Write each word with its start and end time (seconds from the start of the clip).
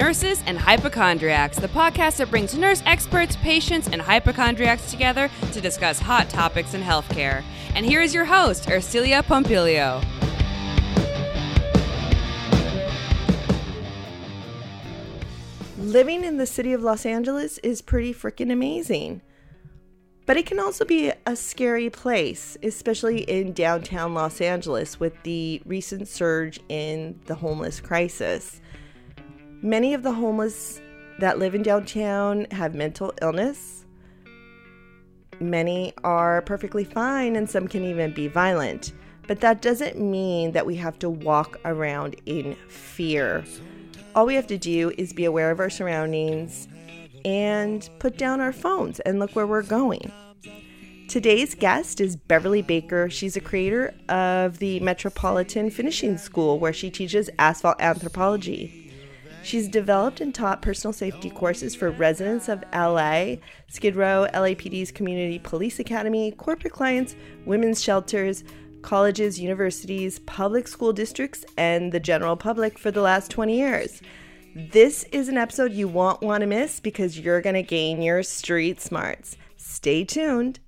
Nurses 0.00 0.42
and 0.46 0.56
Hypochondriacs, 0.58 1.58
the 1.58 1.68
podcast 1.68 2.16
that 2.16 2.30
brings 2.30 2.56
nurse 2.56 2.82
experts, 2.86 3.36
patients, 3.36 3.86
and 3.86 4.00
hypochondriacs 4.00 4.90
together 4.90 5.28
to 5.52 5.60
discuss 5.60 5.98
hot 5.98 6.30
topics 6.30 6.72
in 6.72 6.80
healthcare. 6.80 7.44
And 7.74 7.84
here 7.84 8.00
is 8.00 8.14
your 8.14 8.24
host, 8.24 8.64
Ercilia 8.68 9.22
Pompilio. 9.22 10.02
Living 15.76 16.24
in 16.24 16.38
the 16.38 16.46
city 16.46 16.72
of 16.72 16.82
Los 16.82 17.04
Angeles 17.04 17.58
is 17.58 17.82
pretty 17.82 18.14
freaking 18.14 18.50
amazing. 18.50 19.20
But 20.24 20.38
it 20.38 20.46
can 20.46 20.58
also 20.60 20.86
be 20.86 21.12
a 21.26 21.36
scary 21.36 21.90
place, 21.90 22.56
especially 22.62 23.20
in 23.24 23.52
downtown 23.52 24.14
Los 24.14 24.40
Angeles 24.40 24.98
with 24.98 25.12
the 25.24 25.60
recent 25.66 26.08
surge 26.08 26.58
in 26.70 27.20
the 27.26 27.34
homeless 27.34 27.80
crisis. 27.80 28.62
Many 29.62 29.92
of 29.92 30.02
the 30.02 30.12
homeless 30.12 30.80
that 31.18 31.38
live 31.38 31.54
in 31.54 31.62
downtown 31.62 32.46
have 32.50 32.74
mental 32.74 33.12
illness. 33.20 33.84
Many 35.38 35.92
are 36.02 36.40
perfectly 36.40 36.82
fine, 36.82 37.36
and 37.36 37.48
some 37.48 37.68
can 37.68 37.84
even 37.84 38.14
be 38.14 38.26
violent. 38.26 38.94
But 39.26 39.40
that 39.40 39.60
doesn't 39.60 40.00
mean 40.00 40.52
that 40.52 40.64
we 40.64 40.76
have 40.76 40.98
to 41.00 41.10
walk 41.10 41.60
around 41.66 42.16
in 42.24 42.54
fear. 42.68 43.44
All 44.14 44.24
we 44.24 44.34
have 44.34 44.46
to 44.46 44.56
do 44.56 44.92
is 44.96 45.12
be 45.12 45.26
aware 45.26 45.50
of 45.50 45.60
our 45.60 45.68
surroundings 45.68 46.66
and 47.26 47.86
put 47.98 48.16
down 48.16 48.40
our 48.40 48.54
phones 48.54 48.98
and 49.00 49.18
look 49.18 49.36
where 49.36 49.46
we're 49.46 49.62
going. 49.62 50.10
Today's 51.06 51.54
guest 51.54 52.00
is 52.00 52.16
Beverly 52.16 52.62
Baker. 52.62 53.10
She's 53.10 53.36
a 53.36 53.40
creator 53.42 53.92
of 54.08 54.58
the 54.58 54.80
Metropolitan 54.80 55.68
Finishing 55.68 56.16
School, 56.16 56.58
where 56.58 56.72
she 56.72 56.88
teaches 56.90 57.28
asphalt 57.38 57.78
anthropology. 57.78 58.89
She's 59.42 59.68
developed 59.68 60.20
and 60.20 60.34
taught 60.34 60.62
personal 60.62 60.92
safety 60.92 61.30
courses 61.30 61.74
for 61.74 61.90
residents 61.90 62.48
of 62.48 62.62
LA, 62.72 63.36
Skid 63.68 63.96
Row, 63.96 64.26
LAPD's 64.34 64.92
Community 64.92 65.38
Police 65.38 65.78
Academy, 65.78 66.32
corporate 66.32 66.72
clients, 66.72 67.16
women's 67.46 67.82
shelters, 67.82 68.44
colleges, 68.82 69.40
universities, 69.40 70.18
public 70.20 70.68
school 70.68 70.92
districts, 70.92 71.44
and 71.56 71.92
the 71.92 72.00
general 72.00 72.36
public 72.36 72.78
for 72.78 72.90
the 72.90 73.00
last 73.02 73.30
20 73.30 73.56
years. 73.56 74.02
This 74.54 75.04
is 75.04 75.28
an 75.28 75.38
episode 75.38 75.72
you 75.72 75.88
won't 75.88 76.22
want 76.22 76.42
to 76.42 76.46
miss 76.46 76.80
because 76.80 77.18
you're 77.18 77.40
going 77.40 77.54
to 77.54 77.62
gain 77.62 78.02
your 78.02 78.22
street 78.22 78.80
smarts. 78.80 79.36
Stay 79.56 80.04
tuned. 80.04 80.60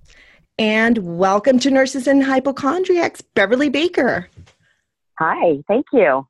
And 0.58 1.18
welcome 1.18 1.58
to 1.60 1.70
Nurses 1.70 2.06
and 2.06 2.22
Hypochondriacs, 2.22 3.20
Beverly 3.20 3.68
Baker. 3.68 4.28
Hi, 5.18 5.58
thank 5.68 5.86
you. 5.92 6.26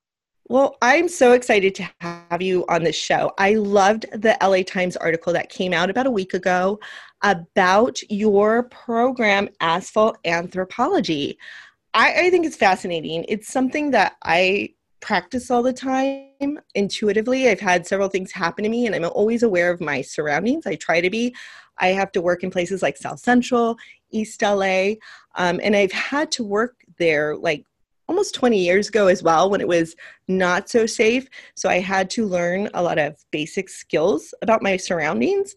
Well, 0.48 0.76
I'm 0.82 1.08
so 1.08 1.32
excited 1.32 1.74
to 1.76 1.88
have 2.32 2.40
you 2.40 2.64
on 2.70 2.82
this 2.82 2.96
show. 2.96 3.30
I 3.36 3.56
loved 3.56 4.06
the 4.10 4.38
LA 4.42 4.62
Times 4.62 4.96
article 4.96 5.34
that 5.34 5.50
came 5.50 5.74
out 5.74 5.90
about 5.90 6.06
a 6.06 6.10
week 6.10 6.32
ago 6.32 6.80
about 7.20 8.00
your 8.08 8.62
program, 8.62 9.50
Asphalt 9.60 10.16
Anthropology. 10.24 11.38
I, 11.92 12.22
I 12.22 12.30
think 12.30 12.46
it's 12.46 12.56
fascinating. 12.56 13.26
It's 13.28 13.52
something 13.52 13.90
that 13.90 14.14
I 14.24 14.70
practice 15.00 15.50
all 15.50 15.62
the 15.62 15.74
time 15.74 16.58
intuitively. 16.74 17.50
I've 17.50 17.60
had 17.60 17.86
several 17.86 18.08
things 18.08 18.32
happen 18.32 18.64
to 18.64 18.70
me, 18.70 18.86
and 18.86 18.94
I'm 18.94 19.04
always 19.04 19.42
aware 19.42 19.70
of 19.70 19.82
my 19.82 20.00
surroundings. 20.00 20.66
I 20.66 20.76
try 20.76 21.02
to 21.02 21.10
be. 21.10 21.34
I 21.80 21.88
have 21.88 22.12
to 22.12 22.22
work 22.22 22.42
in 22.42 22.50
places 22.50 22.80
like 22.80 22.96
South 22.96 23.20
Central, 23.20 23.76
East 24.10 24.40
LA, 24.40 24.92
um, 25.34 25.60
and 25.62 25.76
I've 25.76 25.92
had 25.92 26.32
to 26.32 26.44
work 26.44 26.76
there 26.96 27.36
like 27.36 27.66
almost 28.12 28.34
20 28.34 28.58
years 28.58 28.88
ago 28.88 29.06
as 29.06 29.22
well 29.22 29.48
when 29.48 29.62
it 29.62 29.66
was 29.68 29.96
not 30.28 30.68
so 30.68 30.84
safe. 30.84 31.26
So 31.54 31.70
I 31.70 31.78
had 31.78 32.10
to 32.10 32.26
learn 32.26 32.68
a 32.74 32.82
lot 32.82 32.98
of 32.98 33.16
basic 33.30 33.70
skills 33.70 34.34
about 34.42 34.62
my 34.62 34.76
surroundings. 34.76 35.54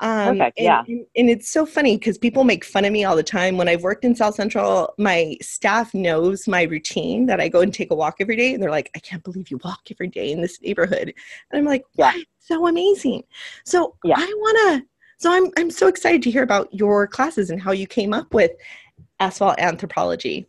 Um, 0.00 0.36
Perfect, 0.36 0.58
and, 0.58 0.64
yeah. 0.64 0.82
And 1.16 1.30
it's 1.30 1.48
so 1.48 1.64
funny 1.64 1.96
because 1.96 2.18
people 2.18 2.44
make 2.44 2.62
fun 2.62 2.84
of 2.84 2.92
me 2.92 3.04
all 3.04 3.16
the 3.16 3.22
time. 3.22 3.56
When 3.56 3.68
I've 3.68 3.82
worked 3.82 4.04
in 4.04 4.14
South 4.14 4.34
Central, 4.34 4.92
my 4.98 5.38
staff 5.40 5.94
knows 5.94 6.46
my 6.46 6.64
routine 6.64 7.24
that 7.24 7.40
I 7.40 7.48
go 7.48 7.62
and 7.62 7.72
take 7.72 7.90
a 7.90 7.94
walk 7.94 8.16
every 8.20 8.36
day. 8.36 8.52
And 8.52 8.62
they're 8.62 8.70
like, 8.70 8.90
I 8.94 8.98
can't 8.98 9.24
believe 9.24 9.50
you 9.50 9.58
walk 9.64 9.80
every 9.90 10.08
day 10.08 10.30
in 10.30 10.42
this 10.42 10.60
neighborhood. 10.60 11.14
And 11.50 11.58
I'm 11.58 11.64
like, 11.64 11.84
yeah. 11.94 12.12
so 12.38 12.66
amazing. 12.66 13.22
So 13.64 13.96
yeah. 14.04 14.16
I 14.18 14.26
want 14.26 14.58
to, 14.58 14.86
so 15.16 15.32
I'm, 15.32 15.50
I'm 15.56 15.70
so 15.70 15.86
excited 15.86 16.22
to 16.24 16.30
hear 16.30 16.42
about 16.42 16.68
your 16.70 17.06
classes 17.06 17.48
and 17.48 17.62
how 17.62 17.72
you 17.72 17.86
came 17.86 18.12
up 18.12 18.34
with 18.34 18.50
asphalt 19.20 19.58
anthropology. 19.58 20.46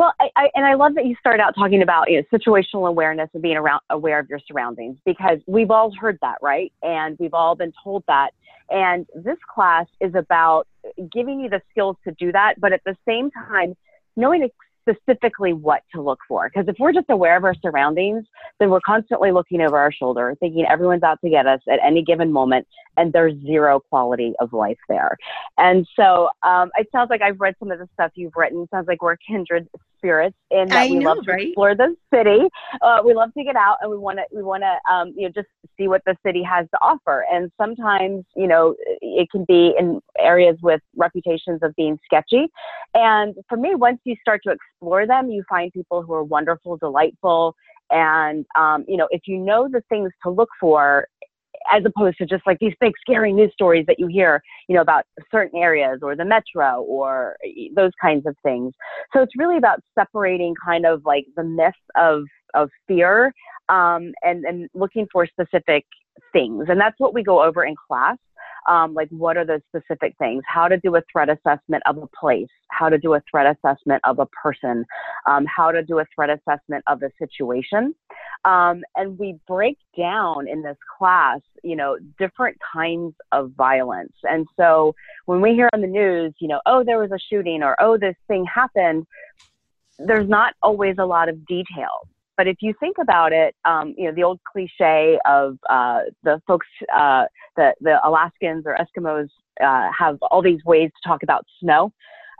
Well, 0.00 0.14
I, 0.18 0.30
I, 0.34 0.48
and 0.54 0.64
I 0.64 0.76
love 0.76 0.94
that 0.94 1.04
you 1.04 1.14
started 1.20 1.42
out 1.42 1.54
talking 1.54 1.82
about 1.82 2.10
you 2.10 2.16
know 2.16 2.38
situational 2.38 2.88
awareness 2.88 3.28
and 3.34 3.42
being 3.42 3.58
around 3.58 3.82
aware 3.90 4.18
of 4.18 4.30
your 4.30 4.40
surroundings 4.48 4.96
because 5.04 5.40
we've 5.46 5.70
all 5.70 5.92
heard 5.94 6.16
that, 6.22 6.38
right? 6.40 6.72
And 6.82 7.18
we've 7.20 7.34
all 7.34 7.54
been 7.54 7.70
told 7.84 8.04
that. 8.08 8.30
And 8.70 9.06
this 9.14 9.36
class 9.54 9.84
is 10.00 10.14
about 10.14 10.66
giving 11.12 11.38
you 11.40 11.50
the 11.50 11.60
skills 11.70 11.96
to 12.04 12.12
do 12.12 12.32
that, 12.32 12.54
but 12.58 12.72
at 12.72 12.80
the 12.86 12.96
same 13.06 13.30
time, 13.30 13.76
knowing 14.16 14.48
specifically 14.88 15.52
what 15.52 15.82
to 15.94 16.00
look 16.00 16.20
for. 16.26 16.48
Because 16.48 16.66
if 16.66 16.76
we're 16.78 16.94
just 16.94 17.10
aware 17.10 17.36
of 17.36 17.44
our 17.44 17.54
surroundings, 17.60 18.24
then 18.58 18.70
we're 18.70 18.80
constantly 18.80 19.32
looking 19.32 19.60
over 19.60 19.76
our 19.76 19.92
shoulder, 19.92 20.34
thinking 20.40 20.64
everyone's 20.64 21.02
out 21.02 21.18
to 21.22 21.28
get 21.28 21.46
us 21.46 21.60
at 21.70 21.78
any 21.84 22.02
given 22.02 22.32
moment, 22.32 22.66
and 23.00 23.14
there's 23.14 23.34
zero 23.46 23.80
quality 23.80 24.34
of 24.40 24.52
life 24.52 24.78
there. 24.88 25.16
And 25.56 25.86
so 25.96 26.28
um, 26.42 26.70
it 26.76 26.86
sounds 26.92 27.08
like 27.08 27.22
I've 27.22 27.40
read 27.40 27.54
some 27.58 27.70
of 27.70 27.78
the 27.78 27.88
stuff 27.94 28.12
you've 28.14 28.36
written. 28.36 28.62
It 28.62 28.70
sounds 28.70 28.86
like 28.86 29.02
we're 29.02 29.16
kindred 29.16 29.68
spirits 29.96 30.36
in 30.50 30.68
that 30.68 30.82
I 30.82 30.90
we 30.90 30.98
know, 30.98 31.10
love 31.14 31.24
to 31.24 31.32
right? 31.32 31.48
explore 31.48 31.74
the 31.74 31.96
city. 32.12 32.40
Uh, 32.82 32.98
we 33.04 33.14
love 33.14 33.32
to 33.36 33.42
get 33.42 33.56
out 33.56 33.76
and 33.80 33.90
we 33.90 33.96
want 33.96 34.18
to 34.18 34.24
we 34.34 34.42
want 34.42 34.62
to 34.62 34.92
um, 34.92 35.14
you 35.16 35.22
know 35.22 35.32
just 35.34 35.48
see 35.78 35.88
what 35.88 36.02
the 36.04 36.16
city 36.24 36.42
has 36.42 36.66
to 36.72 36.78
offer. 36.82 37.24
And 37.32 37.50
sometimes 37.60 38.24
you 38.36 38.46
know 38.46 38.74
it 39.00 39.30
can 39.30 39.44
be 39.46 39.74
in 39.78 40.00
areas 40.18 40.56
with 40.62 40.80
reputations 40.96 41.60
of 41.62 41.74
being 41.76 41.98
sketchy. 42.04 42.48
And 42.94 43.34
for 43.48 43.56
me, 43.56 43.74
once 43.74 44.00
you 44.04 44.16
start 44.20 44.42
to 44.44 44.52
explore 44.52 45.06
them, 45.06 45.30
you 45.30 45.42
find 45.48 45.72
people 45.72 46.02
who 46.02 46.12
are 46.12 46.24
wonderful, 46.24 46.76
delightful, 46.76 47.54
and 47.90 48.44
um, 48.58 48.84
you 48.88 48.96
know 48.96 49.08
if 49.10 49.22
you 49.26 49.38
know 49.38 49.68
the 49.70 49.82
things 49.88 50.10
to 50.22 50.30
look 50.30 50.50
for 50.60 51.06
as 51.70 51.82
opposed 51.84 52.18
to 52.18 52.26
just 52.26 52.46
like 52.46 52.58
these 52.60 52.74
big 52.80 52.92
scary 53.00 53.32
news 53.32 53.52
stories 53.52 53.84
that 53.86 53.98
you 53.98 54.06
hear, 54.06 54.42
you 54.68 54.74
know, 54.74 54.82
about 54.82 55.04
certain 55.30 55.60
areas 55.60 56.00
or 56.02 56.16
the 56.16 56.24
metro 56.24 56.82
or 56.82 57.36
those 57.74 57.92
kinds 58.00 58.26
of 58.26 58.36
things. 58.42 58.72
So 59.12 59.22
it's 59.22 59.32
really 59.36 59.56
about 59.56 59.80
separating 59.98 60.54
kind 60.64 60.86
of 60.86 61.02
like 61.04 61.26
the 61.36 61.44
myth 61.44 61.74
of 61.96 62.24
of 62.54 62.68
fear 62.88 63.32
um, 63.68 64.12
and 64.22 64.44
and 64.44 64.68
looking 64.74 65.06
for 65.12 65.26
specific 65.26 65.84
things, 66.32 66.66
and 66.68 66.80
that's 66.80 66.98
what 66.98 67.14
we 67.14 67.22
go 67.22 67.42
over 67.42 67.64
in 67.64 67.74
class 67.88 68.16
um, 68.68 68.94
like 68.94 69.08
what 69.10 69.36
are 69.36 69.44
those 69.44 69.60
specific 69.68 70.14
things, 70.18 70.42
how 70.46 70.68
to 70.68 70.76
do 70.78 70.96
a 70.96 71.02
threat 71.10 71.28
assessment 71.28 71.82
of 71.86 71.98
a 71.98 72.06
place, 72.08 72.48
how 72.68 72.88
to 72.88 72.98
do 72.98 73.14
a 73.14 73.22
threat 73.30 73.46
assessment 73.46 74.00
of 74.04 74.18
a 74.18 74.26
person, 74.26 74.84
um, 75.26 75.46
how 75.46 75.70
to 75.70 75.82
do 75.82 75.98
a 75.98 76.04
threat 76.14 76.30
assessment 76.30 76.84
of 76.86 77.02
a 77.02 77.10
situation. 77.18 77.94
Um, 78.44 78.82
and 78.96 79.18
we 79.18 79.38
break 79.46 79.78
down 79.96 80.48
in 80.48 80.62
this 80.62 80.76
class, 80.98 81.40
you 81.62 81.76
know, 81.76 81.98
different 82.18 82.56
kinds 82.72 83.14
of 83.32 83.52
violence. 83.52 84.14
And 84.22 84.46
so 84.58 84.94
when 85.26 85.40
we 85.40 85.52
hear 85.52 85.68
on 85.72 85.80
the 85.80 85.86
news, 85.86 86.34
you 86.40 86.48
know, 86.48 86.60
oh, 86.66 86.84
there 86.84 86.98
was 86.98 87.12
a 87.12 87.18
shooting 87.18 87.62
or 87.62 87.76
oh, 87.80 87.98
this 87.98 88.16
thing 88.28 88.46
happened, 88.46 89.06
there's 89.98 90.28
not 90.28 90.54
always 90.62 90.96
a 90.98 91.04
lot 91.04 91.28
of 91.28 91.46
details. 91.46 92.06
But 92.40 92.48
if 92.48 92.62
you 92.62 92.72
think 92.80 92.96
about 92.98 93.34
it, 93.34 93.54
um, 93.66 93.92
you 93.98 94.06
know, 94.06 94.14
the 94.14 94.22
old 94.22 94.40
cliche 94.50 95.18
of 95.26 95.58
uh, 95.68 95.98
the 96.22 96.40
folks, 96.46 96.66
uh, 96.90 97.24
the, 97.54 97.74
the 97.82 97.98
Alaskans 98.02 98.64
or 98.64 98.78
Eskimos 98.80 99.28
uh, 99.62 99.90
have 99.92 100.16
all 100.22 100.40
these 100.40 100.64
ways 100.64 100.88
to 100.88 101.06
talk 101.06 101.22
about 101.22 101.44
snow. 101.60 101.92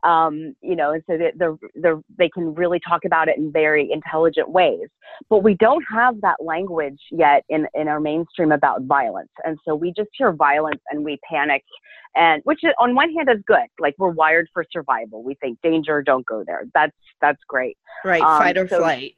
Um, 0.02 0.54
you 0.62 0.74
know, 0.74 0.92
and 0.92 1.02
so 1.06 1.18
they 1.18 1.32
they're, 1.36 1.56
they're, 1.74 2.00
they 2.16 2.30
can 2.30 2.54
really 2.54 2.80
talk 2.88 3.04
about 3.04 3.28
it 3.28 3.36
in 3.36 3.52
very 3.52 3.92
intelligent 3.92 4.48
ways. 4.48 4.88
But 5.28 5.42
we 5.42 5.52
don't 5.52 5.84
have 5.92 6.18
that 6.22 6.36
language 6.42 6.98
yet 7.10 7.44
in, 7.50 7.66
in 7.74 7.86
our 7.86 8.00
mainstream 8.00 8.52
about 8.52 8.84
violence. 8.84 9.28
And 9.44 9.58
so 9.68 9.74
we 9.74 9.92
just 9.94 10.08
hear 10.14 10.32
violence 10.32 10.80
and 10.90 11.04
we 11.04 11.18
panic, 11.30 11.62
and 12.16 12.40
which 12.44 12.60
is, 12.62 12.70
on 12.78 12.94
one 12.94 13.12
hand 13.12 13.28
is 13.30 13.42
good. 13.46 13.68
Like 13.78 13.96
we're 13.98 14.08
wired 14.08 14.48
for 14.54 14.64
survival. 14.72 15.22
We 15.22 15.34
think 15.34 15.58
danger, 15.62 16.00
don't 16.00 16.24
go 16.24 16.42
there. 16.46 16.62
That's 16.72 16.96
that's 17.20 17.42
great. 17.46 17.76
Right, 18.02 18.22
um, 18.22 18.38
fight 18.38 18.56
or 18.56 18.66
so, 18.66 18.78
flight 18.78 19.16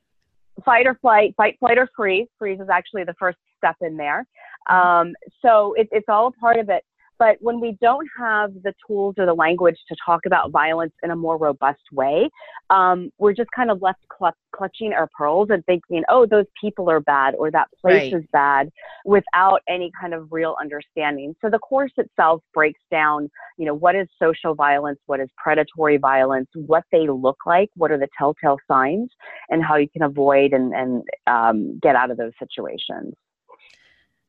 fight 0.64 0.87
or 0.87 0.97
flight, 1.00 1.35
fight, 1.37 1.56
flight, 1.59 1.79
or 1.79 1.88
freeze. 1.94 2.26
Freeze 2.38 2.61
is 2.61 2.69
actually 2.70 3.05
the 3.05 3.14
first 3.19 3.38
step 3.59 3.76
in 3.81 3.97
there. 3.97 4.26
Um, 4.70 5.14
so 5.41 5.75
it, 5.76 5.88
it's 5.93 6.09
all 6.09 6.29
a 6.29 6.32
part 6.32 6.59
of 6.59 6.69
it. 6.69 6.85
But 7.19 7.37
when 7.41 7.61
we 7.61 7.76
don't 7.81 8.09
have 8.19 8.53
the 8.62 8.75
tools 8.87 9.14
or 9.19 9.26
the 9.26 9.35
language 9.35 9.76
to 9.88 9.97
talk 10.05 10.26
about 10.26 10.50
violence 10.50 10.93
in 11.03 11.11
a 11.11 11.17
more 11.17 11.38
robust 11.38 11.82
way, 11.93 12.29
um, 12.70 13.11
we're 13.19 13.35
just 13.35 13.50
kind 13.55 13.70
of 13.70 13.81
left 13.81 14.00
cl- 14.19 14.37
clutching 14.55 14.93
our 14.93 15.09
pearls 15.17 15.49
and 15.50 15.64
thinking, 15.67 16.03
oh, 16.09 16.26
those 16.26 16.47
people 16.61 16.91
are 16.91 17.00
bad 17.00 17.35
or 17.35 17.50
that 17.50 17.69
place 17.81 18.12
right. 18.12 18.14
is 18.14 18.25
bad 18.32 18.70
without 19.05 19.61
any 19.69 19.91
kind 20.00 20.14
of 20.14 20.32
real 20.32 20.56
understanding. 20.61 21.35
So 21.41 21.50
the 21.50 21.59
course 21.59 21.93
itself 21.97 22.43
breaks 22.55 22.81
down, 22.91 23.31
you 23.56 23.67
know, 23.67 23.75
what 23.75 23.94
is 23.94 24.09
social 24.20 24.55
violence, 24.55 24.99
what 25.06 25.20
is 25.20 25.29
predatory 25.37 25.99
violence, 25.99 26.49
what 26.55 26.85
they 26.93 27.09
look 27.09 27.38
like, 27.47 27.70
what 27.76 27.91
are 27.91 27.99
the 27.99 28.09
telltale 28.19 28.59
signs, 28.69 29.11
and 29.49 29.62
how 29.62 29.76
you 29.76 29.88
can 29.88 30.03
avoid 30.03 30.53
and, 30.53 30.73
and 30.75 31.03
um, 31.26 31.79
get 31.81 31.94
out 31.94 32.11
of 32.11 32.17
those 32.17 32.32
situations. 32.38 33.14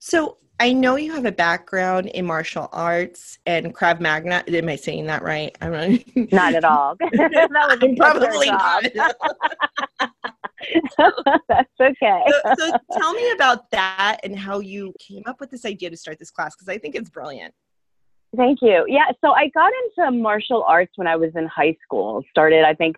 So 0.05 0.35
I 0.59 0.73
know 0.73 0.97
you 0.97 1.13
have 1.13 1.23
a 1.23 1.31
background 1.31 2.07
in 2.07 2.25
martial 2.25 2.67
arts 2.73 3.39
and 3.45 3.73
Krav 3.73 4.01
Maga. 4.01 4.43
Am 4.53 4.67
I 4.67 4.75
saying 4.75 5.05
that 5.05 5.23
right? 5.23 5.57
I'm 5.61 5.71
not. 5.71 5.91
not 6.33 6.53
at 6.53 6.65
all. 6.65 6.95
that 6.99 7.09
was 7.81 7.95
probably 7.97 8.47
not. 8.47 8.83
That's 11.47 11.69
okay. 11.79 12.21
so, 12.27 12.41
so 12.57 12.73
tell 12.99 13.13
me 13.13 13.31
about 13.31 13.71
that 13.71 14.17
and 14.25 14.37
how 14.37 14.59
you 14.59 14.93
came 14.99 15.23
up 15.25 15.39
with 15.39 15.49
this 15.49 15.63
idea 15.63 15.89
to 15.89 15.95
start 15.95 16.19
this 16.19 16.31
class 16.31 16.53
because 16.53 16.67
I 16.67 16.77
think 16.77 16.95
it's 16.95 17.09
brilliant. 17.09 17.53
Thank 18.35 18.61
you. 18.61 18.83
Yeah, 18.89 19.09
so 19.23 19.31
I 19.31 19.47
got 19.53 19.71
into 19.85 20.11
martial 20.11 20.63
arts 20.63 20.91
when 20.97 21.07
I 21.07 21.15
was 21.15 21.31
in 21.33 21.47
high 21.47 21.77
school. 21.81 22.25
Started, 22.29 22.65
I 22.65 22.73
think, 22.73 22.97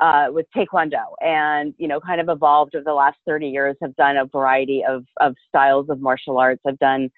uh, 0.00 0.26
with 0.30 0.46
Taekwondo, 0.54 1.04
and 1.20 1.74
you 1.78 1.88
know, 1.88 2.00
kind 2.00 2.20
of 2.20 2.28
evolved 2.28 2.74
over 2.74 2.84
the 2.84 2.92
last 2.92 3.18
30 3.26 3.48
years. 3.48 3.76
Have 3.82 3.96
done 3.96 4.16
a 4.16 4.26
variety 4.26 4.84
of 4.88 5.04
of 5.20 5.34
styles 5.48 5.88
of 5.88 6.00
martial 6.00 6.38
arts. 6.38 6.62
I've 6.66 6.78
done 6.78 7.10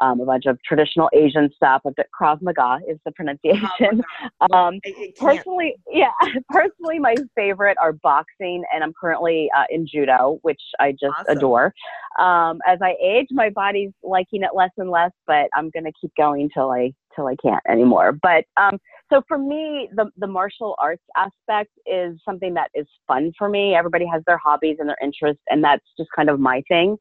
um, 0.00 0.20
a 0.20 0.24
bunch 0.24 0.46
of 0.46 0.58
traditional 0.62 1.08
Asian 1.12 1.50
stuff. 1.54 1.82
I've 1.86 1.94
done 1.94 2.06
Krav 2.18 2.42
Maga 2.42 2.78
is 2.88 2.98
the 3.04 3.12
pronunciation. 3.12 4.02
Um, 4.52 4.80
personally, 5.18 5.74
yeah, 5.90 6.10
personally, 6.50 6.98
my 6.98 7.14
favorite 7.34 7.76
are 7.80 7.92
boxing, 7.92 8.62
and 8.72 8.84
I'm 8.84 8.92
currently 8.98 9.50
uh, 9.56 9.64
in 9.70 9.86
judo, 9.86 10.38
which 10.42 10.60
I 10.78 10.92
just 10.92 11.14
awesome. 11.20 11.38
adore. 11.38 11.74
Um, 12.18 12.58
as 12.66 12.78
I 12.82 12.94
age, 13.02 13.28
my 13.30 13.50
body's 13.50 13.92
liking 14.02 14.42
it 14.42 14.50
less 14.54 14.70
and 14.76 14.90
less, 14.90 15.12
but 15.26 15.48
I'm 15.54 15.70
gonna 15.70 15.92
keep 16.00 16.10
going 16.16 16.50
till 16.52 16.70
I 16.70 16.92
till 17.14 17.26
I 17.26 17.36
can't 17.36 17.62
anymore. 17.68 18.12
But 18.12 18.44
um, 18.56 18.78
so 19.12 19.22
for 19.28 19.38
me, 19.38 19.88
the 19.94 20.10
the 20.16 20.26
martial 20.26 20.74
arts 20.80 21.02
aspect 21.16 21.70
is 21.86 22.18
something 22.24 22.54
that 22.54 22.70
is 22.74 22.86
fun 23.06 23.32
for 23.38 23.48
me. 23.48 23.74
Everybody 23.74 24.06
has 24.12 24.22
their 24.26 24.38
hobbies 24.38 24.76
and 24.80 24.88
their 24.88 24.98
interests, 25.02 25.42
and 25.48 25.62
that's 25.62 25.84
just 25.98 26.10
kind 26.14 26.28
of 26.28 26.40
my 26.40 26.62
thing. 26.68 26.96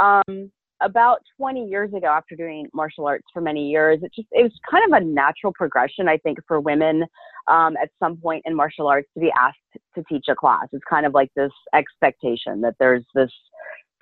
Um, 0.00 0.50
about 0.80 1.20
20 1.38 1.66
years 1.66 1.92
ago, 1.94 2.08
after 2.08 2.34
doing 2.34 2.66
martial 2.74 3.06
arts 3.06 3.24
for 3.32 3.40
many 3.40 3.70
years, 3.70 4.00
it 4.02 4.12
just 4.14 4.28
it 4.32 4.42
was 4.42 4.52
kind 4.70 4.84
of 4.84 5.02
a 5.02 5.04
natural 5.04 5.52
progression, 5.52 6.08
I 6.08 6.18
think, 6.18 6.38
for 6.46 6.60
women 6.60 7.04
um, 7.48 7.76
at 7.82 7.90
some 7.98 8.16
point 8.16 8.42
in 8.44 8.54
martial 8.54 8.86
arts 8.86 9.08
to 9.14 9.20
be 9.20 9.32
asked 9.38 9.58
to 9.94 10.04
teach 10.08 10.26
a 10.28 10.34
class. 10.34 10.66
It's 10.72 10.84
kind 10.88 11.06
of 11.06 11.14
like 11.14 11.30
this 11.36 11.52
expectation 11.74 12.60
that 12.62 12.74
there's 12.78 13.04
this 13.14 13.30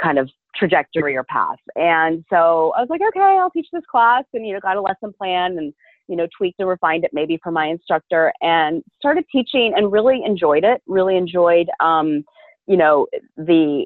kind 0.02 0.18
of 0.18 0.28
trajectory 0.56 1.16
or 1.16 1.24
path. 1.24 1.58
And 1.76 2.24
so 2.28 2.72
I 2.76 2.80
was 2.80 2.88
like, 2.90 3.00
okay, 3.08 3.38
I'll 3.40 3.50
teach 3.50 3.68
this 3.72 3.84
class 3.90 4.24
and, 4.34 4.46
you 4.46 4.52
know, 4.52 4.60
got 4.60 4.76
a 4.76 4.80
lesson 4.80 5.12
plan 5.16 5.58
and, 5.58 5.72
you 6.08 6.16
know, 6.16 6.26
tweaked 6.36 6.60
and 6.60 6.68
refined 6.68 7.04
it 7.04 7.10
maybe 7.12 7.38
for 7.42 7.50
my 7.50 7.66
instructor 7.66 8.32
and 8.42 8.82
started 8.98 9.24
teaching 9.30 9.72
and 9.76 9.92
really 9.92 10.22
enjoyed 10.24 10.64
it, 10.64 10.82
really 10.86 11.16
enjoyed, 11.16 11.68
um, 11.80 12.24
you 12.66 12.76
know, 12.76 13.06
the 13.36 13.84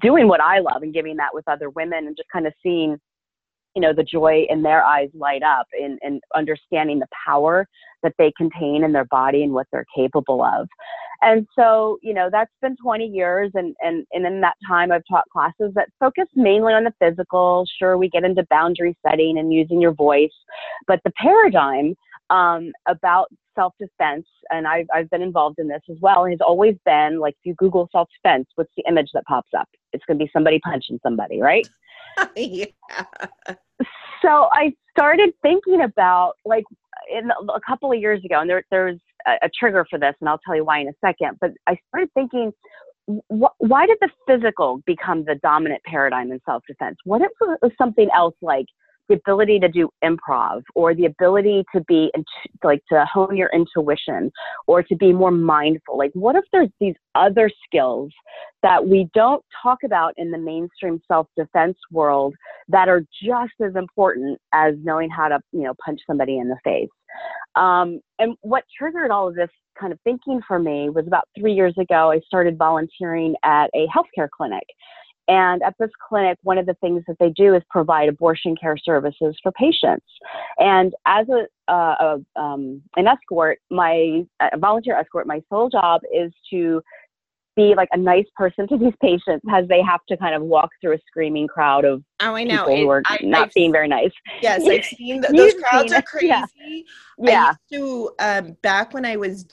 doing 0.00 0.28
what 0.28 0.40
I 0.40 0.60
love 0.60 0.82
and 0.82 0.94
giving 0.94 1.16
that 1.16 1.34
with 1.34 1.46
other 1.48 1.70
women 1.70 2.06
and 2.06 2.16
just 2.16 2.28
kind 2.30 2.46
of 2.46 2.52
seeing 2.62 2.98
you 3.76 3.82
know 3.82 3.92
the 3.92 4.02
joy 4.02 4.46
in 4.48 4.62
their 4.62 4.82
eyes 4.82 5.10
light 5.14 5.42
up 5.42 5.66
in, 5.78 5.98
in 6.02 6.20
understanding 6.34 6.98
the 6.98 7.06
power 7.24 7.68
that 8.02 8.14
they 8.18 8.32
contain 8.36 8.82
in 8.82 8.92
their 8.92 9.04
body 9.04 9.42
and 9.42 9.52
what 9.52 9.66
they're 9.70 9.86
capable 9.94 10.42
of. 10.42 10.66
And 11.22 11.46
so 11.54 11.98
you 12.02 12.14
know 12.14 12.28
that's 12.32 12.50
been 12.60 12.76
20 12.82 13.06
years 13.06 13.50
and 13.54 13.76
and, 13.80 14.06
and 14.12 14.26
in 14.26 14.40
that 14.40 14.56
time 14.66 14.90
i've 14.90 15.02
taught 15.08 15.24
classes 15.32 15.72
that 15.74 15.88
focus 16.00 16.26
mainly 16.34 16.72
on 16.72 16.84
the 16.84 16.92
physical. 16.98 17.64
Sure 17.78 17.96
we 17.96 18.08
get 18.08 18.24
into 18.24 18.44
boundary 18.50 18.96
setting 19.06 19.38
and 19.38 19.52
using 19.52 19.80
your 19.80 19.92
voice 19.92 20.34
but 20.86 21.00
the 21.04 21.12
paradigm 21.12 21.94
um, 22.28 22.72
about 22.88 23.28
self-defense 23.54 24.26
and 24.50 24.66
I've, 24.66 24.86
I've 24.92 25.08
been 25.10 25.22
involved 25.22 25.58
in 25.58 25.68
this 25.68 25.80
as 25.88 25.96
well 26.00 26.26
has 26.26 26.40
always 26.40 26.74
been 26.84 27.20
like 27.20 27.34
if 27.34 27.46
you 27.46 27.54
google 27.54 27.88
self-defense 27.92 28.46
what's 28.56 28.72
the 28.76 28.84
image 28.88 29.10
that 29.14 29.24
pops 29.26 29.50
up? 29.56 29.68
It's 29.92 30.04
going 30.06 30.18
to 30.18 30.24
be 30.24 30.30
somebody 30.32 30.58
punching 30.60 30.98
somebody 31.02 31.40
right? 31.40 31.66
Yeah. 32.36 32.66
So 34.22 34.48
I 34.52 34.72
started 34.96 35.30
thinking 35.42 35.82
about 35.82 36.34
like 36.44 36.64
in 37.10 37.30
a 37.30 37.60
couple 37.66 37.92
of 37.92 37.98
years 37.98 38.24
ago, 38.24 38.40
and 38.40 38.48
there 38.48 38.64
there's 38.70 38.98
a, 39.26 39.46
a 39.46 39.50
trigger 39.58 39.86
for 39.88 39.98
this, 39.98 40.14
and 40.20 40.28
I'll 40.28 40.40
tell 40.44 40.56
you 40.56 40.64
why 40.64 40.80
in 40.80 40.88
a 40.88 40.92
second. 41.04 41.38
But 41.40 41.50
I 41.66 41.78
started 41.88 42.10
thinking, 42.14 42.52
wh- 43.06 43.54
why 43.58 43.86
did 43.86 43.98
the 44.00 44.10
physical 44.26 44.82
become 44.86 45.24
the 45.24 45.36
dominant 45.42 45.82
paradigm 45.84 46.32
in 46.32 46.40
self 46.44 46.62
defense? 46.66 46.96
What 47.04 47.22
if 47.22 47.30
it 47.40 47.58
was 47.62 47.72
something 47.78 48.08
else 48.14 48.34
like 48.42 48.66
the 49.08 49.14
ability 49.14 49.58
to 49.60 49.68
do 49.68 49.88
improv 50.04 50.62
or 50.74 50.94
the 50.94 51.06
ability 51.06 51.64
to 51.74 51.82
be 51.86 52.10
like 52.64 52.82
to 52.90 53.04
hone 53.12 53.36
your 53.36 53.50
intuition 53.54 54.30
or 54.66 54.82
to 54.82 54.96
be 54.96 55.12
more 55.12 55.30
mindful 55.30 55.96
like 55.96 56.10
what 56.14 56.36
if 56.36 56.44
there's 56.52 56.70
these 56.80 56.94
other 57.14 57.50
skills 57.66 58.10
that 58.62 58.84
we 58.84 59.08
don't 59.14 59.44
talk 59.62 59.78
about 59.84 60.12
in 60.16 60.30
the 60.30 60.38
mainstream 60.38 61.00
self-defense 61.06 61.76
world 61.90 62.34
that 62.68 62.88
are 62.88 63.02
just 63.22 63.52
as 63.64 63.74
important 63.76 64.38
as 64.52 64.74
knowing 64.82 65.08
how 65.08 65.28
to 65.28 65.38
you 65.52 65.62
know 65.62 65.74
punch 65.84 66.00
somebody 66.06 66.38
in 66.38 66.48
the 66.48 66.58
face? 66.64 66.88
Um, 67.54 68.00
and 68.18 68.36
what 68.42 68.64
triggered 68.76 69.10
all 69.10 69.28
of 69.28 69.34
this 69.34 69.50
kind 69.78 69.92
of 69.92 70.00
thinking 70.04 70.40
for 70.46 70.58
me 70.58 70.90
was 70.90 71.06
about 71.06 71.28
three 71.38 71.52
years 71.52 71.74
ago 71.78 72.10
i 72.10 72.18
started 72.20 72.56
volunteering 72.56 73.34
at 73.42 73.68
a 73.74 73.86
healthcare 73.94 74.28
clinic 74.34 74.64
and 75.28 75.62
at 75.62 75.74
this 75.78 75.90
clinic, 76.08 76.38
one 76.42 76.58
of 76.58 76.66
the 76.66 76.74
things 76.74 77.02
that 77.08 77.16
they 77.18 77.30
do 77.30 77.54
is 77.54 77.62
provide 77.68 78.08
abortion 78.08 78.54
care 78.60 78.76
services 78.76 79.36
for 79.42 79.52
patients. 79.52 80.06
And 80.58 80.94
as 81.06 81.26
a, 81.28 81.46
uh, 81.72 82.18
a 82.36 82.40
um, 82.40 82.82
an 82.96 83.06
escort, 83.06 83.58
my 83.70 84.24
volunteer 84.56 84.96
escort, 84.96 85.26
my 85.26 85.42
sole 85.50 85.68
job 85.68 86.02
is 86.14 86.32
to 86.50 86.80
be 87.56 87.74
like 87.74 87.88
a 87.92 87.96
nice 87.96 88.26
person 88.36 88.68
to 88.68 88.76
these 88.76 88.92
patients 89.02 89.44
as 89.50 89.66
they 89.68 89.82
have 89.82 90.00
to 90.08 90.16
kind 90.16 90.34
of 90.34 90.42
walk 90.42 90.70
through 90.80 90.94
a 90.94 90.98
screaming 91.08 91.48
crowd 91.48 91.84
of 91.84 92.04
oh, 92.20 92.34
I 92.34 92.44
know. 92.44 92.58
people 92.58 92.74
it, 92.74 92.80
who 92.82 92.88
are 92.90 93.02
I, 93.06 93.18
not 93.22 93.48
I've, 93.48 93.54
being 93.54 93.72
very 93.72 93.88
nice. 93.88 94.12
Yes, 94.42 94.62
I've 94.68 94.84
seen 94.84 95.22
those 95.32 95.54
crowds 95.54 95.92
are 95.92 96.02
crazy. 96.02 96.28
Yeah. 96.28 96.44
yeah. 97.18 97.44
I 97.44 97.48
used 97.48 97.82
to 97.82 98.10
um, 98.20 98.56
back 98.62 98.94
when 98.94 99.04
I 99.04 99.16
was 99.16 99.46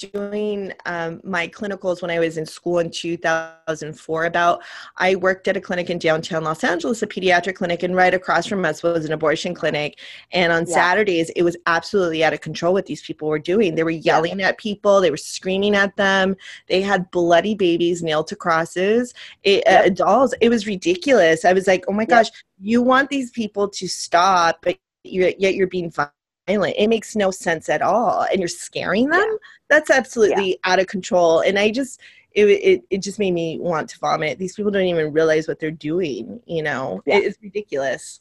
doing 0.00 0.72
um, 0.86 1.20
my 1.24 1.46
clinicals 1.46 2.00
when 2.00 2.10
I 2.10 2.18
was 2.18 2.38
in 2.38 2.46
school 2.46 2.78
in 2.78 2.90
2004 2.90 4.24
about 4.24 4.62
I 4.96 5.14
worked 5.16 5.46
at 5.48 5.56
a 5.56 5.60
clinic 5.60 5.90
in 5.90 5.98
downtown 5.98 6.44
Los 6.44 6.64
Angeles, 6.64 7.02
a 7.02 7.06
pediatric 7.06 7.56
clinic, 7.56 7.82
and 7.82 7.94
right 7.94 8.14
across 8.14 8.46
from 8.46 8.64
us 8.64 8.82
was 8.82 9.04
an 9.04 9.12
abortion 9.12 9.54
clinic. 9.54 9.98
And 10.32 10.52
on 10.52 10.66
yeah. 10.66 10.74
Saturdays, 10.74 11.30
it 11.30 11.42
was 11.42 11.56
absolutely 11.66 12.24
out 12.24 12.32
of 12.32 12.40
control 12.40 12.72
what 12.72 12.86
these 12.86 13.02
people 13.02 13.28
were 13.28 13.38
doing. 13.38 13.74
They 13.74 13.84
were 13.84 13.90
yelling 13.90 14.40
yeah. 14.40 14.48
at 14.48 14.58
people, 14.58 15.00
they 15.00 15.10
were 15.10 15.16
screaming 15.16 15.74
at 15.74 15.94
them, 15.96 16.36
they 16.68 16.80
had 16.80 17.10
bloody 17.10 17.54
babies 17.54 18.02
nailed 18.02 18.28
to 18.28 18.36
crosses, 18.36 19.14
it, 19.42 19.62
yep. 19.66 19.86
uh, 19.86 19.88
dolls. 19.90 20.34
It 20.40 20.48
was 20.48 20.66
ridiculous. 20.66 21.44
I 21.44 21.52
was 21.52 21.66
like, 21.66 21.84
oh 21.88 21.92
my 21.92 22.04
gosh, 22.04 22.30
you 22.60 22.82
want 22.82 23.10
these 23.10 23.30
people 23.30 23.68
to 23.68 23.88
stop, 23.88 24.60
but 24.62 24.78
you're, 25.04 25.32
yet 25.38 25.54
you're 25.54 25.66
being 25.66 25.90
violent. 25.90 26.14
It 26.50 26.88
makes 26.88 27.16
no 27.16 27.30
sense 27.30 27.68
at 27.68 27.82
all. 27.82 28.26
And 28.30 28.40
you're 28.40 28.48
scaring 28.48 29.08
them? 29.08 29.20
Yeah. 29.20 29.36
That's 29.68 29.90
absolutely 29.90 30.50
yeah. 30.50 30.72
out 30.72 30.78
of 30.78 30.86
control. 30.86 31.40
And 31.40 31.58
I 31.58 31.70
just, 31.70 32.00
it, 32.32 32.46
it, 32.46 32.82
it 32.90 33.02
just 33.02 33.18
made 33.18 33.32
me 33.32 33.58
want 33.58 33.88
to 33.90 33.98
vomit. 33.98 34.38
These 34.38 34.54
people 34.54 34.70
don't 34.70 34.84
even 34.84 35.12
realize 35.12 35.48
what 35.48 35.58
they're 35.58 35.70
doing, 35.70 36.40
you 36.46 36.62
know? 36.62 37.02
Yeah. 37.06 37.18
It's 37.18 37.38
ridiculous. 37.42 38.20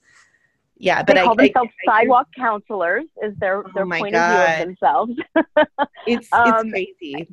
Yeah, 0.77 1.03
but 1.03 1.15
they 1.15 1.23
call 1.23 1.33
I, 1.39 1.45
themselves 1.45 1.71
I, 1.87 1.91
sidewalk 2.01 2.27
I, 2.37 2.39
counselors 2.39 3.05
is 3.21 3.33
their, 3.39 3.63
their 3.75 3.85
oh 3.85 3.89
point 3.89 4.13
God. 4.13 4.31
of 4.31 4.45
view 4.45 4.53
of 4.53 4.67
themselves. 4.67 5.11
it's, 6.07 6.27
it's 6.27 6.33
um, 6.33 6.69
crazy. 6.69 7.27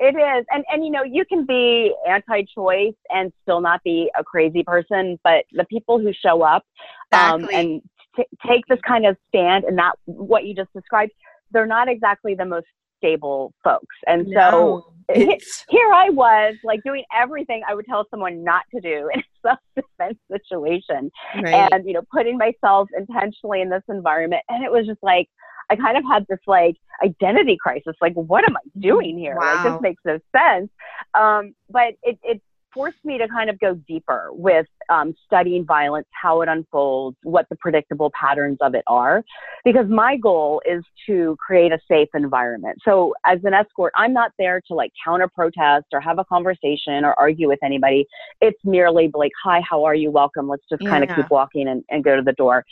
It 0.00 0.14
is. 0.14 0.46
And 0.50 0.64
and 0.72 0.84
you 0.84 0.90
know, 0.90 1.02
you 1.02 1.24
can 1.24 1.44
be 1.44 1.92
anti-choice 2.08 2.94
and 3.10 3.32
still 3.42 3.60
not 3.60 3.82
be 3.82 4.10
a 4.16 4.22
crazy 4.22 4.62
person, 4.62 5.18
but 5.24 5.44
the 5.52 5.64
people 5.64 5.98
who 5.98 6.12
show 6.12 6.42
up 6.42 6.64
um, 7.12 7.42
exactly. 7.42 7.54
um, 7.54 7.60
and 7.60 7.82
t- 8.18 8.26
take 8.46 8.66
this 8.68 8.78
kind 8.86 9.06
of 9.06 9.16
stand 9.28 9.64
and 9.64 9.78
that 9.78 9.92
what 10.04 10.44
you 10.44 10.54
just 10.54 10.72
described, 10.74 11.12
they're 11.52 11.66
not 11.66 11.88
exactly 11.88 12.34
the 12.34 12.44
most 12.44 12.66
stable 12.98 13.52
folks. 13.64 13.96
And 14.06 14.26
no, 14.26 14.84
so 15.14 15.24
here 15.68 15.92
I 15.92 16.10
was 16.10 16.54
like 16.64 16.80
doing 16.84 17.04
everything 17.18 17.62
I 17.68 17.74
would 17.74 17.86
tell 17.86 18.06
someone 18.10 18.44
not 18.44 18.64
to 18.74 18.80
do 18.80 19.08
in 19.12 19.20
a 19.20 19.24
self-defense 19.46 20.18
situation 20.30 21.10
right. 21.42 21.72
and, 21.72 21.86
you 21.86 21.94
know, 21.94 22.02
putting 22.12 22.36
myself 22.36 22.88
intentionally 22.96 23.60
in 23.60 23.70
this 23.70 23.82
environment. 23.88 24.42
And 24.48 24.64
it 24.64 24.70
was 24.70 24.86
just 24.86 25.02
like, 25.02 25.28
I 25.70 25.76
kind 25.76 25.98
of 25.98 26.04
had 26.04 26.24
this 26.28 26.38
like 26.46 26.76
identity 27.04 27.56
crisis. 27.60 27.94
Like, 28.00 28.14
what 28.14 28.48
am 28.48 28.56
I 28.56 28.80
doing 28.80 29.18
here? 29.18 29.36
Wow. 29.36 29.54
Like, 29.54 29.64
this 29.64 29.82
makes 29.82 30.02
no 30.04 30.18
sense. 30.36 30.70
Um, 31.14 31.54
but 31.70 31.94
it, 32.02 32.18
it 32.22 32.42
forced 32.72 32.98
me 33.04 33.18
to 33.18 33.28
kind 33.28 33.50
of 33.50 33.58
go 33.60 33.74
deeper 33.86 34.28
with 34.32 34.66
um, 34.88 35.14
studying 35.26 35.64
violence, 35.64 36.06
how 36.10 36.42
it 36.42 36.48
unfolds, 36.48 37.16
what 37.22 37.46
the 37.50 37.56
predictable 37.56 38.10
patterns 38.18 38.58
of 38.60 38.74
it 38.74 38.84
are, 38.86 39.24
because 39.64 39.86
my 39.88 40.16
goal 40.16 40.62
is 40.68 40.82
to 41.06 41.36
create 41.44 41.72
a 41.72 41.78
safe 41.88 42.08
environment. 42.14 42.78
So 42.84 43.14
as 43.26 43.38
an 43.44 43.54
escort, 43.54 43.92
I'm 43.96 44.12
not 44.12 44.32
there 44.38 44.60
to 44.68 44.74
like 44.74 44.92
counter 45.04 45.28
protest 45.28 45.86
or 45.92 46.00
have 46.00 46.18
a 46.18 46.24
conversation 46.24 47.04
or 47.04 47.14
argue 47.18 47.48
with 47.48 47.58
anybody. 47.62 48.06
It's 48.40 48.58
merely 48.64 49.10
like, 49.12 49.32
hi, 49.42 49.60
how 49.68 49.84
are 49.84 49.94
you? 49.94 50.10
Welcome. 50.10 50.48
Let's 50.48 50.64
just 50.68 50.84
kind 50.84 51.04
of 51.04 51.14
keep 51.14 51.30
walking 51.30 51.68
and, 51.68 51.84
and 51.90 52.04
go 52.04 52.16
to 52.16 52.22
the 52.22 52.32
door. 52.32 52.64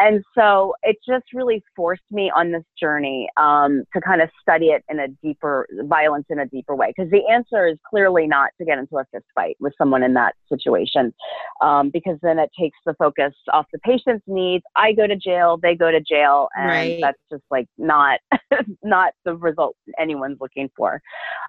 And 0.00 0.24
so 0.34 0.74
it 0.82 0.96
just 1.06 1.26
really 1.34 1.62
forced 1.76 2.02
me 2.10 2.32
on 2.34 2.50
this 2.50 2.64
journey 2.78 3.28
um, 3.36 3.84
to 3.92 4.00
kind 4.00 4.22
of 4.22 4.30
study 4.40 4.66
it 4.66 4.82
in 4.88 4.98
a 4.98 5.08
deeper 5.22 5.68
violence 5.82 6.24
in 6.30 6.40
a 6.40 6.46
deeper 6.46 6.74
way 6.74 6.92
because 6.96 7.10
the 7.10 7.22
answer 7.30 7.66
is 7.68 7.76
clearly 7.88 8.26
not 8.26 8.50
to 8.58 8.64
get 8.64 8.78
into 8.78 8.96
a 8.96 9.04
fist 9.12 9.26
fight 9.34 9.56
with 9.60 9.74
someone 9.76 10.02
in 10.02 10.14
that 10.14 10.34
situation 10.48 11.12
um, 11.60 11.90
because 11.90 12.18
then 12.22 12.38
it 12.38 12.50
takes 12.58 12.78
the 12.86 12.94
focus 12.94 13.34
off 13.52 13.66
the 13.72 13.78
patient's 13.80 14.24
needs 14.26 14.64
i 14.74 14.92
go 14.92 15.06
to 15.06 15.16
jail 15.16 15.58
they 15.62 15.74
go 15.76 15.90
to 15.90 16.00
jail 16.00 16.48
and 16.56 16.70
Right. 16.70 16.98
that's 17.02 17.18
just 17.30 17.44
like 17.50 17.66
not 17.78 18.18
not 18.82 19.12
the 19.24 19.36
result 19.36 19.76
anyone's 19.98 20.38
looking 20.40 20.70
for 20.76 21.00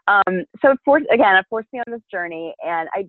um, 0.08 0.43
so 0.62 0.72
it 0.72 0.79
forced 0.84 1.05
again 1.12 1.36
it 1.38 1.46
forced 1.50 1.70
me 1.72 1.79
on 1.79 1.91
this 1.93 2.01
journey 2.12 2.53
and 2.65 2.89
i 2.93 3.08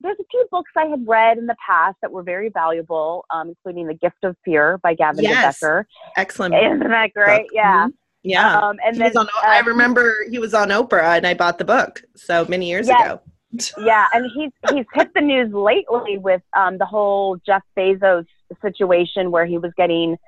there's 0.00 0.18
a 0.20 0.24
few 0.30 0.46
books 0.50 0.70
I 0.76 0.86
had 0.86 1.06
read 1.06 1.38
in 1.38 1.46
the 1.46 1.56
past 1.66 1.96
that 2.02 2.12
were 2.12 2.22
very 2.22 2.48
valuable, 2.50 3.24
um, 3.30 3.48
including 3.48 3.86
The 3.86 3.94
Gift 3.94 4.22
of 4.24 4.36
Fear 4.44 4.78
by 4.78 4.94
Gavin 4.94 5.24
Yes. 5.24 5.58
DeBecker. 5.60 5.84
Excellent. 6.16 6.54
Isn't 6.64 6.80
that 6.80 7.12
great? 7.14 7.42
book. 7.42 7.50
Yeah. 7.52 7.86
Mhm. 7.88 7.92
Yeah. 8.22 8.58
Um, 8.58 8.76
and 8.84 8.96
He 8.96 9.02
then 9.02 9.16
on, 9.16 9.28
I 9.44 9.60
uh, 9.60 9.64
remember 9.64 10.14
he 10.30 10.38
was 10.38 10.52
on 10.52 10.68
Oprah 10.70 11.16
and 11.16 11.26
I 11.26 11.34
bought 11.34 11.58
the 11.58 11.64
book 11.64 12.02
so 12.16 12.44
many 12.48 12.68
years 12.68 12.88
ago. 12.88 13.20
yeah, 13.78 14.06
and 14.12 14.26
he's 14.34 14.50
he's 14.70 14.84
hit 14.92 15.14
the 15.14 15.20
news 15.20 15.52
lately 15.52 16.18
with 16.18 16.42
um, 16.56 16.76
the 16.78 16.84
whole 16.84 17.36
Jeff 17.46 17.62
Bezos 17.78 18.26
situation 18.60 19.30
where 19.30 19.46
he 19.46 19.58
was 19.58 19.70
getting 19.76 20.18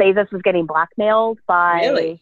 Bezos 0.00 0.30
was 0.32 0.42
getting 0.42 0.66
blackmailed 0.66 1.38
by. 1.46 1.80
Really? 1.82 2.20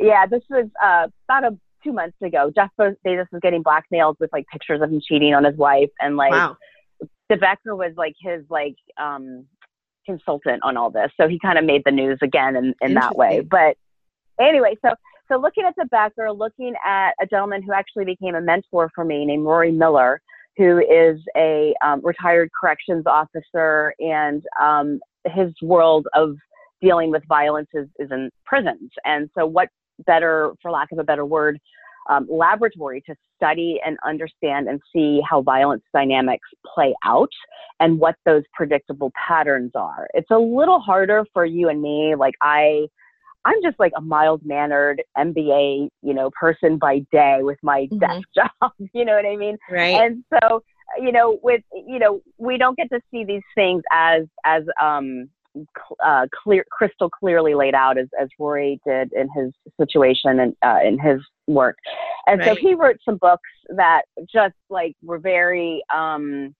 Yeah, 0.00 0.26
this 0.26 0.42
was 0.50 0.66
uh, 0.82 1.06
about 1.28 1.44
a 1.52 1.56
two 1.84 1.92
months 1.92 2.16
ago. 2.22 2.50
Jeff 2.54 2.70
Be- 2.78 2.96
Bezos 3.06 3.26
was 3.30 3.40
getting 3.42 3.62
blackmailed 3.62 4.16
with 4.18 4.32
like 4.32 4.46
pictures 4.50 4.80
of 4.82 4.90
him 4.90 5.00
cheating 5.06 5.34
on 5.34 5.44
his 5.44 5.56
wife, 5.56 5.90
and 6.00 6.16
like 6.16 6.32
wow. 6.32 6.56
DeBecker 7.30 7.76
was 7.76 7.92
like 7.96 8.14
his 8.20 8.44
like 8.48 8.76
um 9.00 9.46
consultant 10.06 10.62
on 10.62 10.76
all 10.76 10.90
this. 10.90 11.10
So 11.18 11.28
he 11.28 11.38
kind 11.38 11.58
of 11.58 11.64
made 11.64 11.82
the 11.84 11.90
news 11.90 12.18
again 12.22 12.56
in, 12.56 12.74
in 12.80 12.94
that 12.94 13.16
way. 13.16 13.40
But 13.40 13.76
anyway, 14.38 14.76
so 14.84 14.94
so 15.28 15.38
looking 15.38 15.64
at 15.64 15.74
DeBecker, 15.76 16.36
looking 16.36 16.74
at 16.84 17.12
a 17.20 17.26
gentleman 17.26 17.62
who 17.62 17.72
actually 17.72 18.04
became 18.04 18.34
a 18.34 18.40
mentor 18.40 18.90
for 18.94 19.04
me 19.04 19.24
named 19.24 19.44
Rory 19.44 19.72
Miller, 19.72 20.20
who 20.56 20.78
is 20.78 21.20
a 21.36 21.74
um, 21.84 22.00
retired 22.04 22.50
corrections 22.58 23.04
officer, 23.06 23.94
and 23.98 24.42
um, 24.60 25.00
his 25.26 25.52
world 25.62 26.06
of 26.14 26.36
dealing 26.82 27.10
with 27.10 27.22
violence 27.26 27.68
is, 27.72 27.88
is 27.98 28.10
in 28.10 28.30
prisons. 28.44 28.90
And 29.04 29.30
so, 29.36 29.46
what 29.46 29.68
better, 30.06 30.52
for 30.62 30.70
lack 30.70 30.92
of 30.92 30.98
a 30.98 31.04
better 31.04 31.24
word, 31.24 31.58
um, 32.10 32.26
laboratory 32.30 33.02
to 33.06 33.14
study 33.36 33.80
and 33.84 33.96
understand 34.06 34.68
and 34.68 34.80
see 34.92 35.20
how 35.28 35.40
violence 35.40 35.82
dynamics 35.92 36.48
play 36.74 36.94
out 37.04 37.30
and 37.80 37.98
what 37.98 38.14
those 38.26 38.42
predictable 38.52 39.10
patterns 39.26 39.72
are. 39.74 40.06
It's 40.14 40.30
a 40.30 40.38
little 40.38 40.80
harder 40.80 41.24
for 41.32 41.46
you 41.46 41.68
and 41.68 41.80
me. 41.80 42.14
Like 42.16 42.34
I, 42.42 42.86
I'm 43.46 43.56
just 43.62 43.78
like 43.78 43.92
a 43.96 44.00
mild 44.00 44.42
mannered 44.44 45.02
MBA, 45.16 45.88
you 46.02 46.14
know, 46.14 46.30
person 46.38 46.78
by 46.78 47.00
day 47.10 47.38
with 47.42 47.58
my 47.62 47.88
Mhm. 47.90 48.00
desk 48.00 48.28
job. 48.34 48.72
You 48.92 49.04
know 49.04 49.14
what 49.14 49.26
I 49.26 49.36
mean? 49.36 49.56
Right. 49.70 49.94
And 50.00 50.24
so, 50.30 50.62
you 50.98 51.12
know, 51.12 51.38
with 51.42 51.62
you 51.72 51.98
know, 51.98 52.20
we 52.38 52.58
don't 52.58 52.76
get 52.76 52.90
to 52.90 53.00
see 53.10 53.24
these 53.24 53.42
things 53.54 53.82
as 53.92 54.24
as 54.44 54.62
um 54.80 55.28
uh, 56.04 56.26
clear, 56.42 56.64
crystal 56.70 57.10
clearly 57.10 57.54
laid 57.54 57.74
out 57.74 57.98
as 57.98 58.08
as 58.20 58.28
Rory 58.38 58.80
did 58.86 59.12
in 59.12 59.28
his 59.34 59.52
situation 59.80 60.40
and 60.40 60.56
uh, 60.62 60.78
in 60.84 60.98
his 60.98 61.20
work. 61.46 61.76
And 62.26 62.42
so 62.44 62.54
he 62.54 62.74
wrote 62.74 62.96
some 63.04 63.18
books 63.18 63.50
that 63.68 64.02
just 64.32 64.54
like 64.70 64.94
were 65.02 65.18
very 65.18 65.82
um 65.94 66.54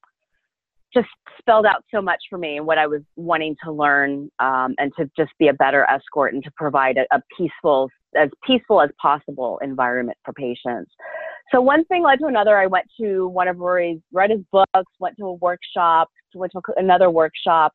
just 0.95 1.09
spelled 1.39 1.67
out 1.67 1.85
so 1.93 2.01
much 2.01 2.23
for 2.31 2.39
me 2.39 2.57
and 2.57 2.67
what 2.67 2.79
I 2.79 2.87
was 2.87 3.03
wanting 3.17 3.57
to 3.65 3.73
learn 3.73 4.31
um, 4.39 4.75
and 4.79 4.93
to 4.97 5.11
just 5.17 5.33
be 5.39 5.49
a 5.49 5.53
better 5.53 5.85
escort 5.91 6.33
and 6.33 6.43
to 6.45 6.51
provide 6.57 6.97
a, 6.97 7.03
a 7.15 7.21
peaceful, 7.37 7.91
as 8.17 8.31
peaceful 8.47 8.81
as 8.81 8.91
possible 9.03 9.59
environment 9.63 10.17
for 10.25 10.33
patients. 10.33 10.93
So 11.53 11.61
one 11.61 11.85
thing 11.87 12.05
led 12.05 12.21
to 12.21 12.27
another. 12.27 12.57
I 12.57 12.67
went 12.67 12.87
to 13.01 13.27
one 13.29 13.49
of 13.49 13.59
Rory's, 13.59 14.01
read 14.13 14.31
his 14.31 14.41
books, 14.53 14.91
went 15.01 15.17
to 15.19 15.27
a 15.27 15.35
workshop, 15.35 16.09
went 16.35 16.53
to 16.53 16.61
another 16.77 17.11
workshop, 17.11 17.73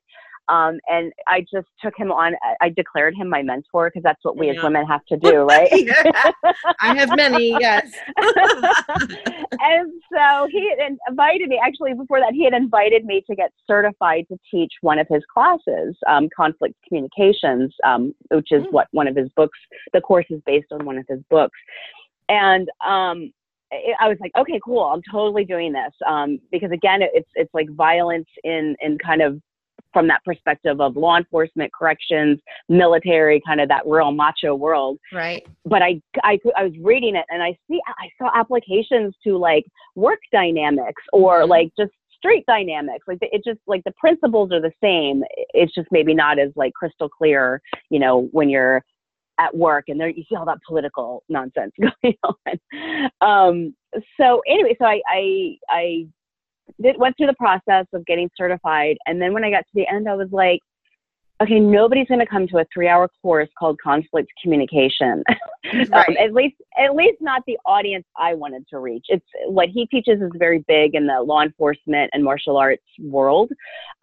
um, 0.49 0.79
and 0.87 1.13
I 1.27 1.41
just 1.41 1.67
took 1.81 1.93
him 1.95 2.11
on. 2.11 2.33
I 2.59 2.69
declared 2.69 3.15
him 3.15 3.29
my 3.29 3.43
mentor 3.43 3.89
because 3.89 4.03
that's 4.03 4.23
what 4.23 4.37
we 4.37 4.49
as 4.49 4.57
women 4.61 4.85
have 4.87 5.05
to 5.05 5.17
do, 5.17 5.41
right? 5.43 5.69
I 6.81 6.95
have 6.95 7.15
many, 7.15 7.49
yes. 7.59 7.93
and 8.17 9.93
so 10.11 10.47
he 10.51 10.69
had 10.69 10.97
invited 11.07 11.49
me. 11.49 11.59
Actually, 11.63 11.93
before 11.93 12.19
that, 12.19 12.33
he 12.33 12.43
had 12.43 12.53
invited 12.53 13.05
me 13.05 13.23
to 13.29 13.35
get 13.35 13.51
certified 13.67 14.25
to 14.31 14.37
teach 14.49 14.73
one 14.81 14.97
of 14.97 15.07
his 15.07 15.23
classes, 15.31 15.95
um, 16.07 16.27
conflict 16.35 16.75
communications, 16.87 17.73
um, 17.85 18.13
which 18.31 18.51
is 18.51 18.63
Mm. 18.63 18.71
what 18.71 18.87
one 18.91 19.07
of 19.07 19.15
his 19.15 19.29
books. 19.35 19.57
The 19.93 20.01
course 20.01 20.25
is 20.29 20.41
based 20.45 20.71
on 20.71 20.85
one 20.85 20.97
of 20.97 21.05
his 21.07 21.21
books, 21.29 21.57
and 22.27 22.67
um, 22.85 23.31
I 23.71 23.93
I 24.01 24.07
was 24.07 24.17
like, 24.19 24.31
okay, 24.37 24.59
cool. 24.65 24.83
I'm 24.83 25.01
totally 25.11 25.45
doing 25.45 25.71
this 25.73 25.93
um, 26.07 26.39
because 26.51 26.71
again, 26.71 27.01
it's 27.01 27.29
it's 27.35 27.53
like 27.53 27.69
violence 27.71 28.27
in 28.43 28.75
in 28.81 28.97
kind 28.97 29.21
of 29.21 29.39
from 29.93 30.07
that 30.07 30.23
perspective 30.23 30.79
of 30.79 30.95
law 30.95 31.17
enforcement, 31.17 31.71
corrections, 31.73 32.39
military, 32.67 33.41
kind 33.45 33.59
of 33.61 33.67
that 33.69 33.81
real 33.85 34.11
macho 34.11 34.55
world 34.55 34.99
Right. 35.13 35.45
but 35.65 35.81
I, 35.81 36.01
I, 36.23 36.39
I 36.55 36.63
was 36.63 36.73
reading 36.81 37.15
it 37.15 37.25
and 37.29 37.41
I 37.41 37.57
see, 37.67 37.79
I 37.87 38.09
saw 38.17 38.29
applications 38.33 39.15
to 39.23 39.37
like 39.37 39.65
work 39.95 40.19
dynamics 40.31 41.01
or 41.13 41.41
Mhm. 41.41 41.49
like 41.49 41.71
just 41.77 41.91
street 42.15 42.43
dynamics. 42.47 43.05
Like 43.07 43.19
it 43.21 43.43
just 43.45 43.59
like 43.65 43.83
the 43.85 43.93
principles 43.99 44.51
are 44.51 44.59
the 44.61 44.73
same. 44.83 45.23
It's 45.53 45.73
just 45.73 45.87
maybe 45.91 46.13
not 46.13 46.37
as 46.37 46.51
like 46.55 46.73
crystal 46.73 47.07
clear, 47.09 47.61
you 47.89 47.97
know, 47.99 48.27
when 48.31 48.49
you're 48.49 48.83
at 49.39 49.55
work 49.55 49.85
and 49.87 49.97
there 49.99 50.09
you 50.09 50.23
see 50.27 50.35
all 50.35 50.43
that 50.45 50.57
political 50.67 51.23
nonsense 51.29 51.71
going 51.79 52.15
on. 52.23 53.09
Um, 53.21 53.75
so 54.19 54.41
anyway, 54.47 54.75
so 54.77 54.85
I, 54.85 55.01
I, 55.09 55.55
I 55.69 56.07
did, 56.81 56.97
went 56.97 57.17
through 57.17 57.27
the 57.27 57.33
process 57.33 57.85
of 57.93 58.05
getting 58.05 58.29
certified. 58.35 58.97
And 59.05 59.21
then 59.21 59.33
when 59.33 59.43
I 59.43 59.51
got 59.51 59.59
to 59.59 59.73
the 59.73 59.87
end, 59.87 60.07
I 60.09 60.15
was 60.15 60.29
like, 60.31 60.59
okay, 61.41 61.59
nobody's 61.59 62.07
going 62.07 62.19
to 62.19 62.25
come 62.25 62.47
to 62.47 62.57
a 62.57 62.65
three 62.73 62.87
hour 62.87 63.09
course 63.21 63.49
called 63.57 63.79
conflict 63.81 64.29
communication. 64.41 65.23
um, 65.93 66.17
at 66.19 66.33
least, 66.33 66.55
at 66.77 66.95
least 66.95 67.17
not 67.21 67.43
the 67.47 67.57
audience 67.65 68.05
I 68.17 68.33
wanted 68.33 68.67
to 68.69 68.79
reach. 68.79 69.05
It's 69.09 69.25
what 69.45 69.69
he 69.69 69.85
teaches 69.87 70.21
is 70.21 70.31
very 70.35 70.63
big 70.67 70.95
in 70.95 71.07
the 71.07 71.21
law 71.21 71.41
enforcement 71.41 72.09
and 72.13 72.23
martial 72.23 72.57
arts 72.57 72.83
world. 72.99 73.51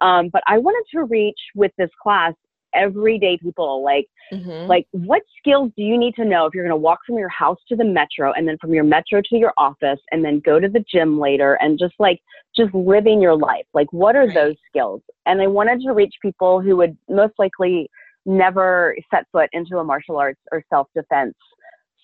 Um, 0.01 0.29
but 0.31 0.41
I 0.47 0.57
wanted 0.57 0.83
to 0.95 1.03
reach 1.03 1.39
with 1.53 1.71
this 1.77 1.89
class 2.01 2.33
everyday 2.73 3.37
people 3.37 3.83
like 3.83 4.07
Mhm. 4.31 4.67
like 4.67 4.87
what 4.91 5.21
skills 5.37 5.71
do 5.77 5.83
you 5.83 5.97
need 5.97 6.13
to 6.15 6.25
know 6.25 6.45
if 6.45 6.53
you're 6.53 6.63
going 6.63 6.71
to 6.71 6.75
walk 6.75 6.99
from 7.05 7.17
your 7.17 7.29
house 7.29 7.59
to 7.69 7.75
the 7.75 7.83
metro 7.83 8.33
and 8.33 8.47
then 8.47 8.57
from 8.59 8.73
your 8.73 8.83
metro 8.83 9.21
to 9.21 9.37
your 9.37 9.53
office 9.57 9.99
and 10.11 10.23
then 10.23 10.39
go 10.41 10.59
to 10.59 10.67
the 10.67 10.83
gym 10.91 11.19
later 11.19 11.55
and 11.61 11.79
just 11.79 11.93
like 11.99 12.19
just 12.55 12.73
living 12.73 13.21
your 13.21 13.35
life 13.35 13.65
like 13.73 13.91
what 13.91 14.15
are 14.15 14.25
Right. 14.25 14.33
those 14.33 14.55
skills 14.67 15.01
and 15.25 15.41
i 15.41 15.47
wanted 15.47 15.79
to 15.81 15.93
reach 15.93 16.13
people 16.21 16.59
who 16.59 16.75
would 16.75 16.97
most 17.09 17.33
likely 17.37 17.89
never 18.25 18.95
set 19.09 19.25
foot 19.31 19.49
into 19.53 19.77
a 19.77 19.83
martial 19.83 20.17
arts 20.17 20.41
or 20.51 20.61
self-defense 20.69 21.35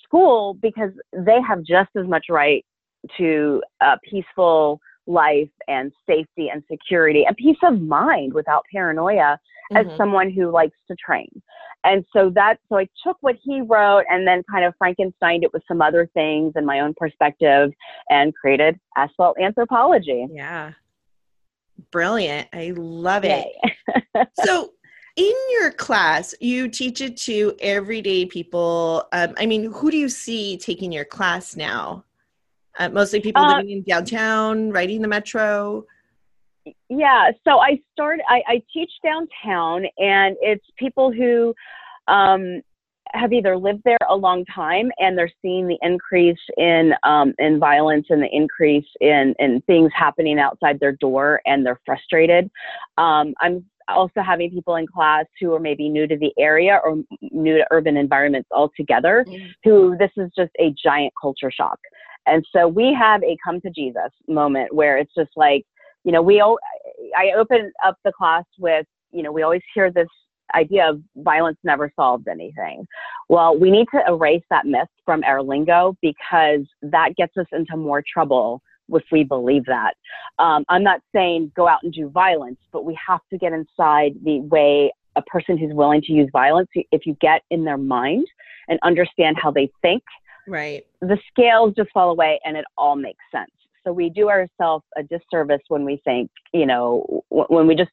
school 0.04 0.54
because 0.62 0.92
they 1.12 1.42
have 1.42 1.64
just 1.64 1.90
as 1.98 2.08
much 2.08 2.28
right 2.30 2.66
to 3.18 3.62
a 3.82 3.98
peaceful 4.10 4.80
life 5.08 5.50
and 5.68 5.92
safety 6.08 6.50
and 6.50 6.64
security 6.72 7.26
and 7.26 7.36
peace 7.36 7.58
of 7.64 7.82
mind 7.82 8.34
without 8.34 8.64
paranoia 8.72 9.38
as 9.76 9.86
Mhm. 9.86 9.98
someone 9.98 10.30
who 10.30 10.52
likes 10.52 10.78
to 10.88 10.96
train. 10.96 11.30
And 11.84 12.06
so 12.14 12.30
that, 12.32 12.60
so 12.70 12.78
I 12.78 12.88
took 13.04 13.18
what 13.22 13.36
he 13.44 13.62
wrote 13.62 14.06
and 14.10 14.26
then 14.28 14.44
kind 14.50 14.64
of 14.64 14.74
Frankensteined 14.82 15.44
it 15.44 15.52
with 15.54 15.64
some 15.68 15.82
other 15.82 16.10
things 16.14 16.54
and 16.56 16.66
my 16.66 16.80
own 16.80 16.94
perspective 16.96 17.72
and 18.10 18.34
created 18.36 18.80
asphalt 18.96 19.38
anthropology. 19.40 20.28
Yeah. 20.32 20.74
Brilliant. 21.92 22.48
I 22.54 22.74
love 22.76 23.26
it. 23.26 23.48
So 24.34 24.72
in 25.16 25.34
your 25.52 25.72
class 25.72 26.34
you 26.40 26.68
teach 26.68 27.00
it 27.02 27.16
to 27.16 27.56
everyday 27.62 28.26
people 28.26 29.08
um, 29.12 29.32
i 29.38 29.46
mean 29.46 29.72
who 29.72 29.92
do 29.92 29.98
you 29.98 30.10
see 30.10 30.58
taking 30.58 30.92
your 30.92 31.06
class 31.06 31.56
now 31.56 32.04
uh, 32.80 32.90
mostly 32.90 33.20
people 33.20 33.44
Uh, 33.44 33.48
living 33.50 33.70
in 33.70 33.84
downtown 33.84 34.72
riding 34.72 35.04
the 35.04 35.08
metro 35.08 35.86
Yeah, 36.90 37.32
so 37.44 37.60
I 37.60 37.80
start. 37.92 38.20
I, 38.30 38.42
I 38.48 38.62
teach 38.74 38.92
downtown, 39.04 39.86
and 39.98 40.36
it's 40.42 40.66
people 40.78 41.12
who 41.12 41.54
um, 42.08 42.62
have 43.14 43.34
either 43.34 43.58
lived 43.58 43.82
there 43.84 43.98
a 44.10 44.16
long 44.16 44.46
time 44.46 44.92
and 44.98 45.18
they're 45.18 45.32
seeing 45.42 45.68
the 45.68 45.78
increase 45.82 46.40
in 46.58 46.94
um, 47.04 47.34
in 47.38 47.60
violence 47.60 48.08
and 48.10 48.22
the 48.22 48.30
increase 48.32 48.88
in 49.02 49.36
in 49.40 49.62
things 49.68 49.92
happening 49.96 50.40
outside 50.40 50.80
their 50.80 50.94
door, 50.94 51.42
and 51.46 51.66
they're 51.66 51.80
frustrated. 51.86 52.50
Um, 52.98 53.34
I'm 53.42 53.66
also 53.90 54.22
having 54.22 54.50
people 54.50 54.76
in 54.76 54.88
class 54.88 55.26
who 55.42 55.54
are 55.54 55.60
maybe 55.60 55.90
new 55.90 56.08
to 56.08 56.18
the 56.18 56.32
area 56.40 56.80
or 56.84 57.04
new 57.22 57.58
to 57.58 57.68
urban 57.72 57.98
environments 57.98 58.50
altogether, 58.52 59.26
who 59.64 59.98
this 59.98 60.12
is 60.16 60.32
just 60.36 60.52
a 60.60 60.74
giant 60.82 61.14
culture 61.22 61.52
shock. 61.52 61.80
And 62.26 62.46
so 62.56 62.68
we 62.68 62.96
have 62.98 63.22
a 63.24 63.38
come 63.44 63.60
to 63.62 63.70
Jesus 63.70 64.12
moment 64.28 64.74
where 64.74 64.98
it's 64.98 65.14
just 65.14 65.32
like 65.36 65.66
you 66.04 66.12
know, 66.12 66.22
we 66.22 66.42
all, 66.42 66.58
I 67.18 67.32
open 67.38 67.72
up 67.86 67.98
the 68.04 68.12
class 68.12 68.44
with, 68.58 68.86
you 69.12 69.24
know, 69.24 69.32
we 69.32 69.44
always 69.44 69.62
hear 69.74 69.92
this 69.92 70.08
idea 70.56 70.90
of 70.90 71.02
violence 71.18 71.58
never 71.64 71.92
solves 71.96 72.26
anything. 72.30 72.86
Well, 73.30 73.58
we 73.58 73.72
need 73.72 73.88
to 73.94 74.02
erase 74.08 74.44
that 74.50 74.66
myth 74.66 74.90
from 75.06 75.24
our 75.24 75.42
lingo 75.42 75.98
because 76.02 76.62
that 76.82 77.16
gets 77.16 77.36
us 77.38 77.48
into 77.52 77.78
more 77.78 78.04
trouble 78.12 78.62
if 78.90 79.04
we 79.12 79.24
believe 79.24 79.66
that. 79.66 79.94
Um, 80.40 80.66
I'm 80.70 80.84
not 80.84 81.00
saying 81.16 81.52
go 81.56 81.68
out 81.68 81.80
and 81.84 81.94
do 81.94 82.10
violence, 82.10 82.60
but 82.72 82.86
we 82.86 82.98
have 83.08 83.22
to 83.32 83.38
get 83.38 83.54
inside 83.54 84.14
the 84.24 84.42
way 84.42 84.92
a 85.16 85.22
person 85.24 85.58
who's 85.58 85.74
willing 85.74 86.02
to 86.02 86.12
use 86.12 86.30
violence, 86.32 86.70
if 86.92 87.06
you 87.06 87.16
get 87.22 87.42
in 87.50 87.64
their 87.64 87.78
mind 87.78 88.26
and 88.68 88.80
understand 88.84 89.38
how 89.42 89.52
they 89.52 89.70
think, 89.82 90.04
right, 90.48 90.86
the 91.02 91.18
scales 91.30 91.74
just 91.76 91.92
fall 91.92 92.10
away 92.10 92.40
and 92.46 92.58
it 92.58 92.66
all 92.78 92.96
makes 92.96 93.24
sense. 93.32 93.52
So 93.86 93.94
we 93.94 94.10
do 94.10 94.30
ourselves 94.30 94.86
a 94.98 95.04
disservice 95.04 95.62
when 95.68 95.86
we 95.86 96.02
think, 96.04 96.32
you 96.54 96.66
know, 96.66 97.24
when 97.30 97.68
we 97.68 97.76
just 97.76 97.92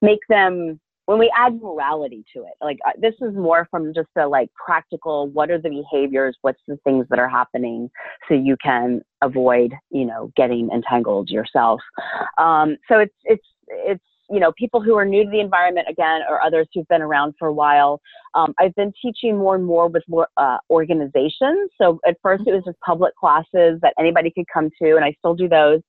make 0.00 0.20
them 0.28 0.80
when 1.06 1.18
we 1.20 1.32
add 1.36 1.60
morality 1.62 2.24
to 2.34 2.42
it. 2.42 2.54
Like 2.60 2.78
uh, 2.86 2.92
this 3.00 3.14
is 3.20 3.34
more 3.34 3.66
from 3.70 3.94
just 3.94 4.08
the 4.14 4.26
like 4.26 4.50
practical 4.54 5.28
what 5.28 5.50
are 5.50 5.60
the 5.60 5.70
behaviors 5.70 6.36
what's 6.42 6.60
the 6.66 6.76
things 6.84 7.06
that 7.10 7.18
are 7.18 7.28
happening 7.28 7.88
so 8.28 8.34
you 8.34 8.56
can 8.62 9.02
avoid 9.22 9.72
you 9.90 10.04
know 10.04 10.32
getting 10.36 10.70
entangled 10.70 11.30
yourself. 11.30 11.80
Um, 12.38 12.76
so 12.88 12.98
it's 12.98 13.14
it's 13.24 13.46
it's 13.68 14.04
you 14.30 14.40
know 14.40 14.52
people 14.58 14.80
who 14.80 14.96
are 14.96 15.04
new 15.04 15.24
to 15.24 15.30
the 15.30 15.40
environment 15.40 15.86
again 15.88 16.20
or 16.28 16.42
others 16.42 16.66
who've 16.74 16.88
been 16.88 17.02
around 17.02 17.34
for 17.38 17.48
a 17.48 17.52
while 17.52 18.00
um, 18.34 18.54
i've 18.58 18.74
been 18.74 18.92
teaching 19.00 19.36
more 19.36 19.54
and 19.54 19.64
more 19.64 19.88
with 19.88 20.02
more 20.08 20.28
uh, 20.36 20.58
organizations. 20.70 21.70
So 21.80 22.00
at 22.06 22.16
first 22.22 22.44
it 22.46 22.52
was 22.52 22.62
just 22.64 22.78
public 22.80 23.14
classes 23.16 23.78
that 23.82 23.94
anybody 23.98 24.30
could 24.30 24.46
come 24.52 24.70
to 24.82 24.96
and 24.96 25.04
i 25.04 25.14
still 25.18 25.34
do 25.34 25.48
those 25.48 25.80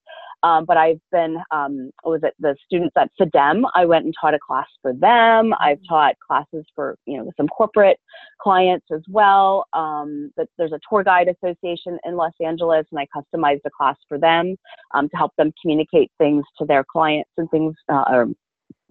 um, 0.43 0.65
but 0.65 0.77
I've 0.77 0.99
been, 1.11 1.37
um, 1.51 1.91
was 2.03 2.21
it 2.23 2.33
the 2.39 2.55
students 2.65 2.95
at 2.97 3.09
FIDM? 3.19 3.63
I 3.75 3.85
went 3.85 4.05
and 4.05 4.13
taught 4.19 4.33
a 4.33 4.39
class 4.39 4.67
for 4.81 4.93
them. 4.93 5.53
I've 5.59 5.77
mm-hmm. 5.77 5.93
taught 5.93 6.15
classes 6.25 6.65
for, 6.75 6.97
you 7.05 7.17
know, 7.17 7.31
some 7.37 7.47
corporate 7.47 7.97
clients 8.41 8.85
as 8.93 9.01
well. 9.09 9.65
Um, 9.73 10.31
but 10.37 10.47
there's 10.57 10.73
a 10.73 10.79
tour 10.89 11.03
guide 11.03 11.27
association 11.27 11.97
in 12.05 12.15
Los 12.15 12.33
Angeles, 12.43 12.85
and 12.91 12.99
I 12.99 13.07
customized 13.15 13.61
a 13.65 13.71
class 13.75 13.97
for 14.07 14.17
them 14.17 14.55
um, 14.93 15.09
to 15.09 15.17
help 15.17 15.31
them 15.37 15.51
communicate 15.61 16.11
things 16.17 16.43
to 16.59 16.65
their 16.65 16.83
clients 16.83 17.31
and 17.37 17.49
things, 17.49 17.75
uh, 17.89 18.05
or, 18.09 18.27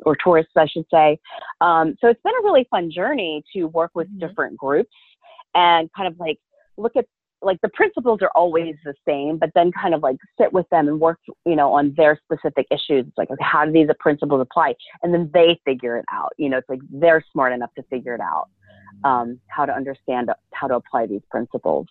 or 0.04 0.16
tourists, 0.22 0.52
I 0.56 0.66
should 0.66 0.86
say. 0.92 1.18
Um, 1.60 1.94
so 2.00 2.08
it's 2.08 2.22
been 2.22 2.34
a 2.40 2.44
really 2.44 2.66
fun 2.70 2.90
journey 2.90 3.44
to 3.54 3.64
work 3.64 3.92
with 3.94 4.08
mm-hmm. 4.08 4.26
different 4.26 4.56
groups 4.56 4.90
and 5.54 5.88
kind 5.96 6.08
of 6.08 6.18
like 6.18 6.38
look 6.76 6.96
at 6.96 7.06
like 7.42 7.60
the 7.60 7.68
principles 7.68 8.20
are 8.22 8.30
always 8.34 8.74
the 8.84 8.94
same, 9.06 9.38
but 9.38 9.50
then 9.54 9.70
kind 9.72 9.94
of 9.94 10.02
like 10.02 10.16
sit 10.40 10.52
with 10.52 10.68
them 10.70 10.88
and 10.88 11.00
work, 11.00 11.18
you 11.44 11.56
know, 11.56 11.72
on 11.72 11.94
their 11.96 12.20
specific 12.24 12.66
issues. 12.70 13.06
It's 13.06 13.18
like, 13.18 13.30
okay, 13.30 13.44
how 13.44 13.64
do 13.64 13.72
these 13.72 13.88
principles 14.00 14.40
apply? 14.40 14.74
And 15.02 15.12
then 15.12 15.30
they 15.32 15.60
figure 15.64 15.96
it 15.96 16.04
out. 16.10 16.32
You 16.38 16.48
know, 16.48 16.58
it's 16.58 16.68
like 16.68 16.80
they're 16.90 17.24
smart 17.32 17.52
enough 17.52 17.70
to 17.76 17.82
figure 17.84 18.14
it 18.14 18.20
out, 18.20 18.48
um, 19.04 19.38
how 19.48 19.66
to 19.66 19.72
understand 19.72 20.30
how 20.52 20.66
to 20.66 20.76
apply 20.76 21.06
these 21.06 21.22
principles. 21.30 21.86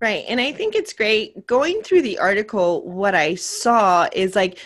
Right. 0.00 0.24
And 0.28 0.40
I 0.40 0.52
think 0.52 0.74
it's 0.74 0.92
great 0.92 1.46
going 1.46 1.82
through 1.82 2.02
the 2.02 2.18
article. 2.18 2.86
What 2.86 3.14
I 3.14 3.36
saw 3.36 4.08
is 4.12 4.36
like 4.36 4.58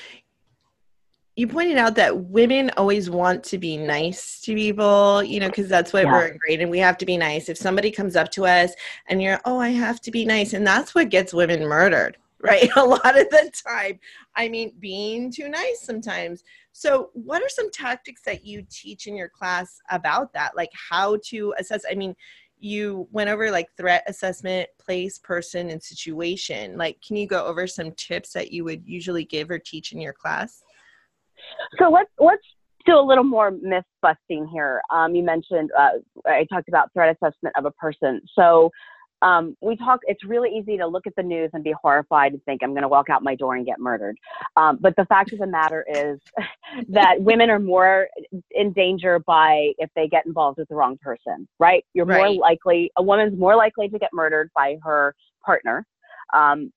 you 1.39 1.47
pointed 1.47 1.79
out 1.79 1.95
that 1.95 2.25
women 2.25 2.69
always 2.77 3.09
want 3.09 3.45
to 3.45 3.59
be 3.59 3.77
nice 3.77 4.41
to 4.41 4.57
people, 4.57 5.23
you 5.23 5.39
know, 5.39 5.47
because 5.47 5.69
that's 5.69 5.93
what 5.93 6.03
yeah. 6.03 6.11
we're 6.11 6.37
great 6.37 6.61
and 6.61 6.69
we 6.69 6.81
have 6.81 6.99
to 6.99 7.07
be 7.07 7.17
nice. 7.17 7.49
If 7.49 7.57
somebody 7.57 7.93
comes 7.93 8.17
up 8.17 8.33
to 8.33 8.45
us 8.45 8.73
and 9.07 9.23
you're, 9.23 9.39
oh, 9.45 9.61
I 9.61 9.69
have 9.69 10.01
to 10.01 10.11
be 10.11 10.25
nice, 10.25 10.53
and 10.53 10.67
that's 10.67 10.97
what 10.97 11.11
gets 11.11 11.33
women 11.33 11.61
murdered, 11.61 12.17
right? 12.41 12.69
A 12.75 12.85
lot 12.85 13.17
of 13.17 13.31
the 13.31 13.53
time. 13.65 14.01
I 14.35 14.49
mean, 14.49 14.73
being 14.81 15.31
too 15.31 15.49
nice 15.49 15.81
sometimes. 15.81 16.43
So, 16.73 17.11
what 17.13 17.41
are 17.41 17.49
some 17.49 17.71
tactics 17.71 18.23
that 18.23 18.45
you 18.45 18.67
teach 18.69 19.07
in 19.07 19.15
your 19.15 19.29
class 19.29 19.81
about 19.93 20.33
that? 20.33 20.57
Like 20.57 20.71
how 20.73 21.19
to 21.27 21.55
assess? 21.57 21.85
I 21.89 21.95
mean, 21.95 22.17
you 22.59 23.07
went 23.13 23.31
over 23.31 23.53
like 23.53 23.69
threat 23.77 24.03
assessment, 24.09 24.71
place, 24.81 25.21
person, 25.21 25.71
and 25.71 25.81
situation. 25.81 26.77
Like, 26.77 27.01
can 27.01 27.15
you 27.15 27.29
go 27.29 27.47
over 27.47 27.69
some 27.69 27.93
tips 27.93 28.33
that 28.33 28.51
you 28.51 28.65
would 28.65 28.83
usually 28.85 29.25
give 29.25 29.53
or 29.53 29.61
teach 29.61 29.93
in 29.93 30.01
your 30.01 30.13
class? 30.13 30.65
So 31.79 31.91
let's 31.91 32.11
let's 32.19 32.43
do 32.87 32.99
a 32.99 33.05
little 33.05 33.25
more 33.25 33.51
myth 33.51 33.85
busting 34.03 34.49
here. 34.49 34.81
Um, 34.91 35.15
you 35.15 35.23
mentioned 35.23 35.71
uh, 35.79 35.91
I 36.27 36.47
talked 36.51 36.69
about 36.69 36.93
threat 36.93 37.17
assessment 37.17 37.55
of 37.57 37.65
a 37.65 37.71
person. 37.73 38.21
So 38.35 38.71
um, 39.21 39.57
we 39.61 39.77
talk. 39.77 40.01
It's 40.05 40.25
really 40.25 40.51
easy 40.51 40.77
to 40.79 40.87
look 40.87 41.07
at 41.07 41.15
the 41.17 41.23
news 41.23 41.51
and 41.53 41.65
be 41.65 41.75
horrified 41.83 42.33
and 42.33 42.45
think 42.45 42.63
I'm 42.63 42.71
going 42.71 42.83
to 42.83 42.89
walk 42.89 43.11
out 43.11 43.23
my 43.23 43.35
door 43.35 43.57
and 43.57 43.67
get 43.67 43.81
murdered. 43.81 44.17
Um, 44.57 44.79
but 44.81 44.95
the 44.97 45.07
fact 45.07 45.33
of 45.33 45.41
the 45.41 45.47
matter 45.47 45.85
is 45.93 46.21
that 46.89 47.21
women 47.21 47.51
are 47.51 47.59
more 47.59 48.09
in 48.53 48.73
danger 48.73 49.19
by 49.19 49.73
if 49.79 49.91
they 49.97 50.07
get 50.07 50.25
involved 50.27 50.59
with 50.59 50.69
the 50.69 50.77
wrong 50.77 50.99
person. 50.99 51.49
Right? 51.59 51.85
You're 51.95 52.07
right. 52.07 52.19
more 52.19 52.35
likely. 52.35 52.93
A 52.97 53.03
woman's 53.03 53.37
more 53.37 53.57
likely 53.57 53.89
to 53.89 53.99
get 53.99 54.11
murdered 54.13 54.51
by 54.55 54.77
her 54.83 55.15
partner 55.45 55.85
um, 56.35 56.73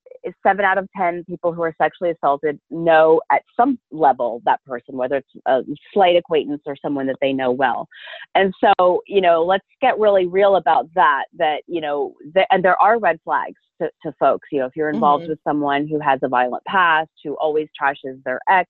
seven 0.45 0.63
out 0.65 0.77
of 0.77 0.87
10 0.95 1.25
people 1.25 1.53
who 1.53 1.61
are 1.61 1.73
sexually 1.81 2.11
assaulted 2.11 2.59
know 2.69 3.21
at 3.31 3.41
some 3.57 3.79
level 3.91 4.41
that 4.45 4.63
person, 4.65 4.95
whether 4.95 5.17
it's 5.17 5.29
a 5.47 5.61
slight 5.93 6.15
acquaintance 6.15 6.61
or 6.65 6.75
someone 6.81 7.07
that 7.07 7.17
they 7.21 7.33
know 7.33 7.51
well. 7.51 7.87
And 8.35 8.53
so, 8.59 9.01
you 9.07 9.21
know, 9.21 9.43
let's 9.43 9.65
get 9.81 9.97
really 9.99 10.27
real 10.27 10.55
about 10.55 10.89
that, 10.95 11.25
that, 11.37 11.61
you 11.67 11.81
know, 11.81 12.13
th- 12.33 12.47
and 12.51 12.63
there 12.63 12.79
are 12.81 12.99
red 12.99 13.19
flags 13.23 13.57
to, 13.81 13.89
to, 14.03 14.13
folks. 14.19 14.47
You 14.51 14.59
know, 14.59 14.65
if 14.67 14.75
you're 14.75 14.89
involved 14.89 15.23
mm-hmm. 15.23 15.31
with 15.31 15.39
someone 15.43 15.87
who 15.87 15.99
has 15.99 16.19
a 16.23 16.27
violent 16.27 16.63
past, 16.65 17.09
who 17.23 17.33
always 17.35 17.67
trashes 17.81 18.21
their 18.23 18.39
ex, 18.49 18.69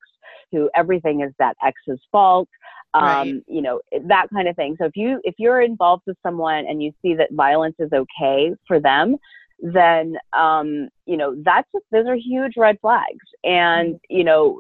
who 0.52 0.70
everything 0.76 1.22
is 1.22 1.34
that 1.40 1.56
ex's 1.66 2.00
fault, 2.12 2.48
um, 2.94 3.04
right. 3.04 3.44
you 3.48 3.62
know 3.62 3.80
that 4.08 4.28
kind 4.34 4.50
of 4.50 4.56
thing 4.58 4.76
so 4.78 4.86
if 4.86 4.92
you 4.96 5.22
if 5.24 5.36
you're 5.38 5.62
involved 5.62 6.04
with 6.06 6.18
someone 6.22 6.66
and 6.68 6.84
you 6.84 6.92
see 7.02 7.14
that 7.14 7.30
violence 7.32 7.76
is 7.80 7.90
okay 7.94 8.52
for 8.68 8.82
them 8.82 9.16
then 9.62 10.16
um, 10.38 10.90
you 11.06 11.16
know 11.18 11.36
that's 11.44 11.68
just, 11.74 11.86
those 11.92 12.08
are 12.08 12.16
huge 12.16 12.54
red 12.58 12.78
flags, 12.82 13.26
and 13.44 13.96
mm-hmm. 13.96 14.18
you 14.18 14.24
know 14.24 14.60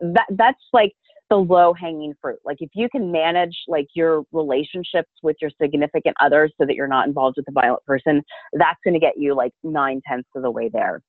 that 0.00 0.26
that's 0.30 0.62
like 0.72 0.92
the 1.28 1.36
low 1.36 1.72
hanging 1.72 2.12
fruit. 2.20 2.38
Like 2.44 2.58
if 2.60 2.70
you 2.74 2.88
can 2.90 3.10
manage 3.10 3.56
like 3.66 3.86
your 3.94 4.22
relationships 4.32 5.10
with 5.22 5.36
your 5.40 5.50
significant 5.60 6.14
others 6.20 6.52
so 6.58 6.66
that 6.66 6.74
you're 6.74 6.86
not 6.86 7.08
involved 7.08 7.36
with 7.38 7.48
a 7.48 7.52
violent 7.52 7.84
person, 7.86 8.22
that's 8.52 8.78
going 8.84 8.94
to 8.94 9.00
get 9.00 9.14
you 9.16 9.34
like 9.34 9.52
nine 9.62 10.02
tenths 10.06 10.28
of 10.36 10.42
the 10.42 10.50
way 10.50 10.68
there. 10.70 11.02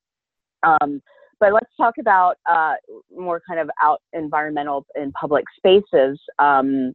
Um, 0.63 1.02
but 1.41 1.52
let's 1.52 1.69
talk 1.76 1.95
about 1.99 2.38
uh, 2.49 2.76
more 3.13 3.41
kind 3.45 3.60
of 3.60 3.69
out 3.82 4.02
environmental 4.13 4.86
in 4.95 5.12
public 5.12 5.43
spaces. 5.58 6.17
Um, 6.39 6.93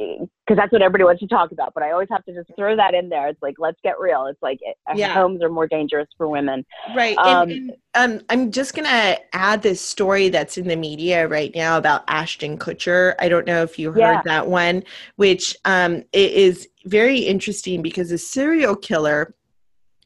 because 0.00 0.56
that's 0.56 0.72
what 0.72 0.82
everybody 0.82 1.04
wants 1.04 1.20
to 1.20 1.28
talk 1.28 1.52
about. 1.52 1.74
But 1.74 1.82
I 1.82 1.92
always 1.92 2.08
have 2.10 2.24
to 2.24 2.34
just 2.34 2.50
throw 2.56 2.74
that 2.76 2.94
in 2.94 3.08
there. 3.08 3.28
It's 3.28 3.40
like, 3.42 3.54
let's 3.58 3.78
get 3.82 4.00
real. 4.00 4.26
It's 4.26 4.42
like 4.42 4.58
uh, 4.88 4.94
yeah. 4.96 5.12
homes 5.12 5.42
are 5.42 5.48
more 5.48 5.66
dangerous 5.66 6.08
for 6.16 6.28
women. 6.28 6.64
Right. 6.94 7.16
Um, 7.18 7.50
and, 7.50 7.72
and, 7.94 8.20
um, 8.20 8.26
I'm 8.30 8.50
just 8.50 8.74
going 8.74 8.88
to 8.88 9.18
add 9.32 9.62
this 9.62 9.80
story 9.80 10.28
that's 10.28 10.58
in 10.58 10.66
the 10.66 10.76
media 10.76 11.28
right 11.28 11.54
now 11.54 11.78
about 11.78 12.04
Ashton 12.08 12.58
Kutcher. 12.58 13.14
I 13.20 13.28
don't 13.28 13.46
know 13.46 13.62
if 13.62 13.78
you 13.78 13.92
heard 13.92 14.00
yeah. 14.00 14.22
that 14.24 14.48
one, 14.48 14.82
which 15.16 15.56
um, 15.64 16.02
is 16.12 16.68
very 16.84 17.18
interesting 17.18 17.82
because 17.82 18.10
a 18.10 18.18
serial 18.18 18.74
killer 18.74 19.34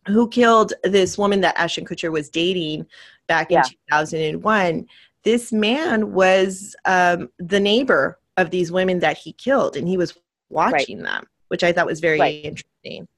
who 0.09 0.29
killed 0.29 0.75
this 0.83 1.17
woman 1.17 1.41
that 1.41 1.57
Ashton 1.57 1.87
Kutcher 1.87 2.13
was 2.13 2.29
dating 2.29 2.87
back 3.27 3.51
in 3.51 3.63
2001. 3.63 4.87
This 5.23 5.53
man 5.53 6.13
was 6.13 6.77
um, 6.85 7.31
the 7.39 7.61
neighbor 7.61 8.19
of 8.37 8.51
these 8.51 8.73
women 8.73 8.99
that 9.01 9.17
he 9.17 9.33
killed 9.33 9.77
and 9.77 9.89
he 9.89 9.97
was 9.97 10.17
watching 10.51 10.99
right. 10.99 11.07
them 11.07 11.27
which 11.49 11.63
i 11.63 11.73
thought 11.73 11.87
was 11.87 12.01
very 12.01 12.21
right. 12.21 12.45
interesting 12.45 13.09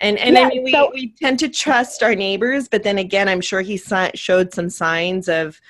and 0.00 0.18
and 0.18 0.36
yeah, 0.36 0.42
i 0.42 0.48
mean 0.48 0.62
we, 0.64 0.72
so, 0.72 0.90
we 0.92 1.12
tend 1.20 1.38
to 1.38 1.48
trust 1.48 2.02
our 2.02 2.14
neighbors 2.14 2.68
but 2.68 2.82
then 2.82 2.98
again 2.98 3.28
i'm 3.28 3.40
sure 3.40 3.60
he 3.60 3.80
showed 4.14 4.52
some 4.52 4.68
signs 4.68 5.28
of 5.28 5.60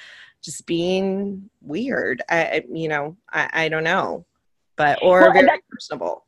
just 0.42 0.66
being 0.66 1.48
weird 1.61 2.22
i 2.28 2.62
you 2.70 2.88
know 2.88 3.16
i, 3.32 3.48
I 3.52 3.68
don't 3.68 3.85
know 3.85 4.24
but 4.76 4.98
or 5.02 5.20
well, 5.20 5.32
very 5.32 5.61
personable 5.70 6.24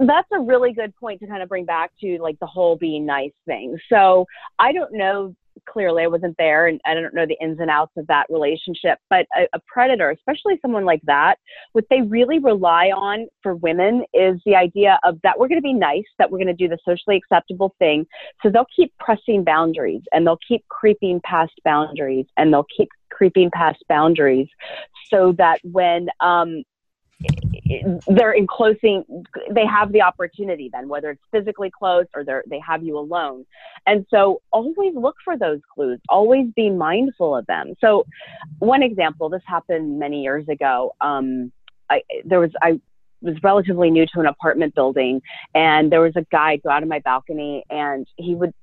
that's 0.00 0.28
a 0.32 0.38
really 0.38 0.72
good 0.72 0.94
point 0.96 1.18
to 1.20 1.26
kind 1.26 1.42
of 1.42 1.48
bring 1.48 1.64
back 1.64 1.90
to 2.00 2.18
like 2.20 2.38
the 2.38 2.46
whole 2.46 2.76
being 2.76 3.04
nice 3.04 3.32
thing 3.46 3.76
so 3.88 4.26
i 4.58 4.72
don't 4.72 4.92
know 4.92 5.34
clearly 5.66 6.04
I 6.04 6.06
wasn't 6.06 6.36
there 6.38 6.66
and 6.66 6.80
I 6.86 6.94
don't 6.94 7.14
know 7.14 7.26
the 7.26 7.36
ins 7.40 7.60
and 7.60 7.70
outs 7.70 7.92
of 7.96 8.06
that 8.08 8.26
relationship. 8.28 8.98
But 9.10 9.26
a, 9.36 9.46
a, 9.54 9.60
predator, 9.66 10.10
especially 10.10 10.58
someone 10.62 10.84
like 10.84 11.02
that, 11.04 11.36
what 11.72 11.84
they 11.90 12.02
really 12.02 12.38
rely 12.38 12.86
on 12.86 13.26
for 13.42 13.54
women 13.54 14.04
is 14.12 14.40
the 14.44 14.56
idea 14.56 14.98
of 15.04 15.18
that 15.22 15.38
we're 15.38 15.48
going 15.48 15.60
to 15.60 15.62
be 15.62 15.72
nice, 15.72 16.04
that 16.18 16.30
we're 16.30 16.38
going 16.38 16.48
to 16.48 16.54
do 16.54 16.68
the 16.68 16.78
socially 16.84 17.16
acceptable 17.16 17.74
thing. 17.78 18.06
So 18.42 18.50
they'll 18.50 18.66
keep 18.74 18.92
pressing 18.98 19.44
boundaries 19.44 20.02
and 20.12 20.26
they'll 20.26 20.38
keep 20.46 20.66
creeping 20.68 21.20
past 21.24 21.54
boundaries 21.64 22.26
and 22.36 22.52
they'll 22.52 22.66
keep 22.76 22.88
creeping 23.10 23.50
past 23.50 23.78
boundaries 23.88 24.48
so 25.10 25.32
that 25.38 25.60
when 25.64 26.08
um, 26.20 26.62
they're 28.06 28.32
enclosing 28.32 29.04
they 29.50 29.66
have 29.66 29.92
the 29.92 30.00
opportunity 30.00 30.70
then 30.72 30.88
whether 30.88 31.10
it's 31.10 31.22
physically 31.32 31.70
close 31.70 32.06
or 32.14 32.24
they 32.24 32.32
they 32.46 32.60
have 32.66 32.82
you 32.82 32.98
alone. 32.98 33.44
And 33.86 34.06
so 34.10 34.42
always 34.52 34.94
look 34.94 35.16
for 35.24 35.36
those 35.36 35.60
clues. 35.74 35.98
Always 36.08 36.46
be 36.54 36.70
mindful 36.70 37.36
of 37.36 37.46
them. 37.46 37.74
So 37.80 38.06
one 38.58 38.82
example 38.82 39.28
this 39.28 39.42
happened 39.46 39.98
many 39.98 40.22
years 40.22 40.48
ago. 40.48 40.94
Um, 41.00 41.52
I, 41.90 42.02
there 42.24 42.40
was 42.40 42.50
I 42.62 42.80
was 43.22 43.36
relatively 43.42 43.90
new 43.90 44.06
to 44.06 44.20
an 44.20 44.26
apartment 44.26 44.74
building, 44.74 45.22
and 45.54 45.90
there 45.90 46.00
was 46.00 46.14
a 46.16 46.26
guy 46.30 46.56
go 46.56 46.70
out 46.70 46.82
of 46.82 46.88
my 46.88 47.00
balcony, 47.00 47.64
and 47.70 48.06
he 48.16 48.34
would 48.34 48.54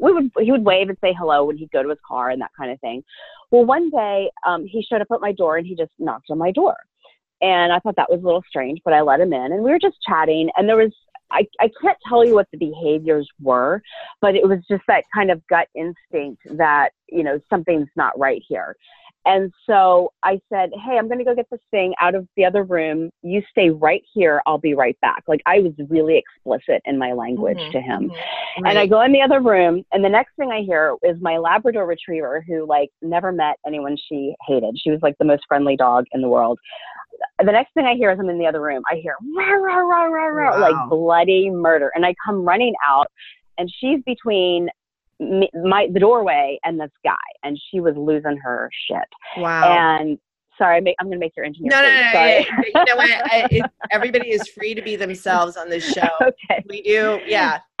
we 0.00 0.12
would 0.12 0.30
he 0.40 0.50
would 0.52 0.64
wave 0.64 0.88
and 0.88 0.98
say 1.00 1.14
hello 1.18 1.44
when 1.44 1.56
he'd 1.56 1.70
go 1.70 1.82
to 1.82 1.88
his 1.88 1.98
car 2.06 2.30
and 2.30 2.40
that 2.40 2.52
kind 2.56 2.70
of 2.70 2.80
thing. 2.80 3.02
Well, 3.50 3.64
one 3.64 3.90
day 3.90 4.30
um, 4.46 4.64
he 4.64 4.82
showed 4.82 5.00
up 5.00 5.08
at 5.12 5.20
my 5.20 5.32
door 5.32 5.56
and 5.56 5.66
he 5.66 5.74
just 5.74 5.92
knocked 5.98 6.30
on 6.30 6.38
my 6.38 6.50
door, 6.50 6.76
and 7.40 7.72
I 7.72 7.78
thought 7.78 7.96
that 7.96 8.10
was 8.10 8.20
a 8.20 8.24
little 8.24 8.44
strange, 8.48 8.80
but 8.84 8.94
I 8.94 9.02
let 9.02 9.20
him 9.20 9.32
in, 9.32 9.52
and 9.52 9.62
we 9.62 9.70
were 9.70 9.78
just 9.78 9.96
chatting, 10.06 10.50
and 10.56 10.68
there 10.68 10.76
was 10.76 10.92
I, 11.30 11.46
I 11.60 11.70
can't 11.80 11.98
tell 12.08 12.24
you 12.24 12.34
what 12.34 12.46
the 12.52 12.58
behaviors 12.58 13.28
were, 13.40 13.82
but 14.20 14.36
it 14.36 14.46
was 14.46 14.60
just 14.70 14.82
that 14.88 15.04
kind 15.12 15.30
of 15.30 15.44
gut 15.48 15.68
instinct 15.74 16.42
that, 16.58 16.90
you 17.08 17.24
know, 17.24 17.40
something's 17.50 17.88
not 17.96 18.16
right 18.18 18.42
here. 18.46 18.76
And 19.26 19.52
so 19.66 20.12
I 20.22 20.38
said, 20.52 20.70
Hey, 20.84 20.98
I'm 20.98 21.08
going 21.08 21.18
to 21.18 21.24
go 21.24 21.34
get 21.34 21.48
this 21.50 21.60
thing 21.70 21.94
out 22.00 22.14
of 22.14 22.28
the 22.36 22.44
other 22.44 22.62
room. 22.62 23.10
You 23.22 23.42
stay 23.50 23.70
right 23.70 24.02
here. 24.12 24.42
I'll 24.46 24.58
be 24.58 24.74
right 24.74 24.98
back. 25.00 25.24
Like 25.26 25.40
I 25.46 25.60
was 25.60 25.72
really 25.88 26.18
explicit 26.18 26.82
in 26.84 26.98
my 26.98 27.12
language 27.12 27.56
mm-hmm. 27.56 27.72
to 27.72 27.80
him. 27.80 28.02
Mm-hmm. 28.10 28.62
Right. 28.62 28.70
And 28.70 28.78
I 28.78 28.86
go 28.86 29.00
in 29.02 29.12
the 29.12 29.22
other 29.22 29.40
room. 29.40 29.82
And 29.92 30.04
the 30.04 30.10
next 30.10 30.36
thing 30.36 30.50
I 30.50 30.60
hear 30.60 30.96
is 31.02 31.16
my 31.22 31.38
Labrador 31.38 31.86
retriever, 31.86 32.44
who 32.46 32.66
like 32.66 32.90
never 33.00 33.32
met 33.32 33.56
anyone 33.66 33.96
she 34.08 34.34
hated. 34.46 34.76
She 34.78 34.90
was 34.90 35.00
like 35.02 35.16
the 35.18 35.24
most 35.24 35.44
friendly 35.48 35.76
dog 35.76 36.04
in 36.12 36.20
the 36.20 36.28
world. 36.28 36.58
The 37.38 37.52
next 37.52 37.74
thing 37.74 37.84
I 37.84 37.94
hear 37.94 38.10
is 38.10 38.18
I'm 38.18 38.28
in 38.28 38.38
the 38.38 38.46
other 38.46 38.60
room. 38.60 38.82
I 38.90 38.96
hear 38.96 39.16
rah, 39.36 39.52
rah, 39.54 39.76
rah, 39.78 40.04
rah, 40.04 40.26
rah, 40.26 40.50
wow. 40.52 40.60
like 40.60 40.90
bloody 40.90 41.50
murder. 41.50 41.90
And 41.94 42.04
I 42.04 42.14
come 42.24 42.44
running 42.44 42.74
out 42.86 43.06
and 43.58 43.72
she's 43.80 44.00
between 44.04 44.68
my 45.20 45.88
the 45.92 46.00
doorway 46.00 46.58
and 46.64 46.80
this 46.80 46.90
guy, 47.04 47.14
and 47.42 47.58
she 47.70 47.80
was 47.80 47.94
losing 47.96 48.36
her 48.42 48.68
shit. 48.88 49.08
Wow. 49.36 49.98
And 50.00 50.18
sorry, 50.58 50.78
I'm, 50.78 50.86
I'm 51.00 51.06
going 51.06 51.18
to 51.18 51.24
make 51.24 51.36
your 51.36 51.46
engineer. 51.46 51.70
No, 51.70 51.82
no, 51.82 51.88
no, 51.88 52.12
no, 52.12 52.26
You 52.74 52.84
know 52.84 52.96
what? 52.96 53.10
I, 53.10 53.48
it, 53.50 53.70
everybody 53.90 54.30
is 54.30 54.48
free 54.48 54.74
to 54.74 54.82
be 54.82 54.96
themselves 54.96 55.56
on 55.56 55.68
this 55.68 55.84
show. 55.92 56.08
Okay. 56.20 56.64
We 56.68 56.82
do, 56.82 57.20
yeah. 57.26 57.60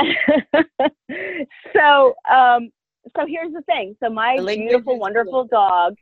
so, 1.76 2.14
um, 2.30 2.70
so 3.16 3.26
here's 3.26 3.52
the 3.52 3.62
thing. 3.66 3.96
So 4.02 4.10
my 4.10 4.36
beautiful, 4.38 4.98
wonderful 4.98 5.44
dog 5.44 5.94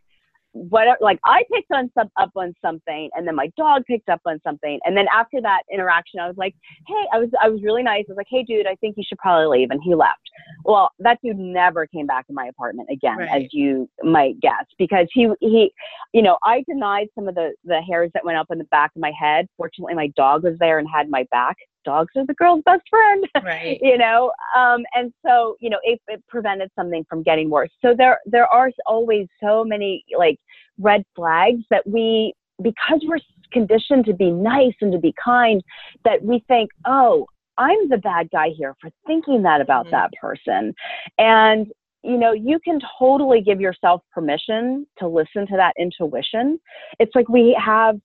whatever 0.52 0.98
like 1.00 1.18
i 1.24 1.42
picked 1.52 1.70
on 1.72 1.90
some 1.96 2.08
up 2.18 2.30
on 2.36 2.54
something 2.62 3.08
and 3.14 3.26
then 3.26 3.34
my 3.34 3.50
dog 3.56 3.82
picked 3.86 4.08
up 4.08 4.20
on 4.26 4.38
something 4.44 4.78
and 4.84 4.96
then 4.96 5.06
after 5.14 5.40
that 5.40 5.62
interaction 5.72 6.20
i 6.20 6.26
was 6.26 6.36
like 6.36 6.54
hey 6.86 7.04
i 7.12 7.18
was 7.18 7.28
i 7.42 7.48
was 7.48 7.62
really 7.62 7.82
nice. 7.82 8.04
I 8.08 8.12
was 8.12 8.16
like 8.18 8.26
hey 8.28 8.42
dude 8.42 8.66
i 8.66 8.74
think 8.76 8.96
you 8.98 9.04
should 9.06 9.18
probably 9.18 9.58
leave 9.58 9.70
and 9.70 9.80
he 9.82 9.94
left. 9.94 10.20
Well 10.64 10.90
that 10.98 11.18
dude 11.24 11.38
never 11.38 11.86
came 11.86 12.06
back 12.06 12.26
in 12.28 12.34
my 12.34 12.46
apartment 12.46 12.88
again 12.92 13.18
right. 13.18 13.42
as 13.42 13.48
you 13.52 13.88
might 14.02 14.40
guess 14.40 14.64
because 14.78 15.06
he 15.12 15.28
he 15.40 15.72
you 16.12 16.22
know 16.22 16.36
i 16.44 16.62
denied 16.68 17.08
some 17.14 17.28
of 17.28 17.34
the 17.34 17.52
the 17.64 17.80
hairs 17.80 18.10
that 18.14 18.24
went 18.24 18.38
up 18.38 18.48
in 18.50 18.58
the 18.58 18.64
back 18.64 18.90
of 18.94 19.00
my 19.00 19.12
head. 19.18 19.46
Fortunately 19.56 19.94
my 19.94 20.08
dog 20.16 20.44
was 20.44 20.58
there 20.58 20.78
and 20.78 20.88
had 20.92 21.08
my 21.08 21.26
back 21.30 21.56
dogs 21.84 22.12
are 22.16 22.26
the 22.26 22.34
girl's 22.34 22.62
best 22.64 22.82
friend 22.88 23.28
right. 23.44 23.78
you 23.82 23.98
know? 23.98 24.32
Um 24.56 24.84
and 24.94 25.12
so 25.24 25.56
you 25.60 25.70
know 25.70 25.78
it, 25.82 26.00
it 26.08 26.22
prevented 26.28 26.70
something 26.76 27.04
from 27.08 27.22
getting 27.22 27.50
worse. 27.50 27.70
So 27.82 27.94
there 27.96 28.18
there 28.26 28.46
are 28.46 28.70
always 28.86 29.26
so 29.42 29.64
many 29.64 30.04
like 30.16 30.38
red 30.78 31.04
flags 31.14 31.62
that 31.70 31.86
we 31.86 32.34
because 32.62 33.00
we're 33.04 33.18
conditioned 33.52 34.06
to 34.06 34.14
be 34.14 34.30
nice 34.30 34.74
and 34.80 34.92
to 34.92 34.98
be 34.98 35.14
kind 35.22 35.62
that 36.04 36.22
we 36.22 36.42
think 36.48 36.70
oh 36.86 37.26
i'm 37.58 37.88
the 37.88 37.98
bad 37.98 38.30
guy 38.30 38.48
here 38.56 38.74
for 38.80 38.90
thinking 39.06 39.42
that 39.42 39.60
about 39.60 39.86
mm-hmm. 39.86 39.92
that 39.92 40.10
person. 40.20 40.74
And 41.18 41.66
you 42.02 42.18
know 42.18 42.32
you 42.32 42.58
can 42.58 42.80
totally 42.98 43.40
give 43.40 43.60
yourself 43.60 44.02
permission 44.12 44.86
to 44.98 45.06
listen 45.06 45.46
to 45.46 45.56
that 45.56 45.74
intuition. 45.78 46.58
It's 46.98 47.14
like 47.14 47.28
we 47.28 47.58
have 47.64 47.98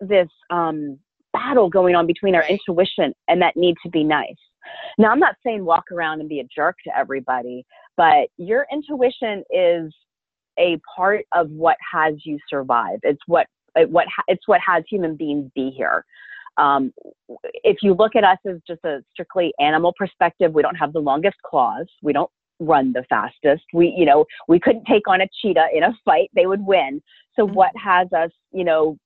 this 0.00 0.28
um 0.50 0.98
battle 1.32 1.68
going 1.68 1.94
on 1.94 2.06
between 2.06 2.34
our 2.34 2.44
intuition 2.46 3.14
and 3.28 3.40
that 3.42 3.56
need 3.56 3.76
to 3.82 3.90
be 3.90 4.04
nice. 4.04 4.36
Now, 4.98 5.10
I'm 5.10 5.18
not 5.18 5.36
saying 5.44 5.64
walk 5.64 5.90
around 5.90 6.20
and 6.20 6.28
be 6.28 6.40
a 6.40 6.44
jerk 6.54 6.76
to 6.86 6.96
everybody, 6.96 7.64
but 7.96 8.28
your 8.36 8.66
intuition 8.72 9.42
is 9.50 9.92
a 10.58 10.80
part 10.94 11.24
of 11.32 11.50
what 11.50 11.76
has 11.92 12.14
you 12.24 12.38
survive. 12.48 12.98
It's 13.02 13.20
what 13.26 13.46
what 13.88 14.06
it's 14.28 14.46
what 14.46 14.60
has 14.64 14.84
human 14.88 15.16
beings 15.16 15.50
be 15.54 15.70
here. 15.70 16.04
Um, 16.58 16.92
if 17.64 17.78
you 17.82 17.94
look 17.94 18.14
at 18.14 18.24
us 18.24 18.36
as 18.46 18.58
just 18.66 18.84
a 18.84 19.02
strictly 19.12 19.52
animal 19.58 19.94
perspective, 19.96 20.52
we 20.52 20.62
don't 20.62 20.74
have 20.74 20.92
the 20.92 21.00
longest 21.00 21.36
claws. 21.44 21.86
We 22.02 22.12
don't 22.12 22.30
run 22.60 22.92
the 22.92 23.04
fastest. 23.08 23.64
We, 23.72 23.94
you 23.96 24.04
know, 24.04 24.26
we 24.48 24.60
couldn't 24.60 24.84
take 24.84 25.08
on 25.08 25.22
a 25.22 25.28
cheetah 25.40 25.68
in 25.74 25.82
a 25.82 25.92
fight; 26.04 26.30
they 26.34 26.46
would 26.46 26.64
win. 26.64 27.02
So, 27.34 27.46
mm-hmm. 27.46 27.54
what 27.54 27.70
has 27.82 28.08
us, 28.12 28.30
you 28.52 28.64
know, 28.64 28.98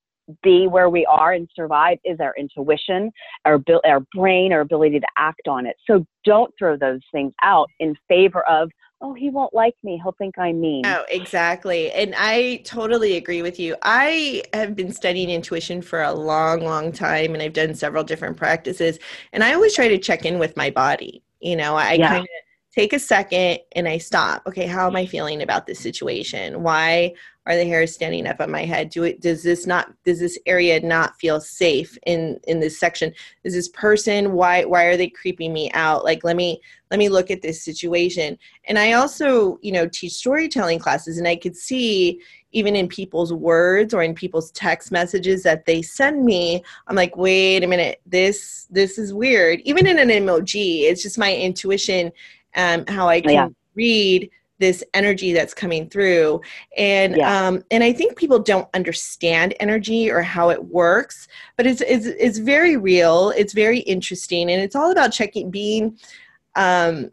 be 0.42 0.66
where 0.66 0.90
we 0.90 1.06
are 1.06 1.32
and 1.32 1.48
survive 1.54 1.98
is 2.04 2.20
our 2.20 2.34
intuition, 2.36 3.12
our 3.44 3.62
our 3.84 4.00
brain, 4.14 4.52
our 4.52 4.60
ability 4.60 5.00
to 5.00 5.06
act 5.16 5.48
on 5.48 5.66
it. 5.66 5.76
So 5.86 6.06
don't 6.24 6.52
throw 6.58 6.76
those 6.76 7.00
things 7.12 7.32
out 7.42 7.68
in 7.78 7.94
favor 8.08 8.46
of 8.48 8.70
oh 9.02 9.12
he 9.12 9.28
won't 9.28 9.52
like 9.52 9.74
me 9.82 10.00
he'll 10.02 10.14
think 10.16 10.38
i'm 10.38 10.58
mean 10.58 10.84
oh 10.86 11.04
exactly 11.10 11.92
and 11.92 12.14
i 12.16 12.56
totally 12.64 13.16
agree 13.16 13.42
with 13.42 13.60
you 13.60 13.76
i 13.82 14.42
have 14.54 14.74
been 14.74 14.90
studying 14.90 15.28
intuition 15.28 15.82
for 15.82 16.02
a 16.02 16.12
long 16.12 16.60
long 16.60 16.90
time 16.90 17.34
and 17.34 17.42
i've 17.42 17.52
done 17.52 17.74
several 17.74 18.02
different 18.02 18.36
practices 18.36 18.98
and 19.34 19.44
i 19.44 19.52
always 19.52 19.74
try 19.74 19.86
to 19.86 19.98
check 19.98 20.24
in 20.24 20.38
with 20.38 20.56
my 20.56 20.70
body 20.70 21.22
you 21.40 21.54
know 21.54 21.76
i 21.76 21.92
yeah. 21.92 22.08
kind 22.08 22.22
of 22.22 22.45
take 22.76 22.92
a 22.92 22.98
second 22.98 23.58
and 23.74 23.88
I 23.88 23.98
stop. 23.98 24.42
Okay, 24.46 24.66
how 24.66 24.86
am 24.86 24.96
I 24.96 25.02
mm-hmm. 25.02 25.10
feeling 25.10 25.42
about 25.42 25.66
this 25.66 25.80
situation? 25.80 26.62
Why 26.62 27.14
are 27.46 27.56
the 27.56 27.64
hairs 27.64 27.94
standing 27.94 28.26
up 28.26 28.40
on 28.40 28.50
my 28.50 28.64
head? 28.64 28.90
Do 28.90 29.04
it 29.04 29.20
does 29.20 29.42
this 29.42 29.66
not 29.66 29.92
does 30.04 30.20
this 30.20 30.38
area 30.46 30.80
not 30.80 31.18
feel 31.18 31.40
safe 31.40 31.96
in 32.06 32.38
in 32.46 32.60
this 32.60 32.78
section? 32.78 33.14
Is 33.44 33.54
this 33.54 33.68
person 33.68 34.32
why 34.32 34.64
why 34.64 34.84
are 34.84 34.96
they 34.96 35.08
creeping 35.08 35.52
me 35.52 35.70
out? 35.72 36.04
Like 36.04 36.22
let 36.22 36.36
me 36.36 36.60
let 36.90 36.98
me 36.98 37.08
look 37.08 37.30
at 37.30 37.42
this 37.42 37.62
situation. 37.62 38.36
And 38.68 38.78
I 38.78 38.92
also, 38.92 39.58
you 39.62 39.72
know, 39.72 39.88
teach 39.88 40.12
storytelling 40.12 40.78
classes 40.78 41.18
and 41.18 41.26
I 41.26 41.36
could 41.36 41.56
see 41.56 42.20
even 42.52 42.76
in 42.76 42.88
people's 42.88 43.32
words 43.32 43.92
or 43.92 44.02
in 44.02 44.14
people's 44.14 44.50
text 44.52 44.90
messages 44.90 45.42
that 45.42 45.66
they 45.66 45.82
send 45.82 46.24
me 46.24 46.62
i'm 46.86 46.96
like 46.96 47.14
wait 47.16 47.62
a 47.62 47.66
minute 47.66 48.00
this 48.06 48.66
this 48.70 48.98
is 48.98 49.12
weird 49.12 49.60
even 49.64 49.86
in 49.86 49.98
an 49.98 50.08
emoji 50.08 50.82
it's 50.82 51.02
just 51.02 51.18
my 51.18 51.34
intuition 51.34 52.10
um, 52.56 52.84
how 52.88 53.08
I 53.08 53.20
can 53.20 53.32
yeah. 53.32 53.48
read 53.74 54.30
this 54.58 54.82
energy 54.94 55.32
that's 55.32 55.52
coming 55.52 55.88
through 55.88 56.40
and 56.76 57.16
yeah. 57.16 57.46
um 57.46 57.62
and 57.70 57.84
i 57.84 57.92
think 57.92 58.16
people 58.16 58.38
don't 58.38 58.68
understand 58.74 59.54
energy 59.60 60.10
or 60.10 60.22
how 60.22 60.48
it 60.48 60.64
works 60.64 61.28
but 61.56 61.66
it's 61.66 61.82
it's 61.82 62.06
it's 62.06 62.38
very 62.38 62.76
real 62.76 63.30
it's 63.36 63.52
very 63.52 63.80
interesting 63.80 64.50
and 64.50 64.62
it's 64.62 64.74
all 64.74 64.90
about 64.90 65.12
checking 65.12 65.50
being 65.50 65.98
um 66.54 67.10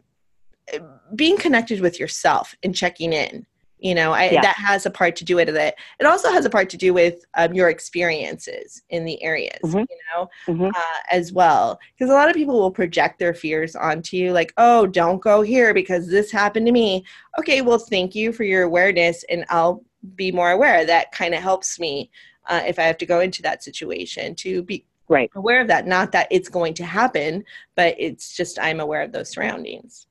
being 1.14 1.36
connected 1.36 1.80
with 1.80 2.00
yourself 2.00 2.54
and 2.62 2.74
checking 2.74 3.12
in 3.12 3.46
you 3.84 3.94
know 3.94 4.12
I, 4.12 4.30
yeah. 4.30 4.40
that 4.40 4.56
has 4.56 4.86
a 4.86 4.90
part 4.90 5.14
to 5.16 5.24
do 5.24 5.36
with 5.36 5.50
it. 5.50 5.74
It 6.00 6.06
also 6.06 6.32
has 6.32 6.44
a 6.46 6.50
part 6.50 6.70
to 6.70 6.76
do 6.76 6.94
with 6.94 7.24
um, 7.34 7.52
your 7.52 7.68
experiences 7.68 8.82
in 8.88 9.04
the 9.04 9.22
areas 9.22 9.60
mm-hmm. 9.62 9.78
you 9.78 9.98
know 10.12 10.28
mm-hmm. 10.48 10.70
uh, 10.74 11.00
as 11.10 11.32
well. 11.32 11.78
Because 11.96 12.10
a 12.10 12.14
lot 12.14 12.30
of 12.30 12.34
people 12.34 12.58
will 12.58 12.70
project 12.70 13.18
their 13.18 13.34
fears 13.34 13.76
onto 13.76 14.16
you 14.16 14.32
like 14.32 14.52
oh 14.56 14.86
don't 14.86 15.20
go 15.20 15.42
here 15.42 15.74
because 15.74 16.08
this 16.08 16.32
happened 16.32 16.66
to 16.66 16.72
me. 16.72 17.04
Okay 17.38 17.60
well 17.60 17.78
thank 17.78 18.14
you 18.14 18.32
for 18.32 18.44
your 18.44 18.62
awareness 18.62 19.22
and 19.28 19.44
i'll 19.50 19.84
be 20.16 20.32
more 20.32 20.50
aware. 20.50 20.86
That 20.86 21.12
kind 21.12 21.34
of 21.34 21.42
helps 21.42 21.78
me 21.78 22.10
uh, 22.48 22.62
if 22.66 22.78
i 22.78 22.82
have 22.82 22.98
to 22.98 23.06
go 23.06 23.20
into 23.20 23.42
that 23.42 23.62
situation 23.62 24.34
to 24.36 24.62
be 24.62 24.84
right. 25.08 25.30
aware 25.34 25.60
of 25.60 25.68
that. 25.68 25.86
Not 25.86 26.12
that 26.12 26.28
it's 26.30 26.48
going 26.48 26.74
to 26.74 26.84
happen 26.84 27.44
but 27.74 27.94
it's 27.98 28.34
just 28.36 28.58
i'm 28.58 28.80
aware 28.80 29.02
of 29.02 29.12
those 29.12 29.30
surroundings 29.30 30.06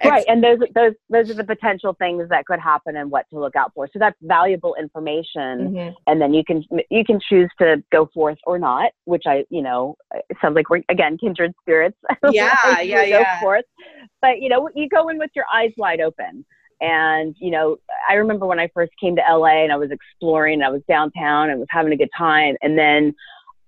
but 0.00 0.08
right, 0.08 0.24
and 0.28 0.42
those 0.42 0.58
those 0.74 0.92
those 1.10 1.30
are 1.30 1.34
the 1.34 1.44
potential 1.44 1.94
things 1.98 2.28
that 2.28 2.46
could 2.46 2.60
happen 2.60 2.96
and 2.96 3.10
what 3.10 3.26
to 3.30 3.38
look 3.38 3.56
out 3.56 3.72
for. 3.74 3.88
So 3.92 3.98
that's 3.98 4.16
valuable 4.22 4.74
information, 4.78 5.72
mm-hmm. 5.74 5.94
and 6.06 6.20
then 6.20 6.34
you 6.34 6.44
can 6.44 6.64
you 6.90 7.04
can 7.04 7.20
choose 7.20 7.50
to 7.58 7.82
go 7.90 8.08
forth 8.12 8.38
or 8.46 8.58
not, 8.58 8.92
which 9.04 9.24
I 9.26 9.44
you 9.50 9.62
know 9.62 9.96
sounds 10.40 10.54
like 10.54 10.70
we're 10.70 10.82
again 10.88 11.18
kindred 11.18 11.52
spirits. 11.60 11.96
Yeah, 12.30 12.56
like 12.64 12.88
yeah, 12.88 13.04
go 13.04 13.18
yeah. 13.18 13.40
Forth, 13.40 13.64
but 14.20 14.40
you 14.40 14.48
know 14.48 14.68
you 14.74 14.88
go 14.88 15.08
in 15.08 15.18
with 15.18 15.30
your 15.34 15.46
eyes 15.52 15.72
wide 15.76 16.00
open. 16.00 16.44
And, 16.80 17.36
you 17.38 17.52
know, 17.52 17.76
I 18.10 18.14
remember 18.14 18.44
when 18.44 18.58
I 18.58 18.68
first 18.74 18.90
came 19.00 19.14
to 19.14 19.22
LA 19.22 19.62
and 19.62 19.70
I 19.70 19.76
was 19.76 19.92
exploring 19.92 20.54
and 20.54 20.64
I 20.64 20.70
was 20.70 20.82
downtown 20.88 21.48
and 21.48 21.60
was 21.60 21.68
having 21.70 21.92
a 21.92 21.96
good 21.96 22.10
time. 22.18 22.56
And 22.60 22.76
then 22.76 23.14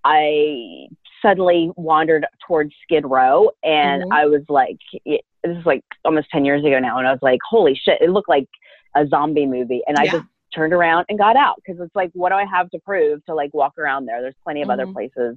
I 0.05 0.89
suddenly 1.25 1.71
wandered 1.77 2.27
towards 2.47 2.73
Skid 2.83 3.05
Row 3.07 3.51
and 3.63 4.03
mm-hmm. 4.03 4.13
I 4.13 4.27
was 4.27 4.43
like, 4.49 4.79
it, 5.05 5.23
this 5.43 5.57
is 5.57 5.67
like 5.67 5.83
almost 6.05 6.29
10 6.31 6.45
years 6.45 6.65
ago 6.65 6.79
now. 6.79 6.99
And 6.99 7.07
I 7.07 7.11
was 7.11 7.23
like, 7.23 7.41
holy 7.49 7.79
shit, 7.83 8.01
it 8.01 8.11
looked 8.11 8.29
like 8.29 8.49
a 8.95 9.07
zombie 9.07 9.47
movie. 9.47 9.83
And 9.87 9.97
I 9.99 10.07
just 10.07 10.25
turned 10.55 10.73
around 10.73 11.05
and 11.09 11.19
got 11.19 11.37
out 11.37 11.57
because 11.57 11.81
it's 11.81 11.95
like, 11.95 12.11
what 12.15 12.31
do 12.31 12.37
I 12.37 12.45
have 12.45 12.71
to 12.71 12.79
prove 12.79 13.25
to 13.27 13.35
like 13.35 13.53
walk 13.53 13.77
around 13.79 14.07
there? 14.07 14.23
There's 14.23 14.35
plenty 14.45 14.63
of 14.63 14.69
mm-hmm. 14.69 14.81
other 14.81 14.93
places 14.93 15.37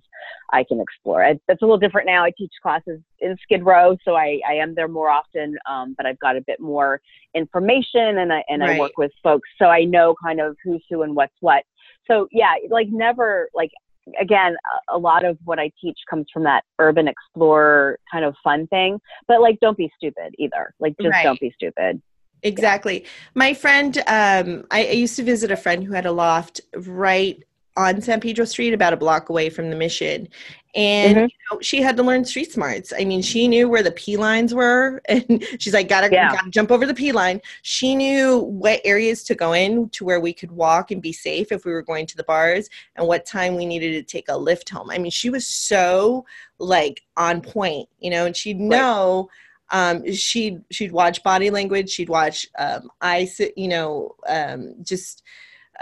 I 0.53 0.63
can 0.63 0.79
explore. 0.79 1.23
It's 1.23 1.41
a 1.49 1.65
little 1.65 1.77
different 1.77 2.07
now. 2.07 2.23
I 2.23 2.31
teach 2.37 2.51
classes 2.61 2.99
in 3.19 3.35
Skid 3.43 3.65
Row, 3.65 3.97
so 4.05 4.15
I, 4.15 4.39
I 4.47 4.53
am 4.53 4.75
there 4.75 4.87
more 4.87 5.09
often, 5.09 5.57
um, 5.69 5.95
but 5.97 6.05
I've 6.05 6.19
got 6.19 6.35
a 6.35 6.41
bit 6.41 6.59
more 6.59 7.01
information 7.33 8.19
and 8.19 8.31
I, 8.31 8.43
and 8.47 8.61
right. 8.61 8.77
I 8.77 8.79
work 8.79 8.93
with 8.97 9.11
folks. 9.23 9.49
So 9.57 9.65
I 9.65 9.83
know 9.83 10.15
kind 10.23 10.39
of 10.39 10.55
who's 10.63 10.83
who 10.89 11.01
and 11.01 11.15
what's 11.15 11.35
what. 11.39 11.63
So 12.05 12.27
yeah, 12.31 12.53
like 12.69 12.87
never, 12.89 13.49
like 13.53 13.71
again, 14.19 14.55
a, 14.89 14.97
lot 14.97 15.25
of 15.25 15.37
what 15.45 15.59
I 15.59 15.71
teach 15.81 15.97
comes 16.09 16.25
from 16.33 16.43
that 16.43 16.63
urban 16.79 17.07
explorer 17.07 17.99
kind 18.11 18.25
of 18.25 18.35
fun 18.43 18.67
thing. 18.67 18.99
But 19.27 19.41
like, 19.41 19.59
don't 19.59 19.77
be 19.77 19.91
stupid 19.97 20.35
either. 20.37 20.73
Like, 20.79 20.95
just 21.01 21.11
Right. 21.11 21.23
don't 21.23 21.39
be 21.39 21.51
stupid. 21.55 22.01
Exactly. 22.43 23.05
My 23.33 23.53
friend, 23.53 23.97
um, 24.07 24.65
I, 24.69 24.87
I 24.87 24.91
used 24.91 25.15
to 25.15 25.23
visit 25.23 25.51
a 25.51 25.57
friend 25.57 25.83
who 25.83 25.93
had 25.93 26.05
a 26.05 26.11
loft 26.11 26.61
right 26.75 27.41
on 27.77 28.01
San 28.01 28.19
Pedro 28.19 28.43
Street, 28.43 28.73
about 28.73 28.91
a 28.91 28.97
block 28.97 29.29
away 29.29 29.49
from 29.49 29.69
the 29.69 29.75
mission. 29.75 30.27
And 30.75 31.15
Mhm. 31.17 31.21
you 31.21 31.37
know, 31.51 31.61
she 31.61 31.81
had 31.81 31.95
to 31.97 32.03
learn 32.03 32.25
street 32.25 32.51
smarts. 32.51 32.91
I 32.91 33.05
mean, 33.05 33.21
she 33.21 33.47
knew 33.47 33.69
where 33.69 33.81
the 33.81 33.91
P 33.91 34.17
lines 34.17 34.53
were, 34.53 35.01
and 35.09 35.43
she's 35.59 35.73
like, 35.73 35.87
"Gotta, 35.87 36.09
Yeah. 36.11 36.33
gotta 36.33 36.49
jump 36.49 36.71
over 36.71 36.85
the 36.85 36.93
P 36.93 37.11
line." 37.11 37.39
She 37.61 37.95
knew 37.95 38.39
what 38.39 38.81
areas 38.83 39.23
to 39.25 39.35
go 39.35 39.53
in 39.53 39.89
to 39.91 40.03
where 40.03 40.19
we 40.19 40.33
could 40.33 40.51
walk 40.51 40.91
and 40.91 41.01
be 41.01 41.13
safe 41.13 41.51
if 41.51 41.63
we 41.65 41.71
were 41.71 41.81
going 41.81 42.05
to 42.07 42.17
the 42.17 42.23
bars, 42.23 42.69
and 42.95 43.07
what 43.07 43.25
time 43.25 43.55
we 43.55 43.65
needed 43.65 43.93
to 43.93 44.03
take 44.03 44.27
a 44.27 44.33
Lyft 44.33 44.69
home. 44.69 44.89
I 44.91 44.97
mean, 44.97 45.11
she 45.11 45.29
was 45.29 45.47
so 45.47 46.25
like 46.59 47.03
on 47.15 47.41
point, 47.41 47.87
you 47.99 48.09
know, 48.09 48.25
and 48.25 48.35
she'd 48.35 48.59
know 48.59 49.29
um, 49.71 50.09
she'd 50.13 50.61
she'd 50.71 50.91
watch 50.93 51.23
body 51.23 51.49
language 51.49 51.89
she'd 51.89 52.07
watch 52.07 52.47
um, 52.57 52.89
eyes 53.01 53.41
you 53.57 53.67
know 53.67 54.15
um, 54.27 54.73
just 54.81 55.23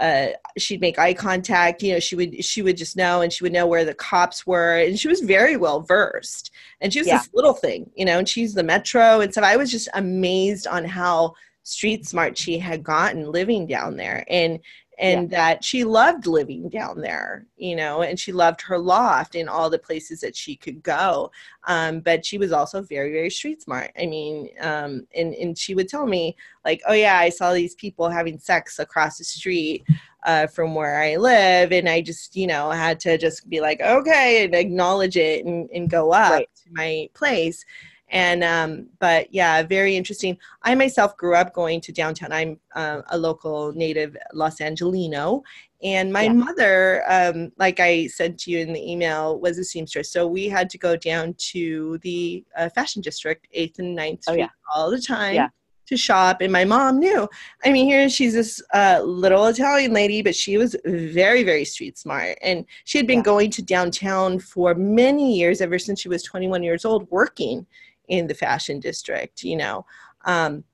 uh, 0.00 0.28
she'd 0.58 0.80
make 0.80 0.98
eye 0.98 1.14
contact 1.14 1.82
you 1.82 1.92
know 1.92 2.00
she 2.00 2.16
would 2.16 2.44
she 2.44 2.62
would 2.62 2.76
just 2.76 2.96
know 2.96 3.22
and 3.22 3.32
she 3.32 3.44
would 3.44 3.52
know 3.52 3.66
where 3.66 3.84
the 3.84 3.94
cops 3.94 4.46
were. 4.46 4.76
And 4.78 4.98
she 4.98 5.08
was 5.08 5.20
very 5.20 5.56
well 5.56 5.80
versed. 5.80 6.50
And 6.80 6.92
she 6.92 7.00
was 7.00 7.08
Yeah. 7.08 7.18
this 7.18 7.30
little 7.34 7.54
thing 7.54 7.90
you 7.94 8.04
know 8.04 8.18
and 8.18 8.28
she's 8.28 8.54
the 8.54 8.62
metro. 8.62 9.20
And 9.20 9.32
stuff 9.32 9.44
i 9.44 9.56
was 9.56 9.70
just 9.70 9.88
amazed 9.94 10.66
on 10.66 10.84
how 10.84 11.34
street 11.62 12.06
smart 12.06 12.38
she 12.38 12.58
had 12.58 12.84
gotten 12.84 13.32
living 13.32 13.66
down 13.66 13.96
there. 13.96 14.24
And 14.28 14.60
and 14.98 15.28
that 15.30 15.62
she 15.62 15.84
loved 15.84 16.26
living 16.26 16.68
down 16.68 17.00
there 17.00 17.46
you 17.56 17.76
know 17.76 18.02
and 18.02 18.18
she 18.18 18.32
loved 18.32 18.60
her 18.62 18.78
loft 18.78 19.34
and 19.34 19.48
all 19.48 19.68
the 19.70 19.78
places 19.78 20.20
that 20.20 20.34
she 20.36 20.56
could 20.56 20.82
go. 20.82 21.30
Um, 21.68 22.00
but 22.00 22.24
she 22.24 22.38
was 22.38 22.52
also 22.52 22.82
very 22.82 23.12
very 23.12 23.30
street 23.30 23.60
smart. 23.62 23.90
I 24.00 24.06
mean 24.06 24.48
um, 24.60 25.06
and, 25.14 25.34
and 25.34 25.56
she 25.58 25.74
would 25.74 25.88
tell 25.88 26.06
me 26.06 26.36
like 26.64 26.80
oh 26.88 26.92
yeah 26.94 27.18
i 27.18 27.28
saw 27.28 27.52
these 27.52 27.74
people 27.74 28.08
having 28.08 28.38
sex 28.38 28.78
across 28.78 29.18
the 29.18 29.24
street 29.24 29.84
uh, 30.24 30.46
from 30.48 30.74
where 30.74 31.00
i 31.00 31.16
live 31.16 31.70
and 31.72 31.88
i 31.88 32.00
just 32.00 32.34
you 32.34 32.46
know 32.46 32.70
had 32.70 32.98
to 33.00 33.16
just 33.16 33.48
be 33.48 33.60
like 33.60 33.80
okay 33.80 34.44
and 34.44 34.54
acknowledge 34.54 35.16
it 35.16 35.44
and, 35.46 35.70
and 35.70 35.88
go 35.90 36.12
up 36.12 36.32
Right. 36.32 36.48
to 36.64 36.70
my 36.72 37.08
place 37.14 37.64
and 38.08 38.44
um, 38.44 38.86
but 39.00 39.32
yeah 39.34 39.62
very 39.62 39.96
interesting. 39.96 40.36
I 40.62 40.74
myself 40.74 41.16
grew 41.16 41.34
up 41.34 41.52
going 41.52 41.80
to 41.82 41.92
downtown. 41.92 42.32
I'm 42.32 42.60
uh, 42.74 43.02
a 43.10 43.18
local 43.18 43.72
native 43.72 44.16
los 44.32 44.58
angelino 44.60 45.42
and 45.82 46.12
my 46.12 46.22
Yeah. 46.22 46.32
mother 46.32 47.02
um, 47.08 47.52
like 47.58 47.80
i 47.80 48.06
said 48.06 48.38
to 48.38 48.50
you 48.50 48.58
in 48.60 48.72
the 48.72 48.90
email 48.92 49.38
was 49.40 49.58
a 49.58 49.64
seamstress. 49.64 50.10
So 50.10 50.26
we 50.26 50.48
had 50.48 50.70
to 50.70 50.78
go 50.78 50.96
down 50.96 51.34
to 51.52 51.98
the 52.02 52.44
uh, 52.56 52.68
fashion 52.70 53.02
district 53.02 53.46
8th 53.56 53.78
and 53.80 53.96
9th 53.98 54.20
Oh, 54.28 54.32
street 54.32 54.38
yeah. 54.38 54.48
all 54.74 54.90
the 54.90 55.00
time 55.00 55.34
Yeah. 55.34 55.48
to 55.88 55.96
shop. 55.96 56.40
And 56.40 56.52
my 56.52 56.64
mom 56.64 56.98
knew. 56.98 57.28
I 57.64 57.72
mean 57.72 57.86
here 57.86 58.08
she's 58.08 58.32
this 58.34 58.62
uh, 58.72 59.00
little 59.04 59.46
italian 59.46 59.92
lady 59.92 60.22
but 60.22 60.34
she 60.34 60.56
was 60.58 60.76
very 60.86 61.42
very 61.42 61.64
street 61.64 61.98
smart. 61.98 62.38
And 62.42 62.64
she 62.84 62.98
had 62.98 63.06
been 63.06 63.22
going 63.22 63.50
to 63.50 63.62
downtown 63.62 64.38
for 64.38 64.74
many 64.74 65.36
years 65.36 65.60
ever 65.60 65.78
since 65.78 66.00
she 66.00 66.08
was 66.08 66.22
21 66.22 66.62
years 66.62 66.84
old 66.84 67.10
working 67.10 67.66
in 68.08 68.26
the 68.26 68.34
fashion 68.34 68.80
district 68.80 69.42
you 69.42 69.56
know 69.56 69.84
um, 70.24 70.64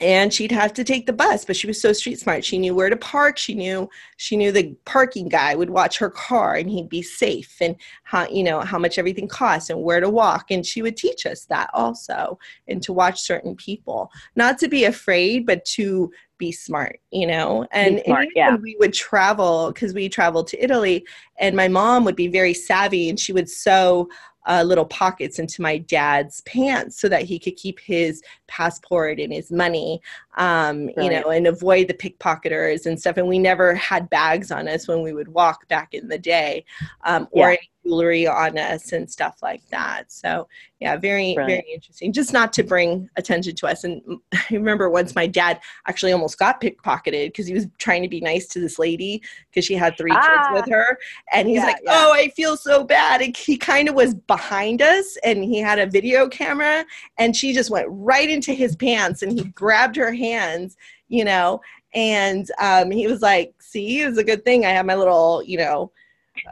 and 0.00 0.32
she'd 0.32 0.52
have 0.52 0.72
to 0.72 0.84
take 0.84 1.06
the 1.06 1.12
bus 1.12 1.44
but 1.44 1.56
she 1.56 1.66
was 1.66 1.80
so 1.80 1.92
street 1.92 2.18
smart. 2.18 2.44
She 2.44 2.58
knew 2.58 2.74
where 2.74 2.90
to 2.90 2.96
park. 2.96 3.36
She 3.38 3.54
knew 3.54 3.88
she 4.16 4.36
knew 4.36 4.50
the 4.50 4.74
parking 4.84 5.28
guy 5.28 5.54
would 5.54 5.70
watch 5.70 5.98
her 5.98 6.10
car 6.10 6.54
and 6.54 6.70
he'd 6.70 6.88
be 6.88 7.02
safe 7.02 7.56
and 7.60 7.76
how 8.04 8.26
you 8.28 8.42
know 8.42 8.60
how 8.60 8.78
much 8.78 8.98
everything 8.98 9.28
costs 9.28 9.70
and 9.70 9.82
where 9.82 10.00
to 10.00 10.08
walk. 10.08 10.50
And 10.50 10.64
she 10.64 10.82
would 10.82 10.96
teach 10.96 11.26
us 11.26 11.44
that 11.46 11.70
also 11.74 12.38
and 12.66 12.82
to 12.82 12.92
watch 12.92 13.20
certain 13.20 13.54
people 13.56 14.10
not 14.36 14.58
to 14.58 14.68
be 14.68 14.84
afraid 14.84 15.46
but 15.46 15.64
to 15.66 16.10
be 16.38 16.50
smart 16.50 16.98
you 17.10 17.26
know? 17.26 17.66
And, 17.70 17.96
and 17.96 18.04
smart, 18.06 18.24
even 18.24 18.32
yeah. 18.34 18.56
we 18.56 18.76
would 18.80 18.94
travel 18.94 19.70
because 19.72 19.92
we 19.92 20.08
traveled 20.08 20.48
to 20.48 20.64
italy 20.64 21.04
and 21.38 21.54
my 21.54 21.68
mom 21.68 22.04
would 22.04 22.16
be 22.16 22.28
very 22.28 22.54
savvy 22.54 23.10
and 23.10 23.20
she 23.20 23.34
would 23.34 23.50
sew 23.50 24.08
uh, 24.46 24.62
little 24.62 24.84
pockets 24.86 25.38
into 25.38 25.62
my 25.62 25.78
dad's 25.78 26.40
pants 26.42 27.00
so 27.00 27.08
that 27.08 27.22
he 27.22 27.38
could 27.38 27.56
keep 27.56 27.78
his 27.80 28.22
passport 28.46 29.20
and 29.20 29.32
his 29.32 29.50
money 29.50 30.00
um, 30.40 30.88
you 30.96 31.10
know 31.10 31.28
and 31.28 31.46
avoid 31.46 31.86
the 31.86 31.94
pickpocketers 31.94 32.86
and 32.86 32.98
stuff. 32.98 33.18
And 33.18 33.28
we 33.28 33.38
never 33.38 33.74
had 33.74 34.08
bags 34.08 34.50
on 34.50 34.66
us 34.66 34.88
when 34.88 35.02
we 35.02 35.12
would 35.12 35.28
walk 35.28 35.68
back 35.68 35.92
in 35.92 36.08
the 36.08 36.18
day 36.18 36.64
um, 37.04 37.28
or 37.30 37.50
any 37.50 37.70
jewelry 37.84 38.26
on 38.26 38.58
us 38.58 38.92
and 38.92 39.08
stuff 39.10 39.38
like 39.42 39.62
that. 39.70 40.10
So 40.10 40.48
yeah 40.80 40.96
very 40.96 41.34
very 41.34 41.64
interesting. 41.74 42.10
Just 42.12 42.32
not 42.32 42.52
to 42.54 42.62
bring 42.62 43.08
attention 43.16 43.54
to 43.56 43.66
us. 43.66 43.84
And 43.84 44.00
i 44.34 44.42
remember 44.50 44.88
once 44.88 45.14
my 45.14 45.26
dad 45.26 45.60
actually 45.86 46.12
almost 46.12 46.38
got 46.38 46.60
pickpocketed 46.60 47.26
because 47.28 47.46
he 47.46 47.52
was 47.52 47.66
trying 47.78 48.02
to 48.02 48.08
be 48.08 48.20
nice 48.22 48.46
to 48.48 48.60
this 48.60 48.78
lady 48.78 49.20
because 49.50 49.66
she 49.66 49.74
had 49.74 49.96
three 49.98 50.12
Ah. 50.14 50.20
kids 50.52 50.62
with 50.62 50.72
her. 50.74 50.98
And 51.32 51.48
he's 51.48 51.58
Yeah, 51.58 51.64
like 51.64 51.76
yeah. 51.84 51.92
oh 51.94 52.12
i 52.14 52.28
feel 52.30 52.56
so 52.56 52.82
bad. 52.82 53.20
And 53.20 53.36
he 53.36 53.58
kind 53.58 53.88
of 53.90 53.94
was 53.94 54.14
behind 54.14 54.80
us 54.80 55.18
and 55.22 55.44
he 55.44 55.58
had 55.58 55.78
a 55.78 55.86
video 55.86 56.28
camera 56.28 56.86
and 57.18 57.36
she 57.36 57.52
just 57.52 57.70
went 57.70 57.86
right 57.90 58.30
into 58.30 58.54
his 58.54 58.74
pants 58.76 59.22
and 59.22 59.32
he 59.32 59.44
grabbed 59.50 59.96
her 59.96 60.12
hands 60.30 60.76
you 61.08 61.24
know 61.24 61.60
and 61.94 62.50
um, 62.60 62.90
he 62.90 63.06
was 63.06 63.20
like 63.22 63.52
see 63.60 64.00
it 64.00 64.08
was 64.08 64.18
a 64.18 64.24
good 64.24 64.44
thing 64.44 64.64
i 64.64 64.70
have 64.70 64.86
my 64.86 64.94
little 64.94 65.42
you 65.44 65.58
know 65.58 65.90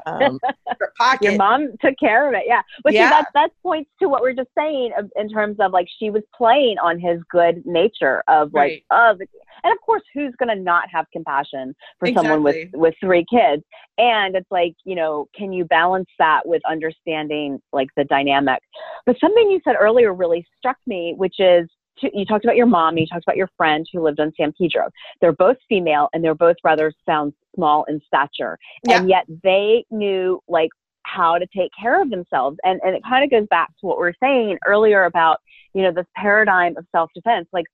um, 0.07 0.39
pocket 0.99 1.25
Your 1.25 1.37
mom 1.37 1.73
took 1.81 1.95
care 1.99 2.29
of 2.29 2.35
it, 2.35 2.45
yeah. 2.47 2.63
But 2.85 2.93
Yeah. 2.93 3.07
see, 3.07 3.11
that 3.11 3.27
that 3.35 3.51
points 3.63 3.91
to 4.01 4.09
what 4.09 4.23
we're 4.23 4.35
just 4.35 4.51
saying 4.57 4.93
of- 4.99 5.11
in 5.17 5.29
terms 5.29 5.57
of 5.61 5.73
like 5.73 5.87
she 5.99 6.11
was 6.11 6.23
playing 6.37 6.77
on 6.79 6.99
his 6.99 7.21
good 7.31 7.65
nature 7.65 8.23
of 8.29 8.53
like, 8.53 8.85
Right. 8.91 9.13
oh, 9.15 9.17
and 9.65 9.73
of 9.73 9.81
course, 9.81 10.03
who's 10.15 10.35
gonna 10.39 10.55
not 10.57 10.89
have 10.91 11.07
compassion 11.13 11.75
for 11.99 12.09
someone 12.15 12.43
with 12.43 12.57
with 12.75 12.95
three 13.01 13.25
kids? 13.31 13.63
And 13.99 14.37
it's 14.37 14.51
like, 14.51 14.75
you 14.85 14.95
know, 14.95 15.27
can 15.35 15.53
you 15.53 15.65
balance 15.65 16.11
that 16.19 16.47
with 16.47 16.63
understanding 16.69 17.61
like 17.73 17.89
the 17.97 18.05
dynamic? 18.05 18.61
But 19.07 19.19
something 19.21 19.51
you 19.51 19.61
said 19.65 19.77
earlier 19.81 20.13
really 20.15 20.47
struck 20.59 20.77
me, 20.87 21.15
which 21.17 21.37
is 21.39 21.69
to- 22.01 22.19
you 22.19 22.25
talked 22.25 22.45
about 22.45 22.57
your 22.57 22.67
mom, 22.67 22.97
you 22.99 23.07
talked 23.07 23.25
about 23.25 23.37
your 23.37 23.51
friend 23.57 23.87
who 23.93 24.03
lived 24.03 24.21
on 24.21 24.33
San 24.37 24.53
Pedro. 24.53 24.91
They're 25.21 25.33
both 25.33 25.57
female 25.69 26.09
and 26.13 26.23
they're 26.23 26.35
both 26.35 26.57
rather 26.65 26.93
sound 27.07 27.33
small 27.55 27.85
in 27.85 28.01
stature. 28.07 28.59
And 28.89 29.09
yet 29.09 29.25
they 29.43 29.85
knew 29.91 30.41
like 30.49 30.71
how 31.03 31.39
to 31.39 31.47
take 31.57 31.71
care 31.79 32.01
of 32.03 32.11
themselves. 32.11 32.59
And 32.65 32.81
and 32.85 32.95
it 32.95 33.03
kind 33.09 33.25
of 33.25 33.31
goes 33.31 33.47
back 33.49 33.69
to 33.81 33.87
what 33.87 33.99
we 33.99 34.03
were 34.03 34.15
saying 34.23 34.59
earlier 34.67 35.05
about 35.05 35.39
you 35.75 35.83
know 35.83 35.93
this 35.93 36.07
paradigm 36.17 36.77
of 36.77 36.87
self-defense. 36.93 37.49
Like 37.53 37.67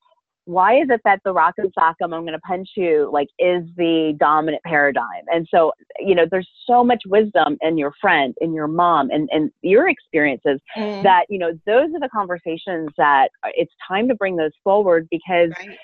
why 0.47 0.77
is 0.77 0.89
it 0.91 1.01
that 1.05 1.21
the 1.25 1.33
rock 1.33 1.55
and 1.59 1.73
sock'em 1.75 2.15
i'm 2.15 2.23
going 2.23 2.33
to 2.33 2.39
punch 2.41 2.69
you 2.77 3.09
like 3.13 3.29
is 3.39 3.63
the 3.77 4.15
dominant 4.19 4.63
paradigm 4.65 5.25
and 5.29 5.47
so 5.51 5.73
you 5.99 6.15
know 6.15 6.25
there's 6.31 6.49
so 6.67 6.85
much 6.85 7.03
wisdom 7.07 7.57
in 7.63 7.79
your 7.79 7.93
friend 8.01 8.35
in 8.41 8.53
your 8.53 8.69
mom 8.69 9.11
and 9.11 9.29
and 9.33 9.51
your 9.63 9.89
experiences 9.89 10.61
Mm, 10.77 11.03
that 11.03 11.25
you 11.29 11.39
know 11.39 11.53
those 11.67 11.89
are 11.95 12.01
the 12.01 12.09
conversations 12.13 12.89
that 12.97 13.29
uh, 13.45 13.51
it's 13.55 13.73
time 13.87 14.09
to 14.09 14.15
bring 14.15 14.37
those 14.37 14.51
forward 14.63 15.07
because 15.11 15.51
right. 15.59 15.79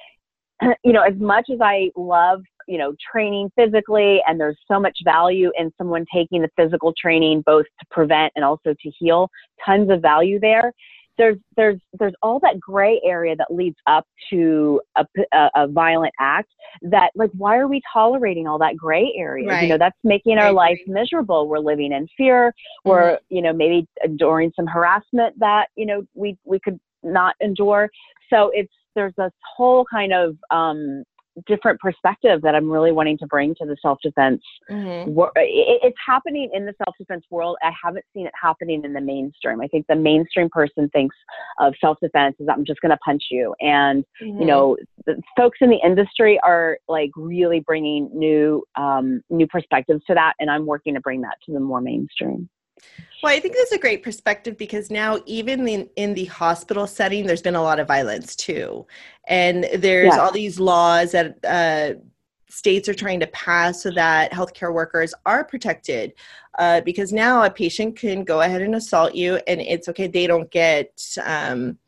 you 0.84 0.92
know, 0.92 1.02
as 1.02 1.14
much 1.18 1.48
as 1.52 1.58
I 1.60 1.90
love, 1.96 2.42
you 2.68 2.78
know, 2.78 2.94
training 3.12 3.50
physically, 3.56 4.20
and 4.26 4.38
there's 4.38 4.58
so 4.70 4.78
much 4.78 4.98
value 5.04 5.50
in 5.58 5.72
someone 5.78 6.04
taking 6.12 6.42
the 6.42 6.50
physical 6.56 6.92
training 7.00 7.42
both 7.46 7.66
to 7.80 7.86
prevent 7.90 8.32
and 8.36 8.44
also 8.44 8.74
to 8.74 8.90
heal, 8.98 9.28
tons 9.64 9.90
of 9.90 10.02
value 10.02 10.38
there. 10.40 10.72
There's 11.20 11.36
there's 11.56 11.78
there's 11.98 12.14
all 12.22 12.40
that 12.40 12.58
gray 12.58 12.98
area 13.04 13.36
that 13.36 13.48
leads 13.50 13.76
up 13.86 14.06
to 14.30 14.80
a 14.96 15.04
a 15.54 15.68
violent 15.68 16.14
act. 16.18 16.48
That 16.80 17.10
like, 17.14 17.30
why 17.36 17.58
are 17.58 17.68
we 17.68 17.82
tolerating 17.92 18.46
all 18.46 18.58
that 18.58 18.76
gray 18.76 19.12
area? 19.14 19.46
You 19.64 19.68
know, 19.68 19.78
that's 19.78 19.98
making 20.02 20.38
our 20.38 20.50
life 20.52 20.78
miserable. 20.86 21.46
We're 21.46 21.58
living 21.58 21.92
in 21.92 22.08
fear. 22.16 22.54
We're 22.86 23.18
you 23.28 23.42
know 23.42 23.52
maybe 23.52 23.86
enduring 24.02 24.52
some 24.56 24.66
harassment 24.66 25.38
that 25.38 25.66
you 25.76 25.84
know 25.84 26.06
we 26.14 26.38
we 26.44 26.58
could 26.58 26.80
not 27.02 27.34
endure. 27.42 27.90
So 28.30 28.50
it's 28.54 28.72
there's 28.94 29.12
this 29.16 29.32
whole 29.56 29.84
kind 29.90 30.12
of 30.12 30.36
um, 30.50 31.04
different 31.46 31.80
perspective 31.80 32.42
that 32.42 32.54
I'm 32.54 32.70
really 32.70 32.92
wanting 32.92 33.18
to 33.18 33.26
bring 33.26 33.54
to 33.56 33.66
the 33.66 33.76
self 33.80 33.98
defense. 34.02 34.42
Mhm. 34.70 35.14
It's 35.36 35.96
happening 36.04 36.50
in 36.52 36.66
the 36.66 36.74
self 36.84 36.96
defense 36.98 37.24
world. 37.30 37.56
I 37.62 37.72
haven't 37.82 38.04
seen 38.14 38.26
it 38.26 38.32
happening 38.40 38.84
in 38.84 38.92
the 38.92 39.00
mainstream. 39.00 39.60
I 39.60 39.66
think 39.68 39.86
the 39.86 39.96
mainstream 39.96 40.48
person 40.50 40.88
thinks 40.90 41.16
of 41.58 41.74
self 41.80 41.98
defense 42.00 42.36
as 42.40 42.48
I'm 42.48 42.64
just 42.64 42.80
going 42.80 42.90
to 42.90 42.98
punch 42.98 43.24
you, 43.30 43.54
and 43.60 44.04
Mhm. 44.20 44.40
you 44.40 44.46
know 44.46 44.76
the 45.06 45.20
folks 45.36 45.58
in 45.60 45.70
the 45.70 45.80
industry 45.84 46.38
are 46.40 46.78
like 46.88 47.10
really 47.16 47.60
bringing 47.60 48.10
new 48.12 48.64
um, 48.76 49.22
new 49.30 49.46
perspectives 49.46 50.04
to 50.06 50.14
that, 50.14 50.34
and 50.40 50.50
I'm 50.50 50.66
working 50.66 50.94
to 50.94 51.00
bring 51.00 51.20
that 51.22 51.36
to 51.46 51.52
the 51.52 51.60
more 51.60 51.80
mainstream. 51.80 52.48
Well, 53.22 53.34
I 53.34 53.40
think 53.40 53.54
that's 53.54 53.72
a 53.72 53.78
great 53.78 54.02
perspective 54.02 54.56
because 54.56 54.90
now, 54.90 55.18
even 55.26 55.68
in, 55.68 55.88
in 55.96 56.14
the 56.14 56.24
hospital 56.26 56.86
setting, 56.86 57.26
there's 57.26 57.42
been 57.42 57.54
a 57.54 57.62
lot 57.62 57.78
of 57.78 57.86
violence 57.86 58.34
too. 58.34 58.86
And 59.28 59.68
there's 59.76 60.14
Yeah. 60.14 60.22
all 60.22 60.32
these 60.32 60.58
laws 60.58 61.12
that 61.12 61.36
uh, 61.44 62.00
states 62.48 62.88
are 62.88 62.94
trying 62.94 63.20
to 63.20 63.26
pass 63.28 63.82
so 63.82 63.90
that 63.90 64.32
healthcare 64.32 64.72
workers 64.72 65.12
are 65.26 65.44
protected. 65.44 66.14
Uh, 66.58 66.80
because 66.80 67.12
now 67.12 67.42
a 67.44 67.50
patient 67.50 67.96
can 67.96 68.24
go 68.24 68.40
ahead 68.40 68.62
and 68.62 68.74
assault 68.74 69.14
you, 69.14 69.36
and 69.46 69.60
it's 69.60 69.88
okay. 69.88 70.06
They 70.06 70.26
don't 70.26 70.50
get. 70.50 71.00
Um, 71.24 71.78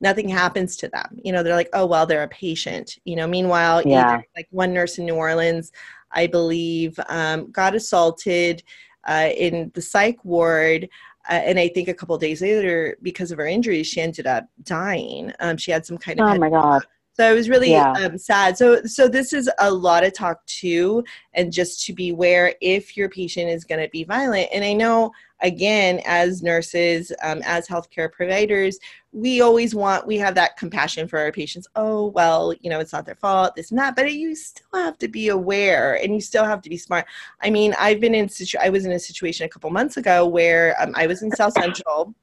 nothing 0.00 0.28
happens 0.28 0.76
to 0.76 0.88
them. 0.88 1.18
You 1.22 1.32
know, 1.32 1.42
they're 1.42 1.54
like, 1.56 1.70
oh 1.72 1.86
well, 1.86 2.06
they're 2.06 2.22
a 2.22 2.28
patient. 2.28 2.98
You 3.04 3.16
know, 3.16 3.26
meanwhile, 3.26 3.82
Yeah. 3.84 4.14
either, 4.14 4.26
like 4.36 4.48
one 4.50 4.72
nurse 4.72 4.98
in 4.98 5.06
New 5.06 5.14
Orleans, 5.14 5.72
I 6.12 6.26
believe, 6.26 6.98
um, 7.08 7.50
got 7.50 7.74
assaulted 7.74 8.62
uh, 9.08 9.30
in 9.36 9.70
the 9.74 9.82
psych 9.82 10.24
ward. 10.24 10.88
Uh, 11.28 11.32
and 11.32 11.58
I 11.58 11.68
think 11.68 11.88
a 11.88 11.94
couple 11.94 12.16
days 12.18 12.40
later, 12.40 12.96
because 13.02 13.30
of 13.30 13.38
her 13.38 13.46
injuries, 13.46 13.86
she 13.86 14.00
ended 14.00 14.26
up 14.26 14.46
dying. 14.62 15.32
Um, 15.40 15.56
she 15.56 15.70
had 15.70 15.84
some 15.84 15.98
kind 15.98 16.20
of 16.20 16.28
Oh 16.28 16.38
my 16.38 16.50
God. 16.50 16.82
So 17.18 17.30
it 17.30 17.34
was 17.34 17.48
really 17.48 17.70
Yeah. 17.72 17.92
um, 17.92 18.16
sad. 18.16 18.56
So 18.56 18.82
so 18.84 19.08
this 19.08 19.32
is 19.32 19.50
a 19.58 19.70
lot 19.70 20.04
of 20.04 20.12
talk 20.12 20.44
too, 20.46 21.02
and 21.34 21.52
just 21.52 21.84
to 21.86 21.92
beware 21.92 22.54
if 22.60 22.96
your 22.96 23.08
patient 23.08 23.50
is 23.50 23.64
going 23.64 23.80
to 23.80 23.88
be 23.88 24.04
violent. 24.04 24.48
And 24.52 24.64
I 24.64 24.72
know 24.72 25.10
again, 25.40 26.00
as 26.04 26.42
nurses, 26.42 27.12
um, 27.22 27.42
as 27.44 27.66
healthcare 27.68 28.10
providers, 28.10 28.78
we 29.12 29.40
always 29.40 29.74
want 29.74 30.06
we 30.06 30.16
have 30.18 30.34
that 30.36 30.56
compassion 30.56 31.08
for 31.08 31.18
our 31.18 31.32
patients. 31.32 31.66
Oh 31.74 32.06
well, 32.08 32.54
you 32.60 32.70
know 32.70 32.78
it's 32.78 32.92
not 32.92 33.04
their 33.04 33.16
fault, 33.16 33.56
this 33.56 33.70
and 33.70 33.78
that. 33.80 33.96
But 33.96 34.12
you 34.12 34.36
still 34.36 34.62
have 34.74 34.96
to 34.98 35.08
be 35.08 35.28
aware, 35.28 35.94
and 36.00 36.14
you 36.14 36.20
still 36.20 36.44
have 36.44 36.62
to 36.62 36.70
be 36.70 36.76
smart. 36.76 37.04
I 37.42 37.50
mean, 37.50 37.74
I've 37.80 37.98
been 38.00 38.14
in 38.14 38.28
situ- 38.28 38.58
I 38.60 38.68
was 38.70 38.86
in 38.86 38.92
a 38.92 38.98
situation 38.98 39.44
a 39.44 39.48
couple 39.48 39.70
months 39.70 39.96
ago 39.96 40.24
where 40.26 40.80
um, 40.80 40.92
I 40.94 41.08
was 41.08 41.22
in 41.22 41.32
South 41.32 41.54
Central. 41.54 42.14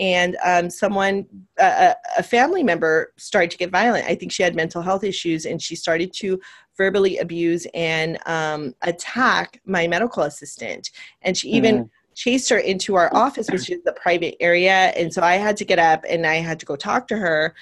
And 0.00 0.36
um, 0.44 0.70
someone, 0.70 1.26
a, 1.58 1.94
a 2.18 2.22
family 2.22 2.64
member, 2.64 3.12
started 3.18 3.52
to 3.52 3.58
get 3.58 3.70
violent. 3.70 4.06
I 4.06 4.16
think 4.16 4.32
she 4.32 4.42
had 4.42 4.56
mental 4.56 4.82
health 4.82 5.04
issues, 5.04 5.44
and 5.44 5.62
she 5.62 5.76
started 5.76 6.12
to 6.14 6.40
verbally 6.76 7.18
abuse 7.18 7.66
and 7.74 8.18
um, 8.26 8.74
attack 8.82 9.60
my 9.66 9.86
medical 9.86 10.22
assistant. 10.24 10.90
And 11.22 11.36
she 11.36 11.50
even 11.50 11.90
chased 12.14 12.48
her 12.48 12.58
into 12.58 12.96
our 12.96 13.14
office, 13.14 13.50
which 13.50 13.70
is 13.70 13.82
the 13.84 13.92
private 13.92 14.36
area. 14.40 14.92
And 14.96 15.12
so 15.12 15.22
I 15.22 15.34
had 15.34 15.56
to 15.58 15.64
get 15.64 15.78
up 15.78 16.04
and 16.08 16.26
I 16.26 16.36
had 16.36 16.58
to 16.60 16.66
go 16.66 16.76
talk 16.76 17.06
to 17.08 17.16
her. 17.16 17.54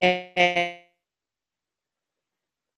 And 0.00 0.81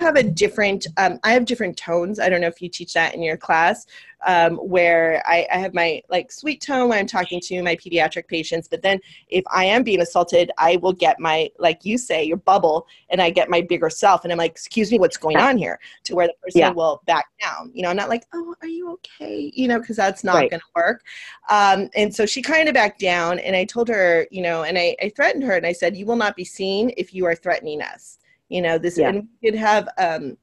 have 0.05 0.17
a 0.17 0.23
different 0.23 0.87
um, 0.99 1.19
i 1.25 1.33
have 1.33 1.45
different 1.47 1.77
tones. 1.77 2.21
I 2.21 2.29
don't 2.29 2.41
know 2.43 2.47
if 2.49 2.61
you 2.61 2.69
teach 2.69 2.93
that 2.95 3.15
in 3.15 3.23
your 3.23 3.37
class 3.39 3.87
um, 4.27 4.57
where 4.57 5.23
I, 5.27 5.47
I 5.53 5.59
have 5.59 5.75
my 5.75 6.03
like 6.09 6.31
sweet 6.31 6.61
tone 6.61 6.89
when 6.89 6.99
i'm 6.99 7.07
talking 7.07 7.41
to 7.41 7.63
my 7.63 7.75
pediatric 7.77 8.29
patients 8.29 8.69
but 8.69 8.83
then 8.83 9.01
if 9.29 9.45
i 9.53 9.65
am 9.65 9.83
being 9.83 10.01
assaulted 10.01 10.51
i 10.59 10.77
will 10.77 10.93
get 10.93 11.19
my 11.21 11.51
like 11.59 11.85
you 11.85 11.97
say 11.99 12.23
your 12.25 12.37
bubble 12.37 12.87
and 13.11 13.21
i 13.23 13.31
get 13.31 13.49
my 13.51 13.61
bigger 13.63 13.91
self 13.91 14.25
and 14.25 14.33
i'm 14.33 14.39
like 14.39 14.51
excuse 14.51 14.91
me 14.93 14.99
what's 14.99 15.17
going 15.17 15.39
on 15.39 15.57
here? 15.59 15.79
To 16.05 16.15
where 16.15 16.27
the 16.29 16.35
person 16.43 16.61
Yeah. 16.61 16.73
will 16.75 17.03
back 17.07 17.27
down. 17.43 17.71
You 17.75 17.83
know 17.83 17.91
i'm 17.91 17.97
not 17.97 18.09
like 18.11 18.25
oh 18.35 18.55
are 18.63 18.69
you 18.69 18.93
okay? 18.93 19.51
You 19.55 19.69
know 19.69 19.81
because 19.81 19.97
that's 19.97 20.23
not 20.23 20.35
Right. 20.37 20.51
going 20.51 20.61
to 20.61 20.67
work. 20.77 21.03
Um, 21.49 21.89
and 21.95 22.15
so 22.15 22.27
she 22.27 22.43
kind 22.43 22.69
of 22.69 22.75
backed 22.75 23.01
down 23.01 23.39
and 23.39 23.57
i 23.57 23.65
told 23.65 23.89
her 23.89 24.27
you 24.31 24.43
know 24.43 24.65
and 24.65 24.77
I, 24.79 24.97
I 25.03 25.09
threatened 25.17 25.45
her 25.45 25.57
and 25.57 25.67
i 25.67 25.73
said 25.73 25.97
you 25.97 26.07
will 26.07 26.17
not 26.17 26.37
be 26.37 26.45
seen 26.45 26.93
if 26.97 27.15
you 27.15 27.25
are 27.27 27.35
threatening 27.35 27.81
us 27.83 28.19
you 28.49 28.63
know 28.63 28.79
this 28.79 28.99
Yeah. 28.99 29.09
and 29.11 29.29
we 29.43 29.51
did 29.51 29.59
have 29.59 29.89
um, 29.99 30.37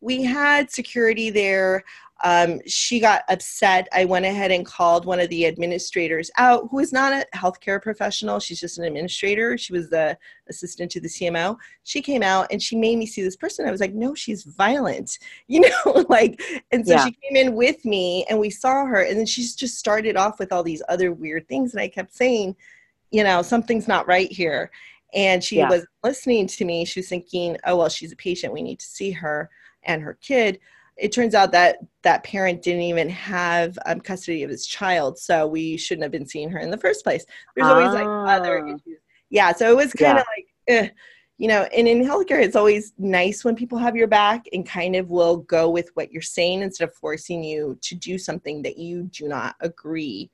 we 0.00 0.22
had 0.22 0.70
security 0.70 1.30
there. 1.30 1.82
Um, 2.24 2.60
she 2.66 2.98
got 2.98 3.22
upset. 3.28 3.88
I 3.92 4.06
went 4.06 4.24
ahead 4.24 4.50
and 4.50 4.64
called 4.64 5.04
one 5.04 5.20
of 5.20 5.28
the 5.28 5.46
administrators 5.46 6.30
out 6.38 6.66
who 6.70 6.78
is 6.78 6.90
not 6.90 7.12
a 7.12 7.26
healthcare 7.36 7.80
professional. 7.82 8.40
She's 8.40 8.58
just 8.60 8.78
an 8.78 8.84
administrator. 8.84 9.58
She 9.58 9.74
was 9.74 9.90
the 9.90 10.16
assistant 10.48 10.90
to 10.92 11.00
the 11.00 11.08
cmo 11.08 11.56
she 11.82 12.00
came 12.00 12.22
out 12.22 12.46
and 12.52 12.62
she 12.62 12.76
made 12.76 12.96
me 12.98 13.04
see 13.04 13.20
this 13.22 13.36
person. 13.36 13.66
I 13.66 13.70
was 13.72 13.80
like 13.80 13.94
no 13.94 14.14
she's 14.14 14.44
violent 14.44 15.18
you 15.48 15.60
know 15.60 16.04
like 16.08 16.40
and 16.72 16.86
so 16.86 16.94
Yeah. 16.94 17.04
she 17.04 17.16
came 17.22 17.36
in 17.36 17.54
with 17.54 17.84
me 17.84 18.24
and 18.30 18.38
we 18.38 18.48
saw 18.50 18.86
her 18.86 19.02
and 19.02 19.18
then 19.18 19.26
she's 19.26 19.54
just 19.54 19.76
started 19.78 20.16
off 20.16 20.38
with 20.38 20.52
all 20.52 20.62
these 20.62 20.82
other 20.88 21.12
weird 21.12 21.48
things 21.48 21.72
and 21.74 21.80
i 21.80 21.88
kept 21.88 22.14
saying 22.14 22.54
you 23.10 23.24
know 23.24 23.42
something's 23.42 23.88
not 23.88 24.06
right 24.06 24.30
here 24.30 24.70
and 25.14 25.42
she 25.42 25.56
Yeah. 25.56 25.68
was 25.68 25.86
listening 26.02 26.46
to 26.48 26.64
me 26.64 26.84
she 26.84 27.00
was 27.00 27.08
thinking 27.08 27.56
oh 27.64 27.76
well 27.76 27.88
she's 27.88 28.12
a 28.12 28.16
patient 28.16 28.52
we 28.52 28.62
need 28.62 28.78
to 28.80 28.86
see 28.86 29.10
her 29.10 29.48
and 29.84 30.02
her 30.02 30.14
kid 30.20 30.58
it 30.96 31.12
turns 31.12 31.34
out 31.34 31.52
that 31.52 31.76
that 32.02 32.24
parent 32.24 32.62
didn't 32.62 32.80
even 32.82 33.08
have 33.10 33.78
um, 33.86 34.00
custody 34.00 34.42
of 34.42 34.50
his 34.50 34.66
child 34.66 35.18
so 35.18 35.46
we 35.46 35.76
shouldn't 35.76 36.02
have 36.02 36.12
been 36.12 36.26
seeing 36.26 36.50
her 36.50 36.58
in 36.58 36.70
the 36.70 36.78
first 36.78 37.04
place 37.04 37.24
there's 37.54 37.68
always 37.68 37.92
like 37.92 38.06
other 38.26 38.60
Ah. 38.66 38.68
issues 38.74 38.98
yeah 39.30 39.52
so 39.52 39.70
it 39.70 39.76
was 39.76 39.92
kind 39.92 40.16
Yeah. 40.16 40.20
of 40.20 40.26
like 40.36 40.46
eh. 40.68 40.88
you 41.38 41.48
know 41.48 41.62
and 41.76 41.86
in 41.86 42.02
healthcare 42.02 42.42
it's 42.42 42.56
always 42.56 42.92
nice 42.98 43.44
when 43.44 43.54
people 43.54 43.78
have 43.78 43.94
your 43.94 44.06
back 44.08 44.46
and 44.52 44.66
kind 44.66 44.96
of 44.96 45.10
will 45.10 45.38
go 45.38 45.68
with 45.70 45.90
what 45.94 46.10
you're 46.10 46.22
saying 46.22 46.62
instead 46.62 46.88
of 46.88 46.94
forcing 46.94 47.44
you 47.44 47.78
to 47.82 47.94
do 47.94 48.18
something 48.18 48.62
that 48.62 48.78
you 48.78 49.04
do 49.04 49.28
not 49.28 49.54
agree 49.60 50.30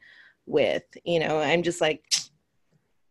with 0.46 0.84
you 1.04 1.18
know 1.20 1.38
i'm 1.40 1.62
just 1.62 1.80
like 1.80 2.04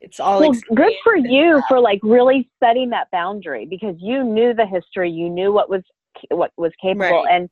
it's 0.02 0.20
all 0.20 0.40
well, 0.40 0.52
good 0.76 0.94
for 1.04 1.16
you 1.16 1.58
stuff. 1.60 1.66
for 1.70 1.80
like 1.80 2.00
really 2.04 2.50
setting 2.62 2.90
that 2.90 3.10
boundary 3.12 3.66
because 3.66 3.96
you 4.00 4.24
knew 4.24 4.54
the 4.54 4.66
history, 4.66 5.10
you 5.10 5.30
knew 5.30 5.52
what 5.54 5.70
was 5.70 5.84
what 6.30 6.52
was 6.58 6.72
capable, 6.82 7.24
Right. 7.24 7.34
and 7.34 7.50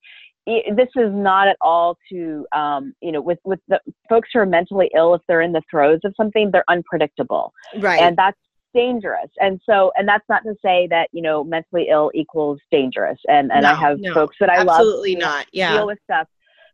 this 0.76 0.90
is 0.96 1.12
not 1.14 1.48
at 1.48 1.58
all 1.62 1.98
to 2.12 2.46
um, 2.56 2.94
you 3.02 3.12
know 3.12 3.22
with 3.22 3.40
with 3.44 3.60
the 3.68 3.80
folks 4.10 4.30
who 4.34 4.40
are 4.40 4.46
mentally 4.46 4.90
ill 4.96 5.14
if 5.14 5.22
they're 5.28 5.42
in 5.42 5.52
the 5.52 5.62
throes 5.70 6.00
of 6.04 6.14
something, 6.18 6.50
they're 6.52 6.64
unpredictable, 6.68 7.54
right 7.78 8.02
and 8.02 8.18
that's 8.18 8.38
dangerous. 8.74 9.30
And 9.40 9.60
so, 9.66 9.92
and 9.98 10.08
that's 10.08 10.26
not 10.30 10.44
to 10.44 10.56
say 10.64 10.88
that 10.90 11.10
you 11.12 11.22
know 11.22 11.44
mentally 11.44 11.88
ill 11.90 12.12
equals 12.16 12.60
dangerous. 12.72 13.20
And 13.28 13.52
and 13.52 13.66
I 13.66 13.76
have 13.76 14.00
no, 14.00 14.14
folks 14.14 14.38
that 14.40 14.50
I 14.50 14.64
love 14.64 14.80
absolutely 14.80 15.16
not 15.16 15.46
yeah 15.54 15.74
deal 15.74 15.88
with 15.88 16.00
stuff. 16.04 16.28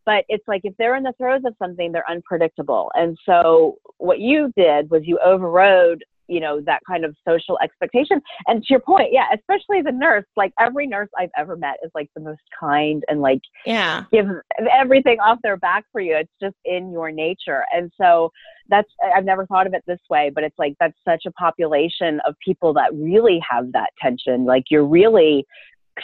But 0.06 0.26
it's 0.30 0.48
like 0.48 0.62
if 0.64 0.74
they're 0.78 0.96
in 0.96 1.04
the 1.04 1.14
throes 1.18 1.42
of 1.46 1.56
something, 1.60 1.92
they're 1.92 2.10
unpredictable. 2.10 2.92
And 2.96 3.18
so 3.26 3.78
what 3.98 4.20
you 4.20 4.52
did 4.56 4.90
was 4.90 5.02
you 5.06 5.20
overrode, 5.26 6.04
you 6.28 6.40
know, 6.40 6.60
that 6.62 6.82
kind 6.88 7.06
of 7.06 7.16
social 7.28 7.58
expectation. 7.64 8.22
And 8.48 8.64
to 8.64 8.68
your 8.70 8.80
point, 8.80 9.10
yeah, 9.12 9.26
especially 9.34 9.80
as 9.80 9.86
a 9.88 9.92
nurse, 9.92 10.26
like 10.36 10.54
every 10.60 10.88
nurse 10.88 11.10
I've 11.18 11.30
ever 11.38 11.56
met 11.56 11.78
is 11.84 11.92
like 11.94 12.10
the 12.16 12.22
most 12.22 12.42
kind 12.60 13.04
and 13.08 13.22
like 13.22 13.42
yeah 13.66 14.06
give 14.12 14.28
everything 14.72 15.20
off 15.20 15.40
their 15.44 15.58
back 15.58 15.86
for 15.92 16.02
you. 16.02 16.16
It's 16.16 16.32
just 16.42 16.56
in 16.66 16.92
your 16.92 17.12
nature. 17.12 17.64
And 17.72 17.92
so 18.00 18.32
that's 18.70 18.90
I've 19.16 19.26
never 19.26 19.46
thought 19.46 19.68
of 19.68 19.74
it 19.74 19.84
this 19.86 20.00
way, 20.10 20.32
but 20.34 20.44
it's 20.44 20.58
like 20.58 20.76
that's 20.80 20.98
such 21.08 21.26
a 21.28 21.32
population 21.32 22.20
of 22.28 22.36
people 22.44 22.74
that 22.74 22.94
really 22.94 23.40
have 23.48 23.72
that 23.74 23.92
tension. 24.02 24.46
Like 24.46 24.66
you're 24.70 24.86
really 24.86 25.46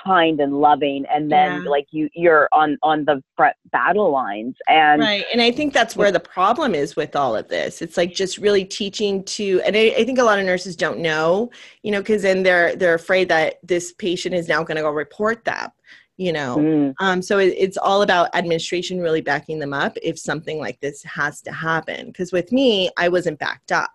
kind 0.04 0.40
and 0.40 0.60
loving 0.60 1.06
and 1.14 1.32
then 1.32 1.64
Yeah. 1.64 1.70
like 1.70 1.88
you 1.92 2.10
you're 2.14 2.48
on 2.52 2.78
on 2.82 3.06
the 3.06 3.22
front 3.36 3.56
battle 3.72 4.12
lines 4.12 4.56
and 4.68 5.02
right 5.02 5.26
and 5.32 5.42
i 5.42 5.52
think 5.52 5.74
that's 5.74 5.96
where 5.96 6.12
the 6.12 6.20
problem 6.20 6.74
is 6.76 6.96
with 6.96 7.16
all 7.16 7.36
of 7.36 7.48
this 7.48 7.82
it's 7.82 7.98
like 7.98 8.14
just 8.14 8.38
really 8.38 8.64
teaching 8.66 9.24
to 9.26 9.62
and 9.66 9.76
i, 9.76 9.94
I 9.98 10.06
think 10.06 10.20
a 10.20 10.24
lot 10.24 10.40
of 10.40 10.46
nurses 10.46 10.76
don't 10.76 11.00
know 11.00 11.52
you 11.84 11.92
know 11.92 12.00
because 12.00 12.22
then 12.22 12.44
they're 12.44 12.76
they're 12.76 12.94
afraid 12.94 13.28
that 13.30 13.56
this 13.64 13.94
patient 13.94 14.34
is 14.36 14.48
now 14.48 14.64
going 14.64 14.78
to 14.78 14.82
go 14.84 14.90
report 14.92 15.44
them 15.46 15.70
you 16.18 16.32
know 16.32 16.58
Mm, 16.58 16.94
um, 17.00 17.22
so 17.22 17.40
it, 17.40 17.54
it's 17.58 17.78
all 17.78 18.02
about 18.02 18.34
administration 18.36 19.00
really 19.00 19.22
backing 19.22 19.60
them 19.60 19.74
up 19.74 19.98
if 20.02 20.20
something 20.20 20.60
like 20.60 20.80
this 20.80 21.04
has 21.04 21.42
to 21.42 21.52
happen 21.52 22.08
because 22.08 22.32
with 22.32 22.52
me 22.52 22.90
i 22.98 23.10
wasn't 23.10 23.40
backed 23.40 23.72
up 23.72 23.92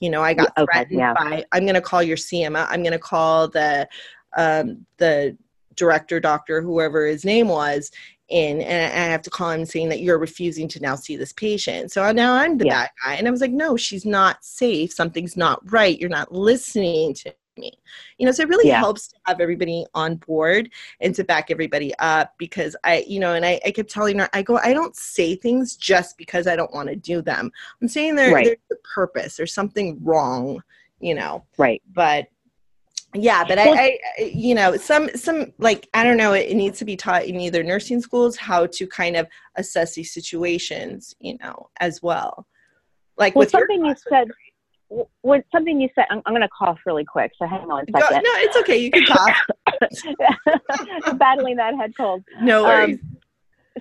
you 0.00 0.10
know 0.10 0.22
i 0.22 0.34
got 0.34 0.52
okay, 0.58 0.72
threatened 0.72 0.98
yeah. 0.98 1.14
by 1.14 1.44
i'm 1.52 1.64
going 1.64 1.74
to 1.74 1.80
call 1.80 2.02
your 2.02 2.16
cma 2.16 2.66
i'm 2.70 2.82
going 2.82 2.92
to 2.92 2.98
call 2.98 3.46
the 3.48 3.86
um, 4.36 4.84
the 4.98 5.36
director 5.76 6.20
doctor 6.20 6.60
whoever 6.60 7.06
his 7.06 7.24
name 7.24 7.48
was 7.48 7.90
in 8.28 8.60
and 8.60 8.92
i 8.92 9.04
have 9.10 9.22
to 9.22 9.30
call 9.30 9.50
him 9.50 9.64
saying 9.64 9.88
that 9.88 10.00
you're 10.00 10.18
refusing 10.18 10.68
to 10.68 10.80
now 10.80 10.94
see 10.94 11.16
this 11.16 11.32
patient 11.32 11.90
so 11.90 12.10
now 12.12 12.34
i'm 12.34 12.58
the 12.58 12.66
Yeah. 12.66 12.82
bad 12.82 12.90
guy 13.04 13.14
and 13.14 13.26
i 13.26 13.30
was 13.30 13.40
like 13.40 13.52
no 13.52 13.76
she's 13.76 14.04
not 14.04 14.44
safe 14.44 14.92
something's 14.92 15.36
not 15.36 15.60
right 15.72 15.98
you're 15.98 16.10
not 16.10 16.32
listening 16.32 17.14
to 17.14 17.32
me 17.56 17.72
you 18.18 18.26
know 18.26 18.32
so 18.32 18.42
it 18.42 18.48
really 18.48 18.68
Yeah. 18.68 18.78
helps 18.78 19.08
to 19.08 19.16
have 19.26 19.40
everybody 19.40 19.86
on 19.94 20.16
board 20.16 20.70
and 21.00 21.14
to 21.14 21.24
back 21.24 21.50
everybody 21.50 21.94
up 21.98 22.34
because 22.38 22.76
I, 22.84 23.04
you 23.08 23.18
know, 23.20 23.34
and 23.34 23.44
I, 23.44 23.60
I 23.66 23.70
kept 23.72 23.90
telling 23.90 24.18
her, 24.18 24.28
I 24.32 24.42
go, 24.42 24.58
I 24.58 24.72
don't 24.72 24.94
say 24.96 25.34
things 25.34 25.76
just 25.76 26.16
because 26.16 26.46
I 26.46 26.56
don't 26.56 26.72
want 26.72 26.88
to 26.88 26.96
do 26.96 27.20
them. 27.22 27.50
I'm 27.82 27.88
saying 27.88 28.14
there, 28.14 28.32
Right. 28.32 28.44
there's 28.44 28.58
a 28.72 28.76
purpose, 28.94 29.36
there's 29.36 29.52
something 29.52 29.98
wrong, 30.02 30.62
you 31.00 31.14
know, 31.14 31.44
right 31.58 31.82
but 31.92 32.28
yeah, 33.14 33.44
but 33.44 33.58
I, 33.58 33.68
I, 33.68 33.98
you 34.22 34.54
know, 34.54 34.76
some, 34.76 35.08
some 35.16 35.52
like, 35.58 35.88
I 35.94 36.04
don't 36.04 36.16
know, 36.16 36.32
it, 36.32 36.54
needs 36.54 36.78
to 36.78 36.84
be 36.84 36.96
taught 36.96 37.24
in 37.24 37.40
either 37.40 37.62
nursing 37.62 38.00
schools, 38.00 38.36
how 38.36 38.66
to 38.66 38.86
kind 38.86 39.16
of 39.16 39.26
assess 39.56 39.94
these 39.94 40.12
situations, 40.12 41.14
you 41.20 41.36
know, 41.42 41.70
as 41.80 42.02
well. 42.02 42.46
Like 43.16 43.34
well 43.34 43.42
with 43.42 43.50
something 43.50 43.84
you 43.84 43.94
said 44.08 44.28
when 45.20 45.44
something 45.52 45.80
you 45.80 45.88
said 45.94 46.06
i'm, 46.10 46.20
I'm 46.26 46.32
going 46.32 46.42
to 46.42 46.48
cough 46.48 46.78
really 46.84 47.04
quick 47.04 47.30
so 47.38 47.46
hang 47.46 47.70
on 47.70 47.84
a 47.86 47.92
Go, 47.92 48.00
no, 48.00 48.20
it's 48.24 48.56
okay. 48.56 48.76
You 48.78 48.90
can 48.90 49.04
talk. 49.04 49.36
battling 51.18 51.56
that 51.56 51.76
head 51.76 51.92
cold 51.96 52.24
No 52.40 52.64
worries. 52.64 52.98
Um, 52.98 53.18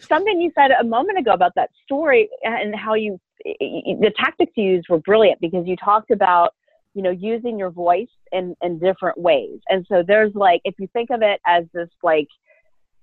something 0.01 0.39
you 0.39 0.51
said 0.55 0.71
a 0.71 0.83
moment 0.83 1.17
ago 1.17 1.31
about 1.31 1.53
that 1.55 1.69
story 1.83 2.29
and 2.43 2.75
how 2.75 2.93
you 2.93 3.19
the 3.43 4.11
tactics 4.17 4.51
you 4.55 4.65
used 4.65 4.89
were 4.89 4.99
brilliant 4.99 5.39
because 5.41 5.65
you 5.65 5.75
talked 5.77 6.11
about 6.11 6.53
you 6.93 7.01
know, 7.01 7.11
using 7.11 7.57
your 7.57 7.69
voice 7.69 8.07
in, 8.31 8.55
in 8.61 8.79
different 8.79 9.17
ways. 9.17 9.59
And 9.69 9.85
so 9.89 10.03
there's 10.05 10.33
like, 10.35 10.61
if 10.63 10.75
you 10.79 10.87
think 10.93 11.09
of 11.09 11.21
it 11.21 11.39
as 11.45 11.65
this 11.73 11.89
like, 12.03 12.27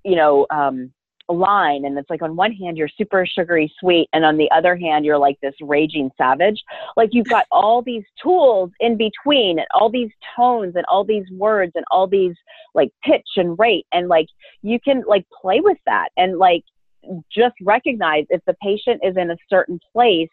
you 0.05 0.17
know, 0.17 0.47
um, 0.51 0.93
line 1.29 1.85
and 1.85 1.99
it's 1.99 2.09
like 2.09 2.23
on 2.23 2.37
one 2.37 2.53
hand 2.53 2.77
you're 2.77 2.89
super 2.89 3.27
sugary 3.27 3.73
sweet 3.81 4.09
and 4.13 4.25
on 4.25 4.37
the 4.37 4.51
other 4.53 4.77
hand 4.77 5.05
you're 5.05 5.19
like 5.19 5.39
this 5.41 5.55
raging 5.61 6.11
savage 6.17 6.63
like 6.97 7.11
you've 7.13 7.27
got 7.27 7.47
all 7.51 7.83
these 7.83 8.05
tools 8.23 8.71
in 8.81 8.97
between 8.97 9.59
and 9.59 9.67
all 9.75 9.91
these 9.91 10.11
tones 10.37 10.75
and 10.77 10.85
all 10.89 11.05
these 11.05 11.25
words 11.33 11.73
and 11.75 11.85
all 11.91 12.07
these 12.07 12.35
like 12.75 12.91
pitch 13.03 13.27
and 13.37 13.59
rate 13.59 13.87
and 13.93 14.09
like 14.09 14.27
you 14.63 14.79
can 14.79 15.03
like 15.07 15.27
play 15.43 15.61
with 15.61 15.79
that 15.87 16.11
and 16.17 16.39
like 16.39 16.63
just 17.33 17.55
recognize 17.63 18.25
if 18.31 18.41
the 18.47 18.55
patient 18.63 19.01
is 19.03 19.17
in 19.17 19.31
a 19.31 19.37
certain 19.51 19.81
place 19.93 20.29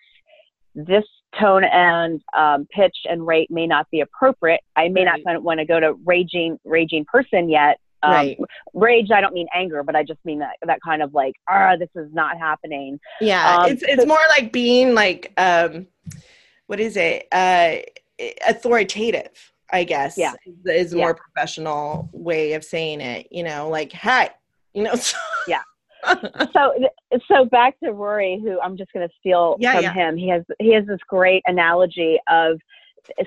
this 0.75 1.05
tone 1.39 1.63
and 1.63 2.21
um, 2.35 2.67
pitch 2.71 2.95
and 3.05 3.25
rate 3.25 3.49
may 3.49 3.67
not 3.67 3.89
be 3.91 4.01
appropriate. 4.01 4.61
I 4.75 4.89
may 4.89 5.05
right. 5.05 5.21
not 5.25 5.43
want 5.43 5.59
to 5.59 5.65
go 5.65 5.79
to 5.79 5.93
raging 6.05 6.59
raging 6.63 7.05
person 7.05 7.49
yet, 7.49 7.79
um, 8.03 8.11
right. 8.11 8.39
Rage, 8.73 9.11
I 9.11 9.21
don't 9.21 9.33
mean 9.33 9.47
anger, 9.53 9.81
but 9.81 9.95
I 9.95 10.03
just 10.03 10.19
mean 10.25 10.39
that 10.39 10.57
that 10.65 10.79
kind 10.83 11.01
of 11.01 11.13
like, 11.13 11.35
ah, 11.49 11.75
this 11.77 11.89
is 11.95 12.13
not 12.13 12.37
happening. 12.37 12.99
Yeah, 13.21 13.57
um, 13.57 13.71
it's 13.71 13.81
it's 13.83 14.01
so, 14.01 14.07
more 14.07 14.19
like 14.29 14.51
being 14.51 14.93
like, 14.93 15.31
um, 15.37 15.87
what 16.67 16.79
is 16.79 16.97
it? 16.97 17.27
Uh, 17.31 17.77
authoritative, 18.47 19.53
I 19.71 19.85
guess. 19.85 20.17
Yeah, 20.17 20.33
is, 20.65 20.93
a 20.93 20.97
more 20.97 21.09
yeah. 21.09 21.13
professional 21.13 22.09
way 22.11 22.53
of 22.53 22.65
saying 22.65 22.99
it. 22.99 23.27
You 23.31 23.43
know, 23.43 23.69
like, 23.69 23.93
hey, 23.93 24.29
you 24.73 24.83
know. 24.83 24.95
yeah. 25.47 25.61
So 26.53 26.73
so 27.27 27.45
back 27.45 27.79
to 27.81 27.91
Rory, 27.91 28.39
who 28.43 28.59
I'm 28.61 28.77
just 28.77 28.91
going 28.93 29.07
to 29.07 29.13
steal 29.19 29.57
yeah, 29.59 29.73
from 29.73 29.83
yeah. 29.83 29.93
him. 29.93 30.17
He 30.17 30.29
has 30.29 30.43
he 30.59 30.73
has 30.73 30.85
this 30.85 30.99
great 31.07 31.43
analogy 31.45 32.19
of 32.29 32.59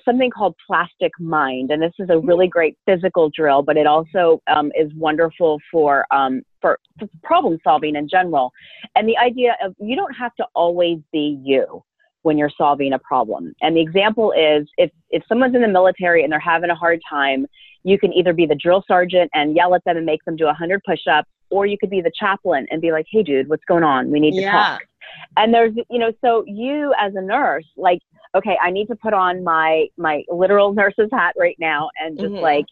something 0.04 0.30
called 0.30 0.54
plastic 0.66 1.12
mind, 1.18 1.70
and 1.70 1.82
this 1.82 1.92
is 1.98 2.08
a 2.10 2.18
really 2.18 2.48
great 2.48 2.76
physical 2.86 3.30
drill, 3.34 3.62
but 3.62 3.76
it 3.76 3.86
also 3.86 4.40
um, 4.46 4.70
is 4.78 4.90
wonderful 4.94 5.58
for, 5.70 6.06
um, 6.12 6.42
for 6.60 6.78
for 6.98 7.08
problem 7.22 7.58
solving 7.62 7.96
in 7.96 8.08
general. 8.08 8.52
And 8.94 9.08
the 9.08 9.16
idea 9.18 9.56
of 9.62 9.74
you 9.78 9.96
don't 9.96 10.14
have 10.14 10.34
to 10.36 10.46
always 10.54 10.98
be 11.12 11.38
you 11.42 11.82
when 12.22 12.36
you're 12.36 12.50
solving 12.56 12.92
a 12.92 12.98
problem. 12.98 13.54
And 13.60 13.76
the 13.76 13.80
example 13.80 14.32
is 14.32 14.66
if 14.78 14.90
if 15.10 15.22
someone's 15.28 15.54
in 15.54 15.62
the 15.62 15.68
military 15.68 16.24
and 16.24 16.32
they're 16.32 16.40
having 16.40 16.70
a 16.70 16.74
hard 16.74 17.00
time, 17.08 17.46
you 17.84 17.98
can 17.98 18.12
either 18.12 18.32
be 18.32 18.46
the 18.46 18.56
drill 18.56 18.82
sergeant 18.88 19.30
and 19.34 19.54
yell 19.54 19.74
at 19.74 19.84
them 19.84 19.96
and 19.96 20.06
make 20.06 20.24
them 20.24 20.36
do 20.36 20.46
100 20.46 20.82
push-ups, 20.84 21.30
or 21.50 21.66
you 21.66 21.76
could 21.78 21.90
be 21.90 22.00
the 22.00 22.12
chaplain 22.18 22.66
and 22.70 22.80
be 22.80 22.92
like, 22.92 23.06
"Hey, 23.10 23.22
dude, 23.22 23.48
what's 23.48 23.64
going 23.66 23.84
on? 23.84 24.10
We 24.10 24.20
need 24.20 24.32
to 24.32 24.42
yeah. 24.42 24.52
talk." 24.52 24.82
And 25.36 25.54
there's, 25.54 25.74
you 25.88 25.98
know, 25.98 26.12
so 26.22 26.44
you 26.46 26.92
as 26.98 27.14
a 27.14 27.22
nurse, 27.22 27.66
like 27.76 28.00
okay, 28.36 28.58
I 28.62 28.70
need 28.70 28.86
to 28.88 28.96
put 28.96 29.14
on 29.14 29.42
my 29.42 29.86
my 29.96 30.22
literal 30.28 30.72
nurse's 30.72 31.08
hat 31.12 31.34
right 31.38 31.56
now 31.58 31.88
and 32.00 32.18
just 32.18 32.32
mm-hmm. 32.32 32.42
like 32.42 32.66